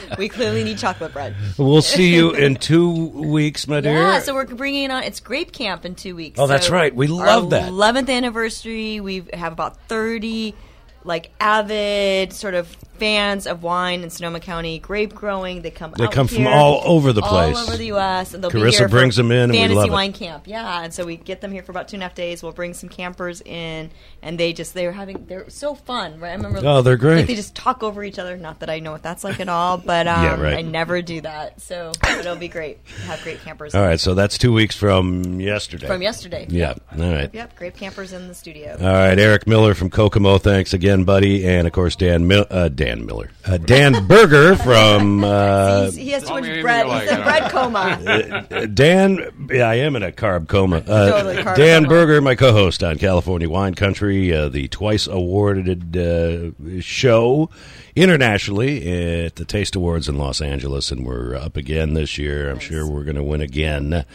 we 0.17 0.29
clearly 0.29 0.63
need 0.63 0.77
chocolate 0.77 1.13
bread. 1.13 1.35
We'll 1.57 1.81
see 1.81 2.13
you 2.13 2.31
in 2.31 2.55
two 2.55 3.07
weeks, 3.09 3.67
my 3.67 3.81
dear. 3.81 3.93
Yeah, 3.93 4.19
so 4.19 4.33
we're 4.33 4.45
bringing 4.45 4.91
on. 4.91 5.03
It's 5.03 5.19
Grape 5.19 5.51
Camp 5.51 5.85
in 5.85 5.95
two 5.95 6.15
weeks. 6.15 6.39
Oh, 6.39 6.47
that's 6.47 6.67
So 6.67 6.73
right. 6.73 6.93
We 6.95 7.07
love 7.07 7.49
that. 7.51 7.67
Eleventh 7.69 8.09
anniversary. 8.09 8.99
We 8.99 9.25
have 9.33 9.53
about 9.53 9.81
thirty, 9.87 10.55
like 11.03 11.31
avid 11.39 12.33
sort 12.33 12.53
of 12.53 12.75
fans 12.99 13.47
of 13.47 13.63
wine 13.63 14.03
in 14.03 14.09
Sonoma 14.09 14.39
County, 14.39 14.79
grape 14.79 15.13
growing. 15.15 15.61
They 15.61 15.71
come. 15.71 15.93
They 15.97 16.05
out 16.05 16.11
come 16.11 16.27
from 16.27 16.37
here, 16.39 16.49
all 16.49 16.81
over 16.85 17.13
the 17.13 17.21
place. 17.21 17.57
all 17.57 17.63
over 17.63 17.77
the 17.77 17.87
U.S. 17.87 18.33
And 18.33 18.43
they'll 18.43 18.51
be 18.51 18.59
Karissa 18.59 18.79
here 18.79 18.87
for 18.89 18.97
brings 18.97 19.15
them 19.15 19.31
in 19.31 19.51
Fantasy 19.51 19.75
love 19.75 19.87
it. 19.87 19.91
wine 19.91 20.13
camp. 20.13 20.47
Yeah, 20.47 20.83
and 20.83 20.93
so 20.93 21.05
we 21.05 21.15
get 21.17 21.41
them 21.41 21.51
here 21.51 21.63
for 21.63 21.71
about 21.71 21.87
two 21.87 21.95
and 21.95 22.03
a 22.03 22.05
half 22.05 22.15
days. 22.15 22.43
We'll 22.43 22.51
bring 22.51 22.73
some 22.73 22.89
campers 22.89 23.41
in, 23.41 23.89
and 24.21 24.39
they 24.39 24.53
just 24.53 24.73
they're 24.73 24.91
having 24.91 25.25
they're 25.27 25.49
so 25.49 25.75
fun. 25.75 26.19
Right? 26.19 26.31
I 26.31 26.35
remember. 26.35 26.61
Oh, 26.63 26.81
they're 26.81 26.97
great. 26.97 27.17
Like 27.17 27.27
they 27.27 27.35
just 27.35 27.55
talk 27.55 27.83
over 27.83 28.03
each 28.03 28.19
other. 28.19 28.37
Not 28.37 28.59
that 28.59 28.69
I 28.69 28.79
know 28.79 28.91
what 28.91 29.03
that's 29.03 29.23
like 29.23 29.39
at 29.39 29.49
all, 29.49 29.77
but 29.77 30.07
um, 30.07 30.23
Yeah, 30.23 30.41
right. 30.41 30.57
I 30.57 30.61
never 30.61 31.01
do 31.01 31.21
that. 31.21 31.61
So 31.61 31.91
it'll 32.09 32.35
be 32.35 32.47
great. 32.47 32.79
Have 33.05 33.21
great 33.23 33.41
campers. 33.41 33.75
All 33.75 33.81
right, 33.83 33.99
so 33.99 34.13
that's 34.13 34.37
two 34.37 34.51
weeks 34.53 34.75
from 34.75 35.39
yesterday. 35.39 35.87
From 35.87 36.01
yesterday. 36.01 36.45
Yeah. 36.49 36.73
All 36.97 37.11
right. 37.11 37.29
Yep, 37.33 37.55
grape 37.55 37.75
campers 37.77 38.13
in 38.13 38.27
the 38.27 38.33
studio. 38.33 38.75
All 38.79 38.85
right, 38.85 39.17
Erik 39.17 39.45
Miller 39.47 39.73
from 39.73 39.89
Kokomo. 39.89 40.37
Thanks 40.37 40.73
again, 40.73 41.03
buddy, 41.03 41.45
and 41.47 41.67
of 41.67 41.73
course 41.73 41.95
Dan 41.95 42.27
Mil- 42.27 42.47
uh, 42.49 42.69
Dan 42.69 42.88
Miller, 42.97 43.29
uh, 43.45 43.57
Dan 43.57 44.07
Berger 44.07 44.55
from 44.63 45.23
uh, 45.23 45.91
he 45.91 46.09
has 46.09 46.23
too 46.23 46.33
much 46.33 46.61
bread. 46.61 46.85
you 46.85 46.91
like, 46.91 47.01
He's 47.03 47.11
in 47.11 47.23
bread 47.23 47.51
coma. 47.51 47.79
uh, 48.51 48.65
Dan. 48.65 49.47
Yeah, 49.51 49.69
I 49.69 49.75
am 49.75 49.95
in 49.95 50.03
a 50.03 50.11
carb 50.11 50.47
coma. 50.47 50.77
Uh, 50.77 51.09
Totally 51.11 51.37
carb 51.37 51.55
Dan 51.55 51.83
coma. 51.83 51.89
Berger, 51.95 52.21
my 52.21 52.35
co-host 52.35 52.83
on 52.83 52.97
California 52.97 53.49
Wine 53.49 53.75
Country, 53.75 54.33
uh, 54.33 54.49
the 54.49 54.67
twice 54.67 55.07
awarded 55.07 55.95
uh, 55.95 56.51
show 56.81 57.49
internationally 57.95 59.25
at 59.25 59.35
the 59.35 59.45
Taste 59.45 59.75
Awards 59.75 60.07
in 60.09 60.17
Los 60.17 60.41
Angeles, 60.41 60.91
and 60.91 61.05
we're 61.05 61.35
up 61.35 61.57
again 61.57 61.93
this 61.93 62.17
year. 62.17 62.49
I'm 62.49 62.59
sure 62.59 62.87
we're 62.87 63.03
going 63.03 63.15
to 63.15 63.23
win 63.23 63.41
again. 63.41 64.05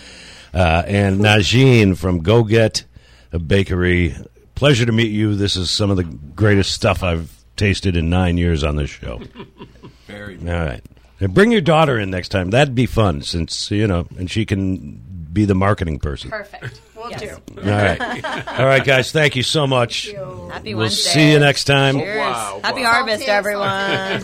Uh, 0.52 0.82
and 0.86 1.20
Najine 1.20 1.96
from 1.96 2.20
Go 2.22 2.44
Get 2.44 2.84
a 3.32 3.38
Bakery. 3.38 4.14
Pleasure 4.54 4.86
to 4.86 4.92
meet 4.92 5.10
you. 5.10 5.34
This 5.34 5.56
is 5.56 5.70
some 5.70 5.90
of 5.90 5.96
the 5.96 6.04
greatest 6.04 6.72
stuff 6.72 7.02
I've 7.02 7.43
tasted 7.56 7.96
in 7.96 8.10
nine 8.10 8.36
years 8.38 8.64
on 8.64 8.76
this 8.76 8.90
show. 8.90 9.20
Very. 10.06 10.38
All 10.38 10.44
right. 10.46 10.82
And 11.20 11.32
bring 11.32 11.52
your 11.52 11.60
daughter 11.60 11.98
in 11.98 12.10
next 12.10 12.28
time. 12.30 12.50
That'd 12.50 12.74
be 12.74 12.86
fun 12.86 13.22
since, 13.22 13.70
you 13.70 13.86
know, 13.86 14.06
and 14.18 14.30
she 14.30 14.44
can 14.44 15.00
be 15.32 15.44
the 15.44 15.54
marketing 15.54 15.98
person. 15.98 16.30
Perfect. 16.30 16.80
We'll 16.96 17.10
do. 17.10 17.30
All 17.58 17.62
right. 17.64 18.00
All 18.58 18.66
right, 18.66 18.84
guys. 18.84 19.10
Thank 19.12 19.36
you 19.36 19.42
so 19.42 19.66
much. 19.66 20.10
Happy 20.12 20.74
We'll 20.74 20.84
Wednesday. 20.84 21.10
see 21.10 21.32
you 21.32 21.38
next 21.38 21.64
time. 21.64 21.98
Cheers. 21.98 22.18
Wow, 22.18 22.60
Happy 22.62 22.82
wow. 22.82 22.92
harvest, 22.92 23.28
everyone. 23.28 23.68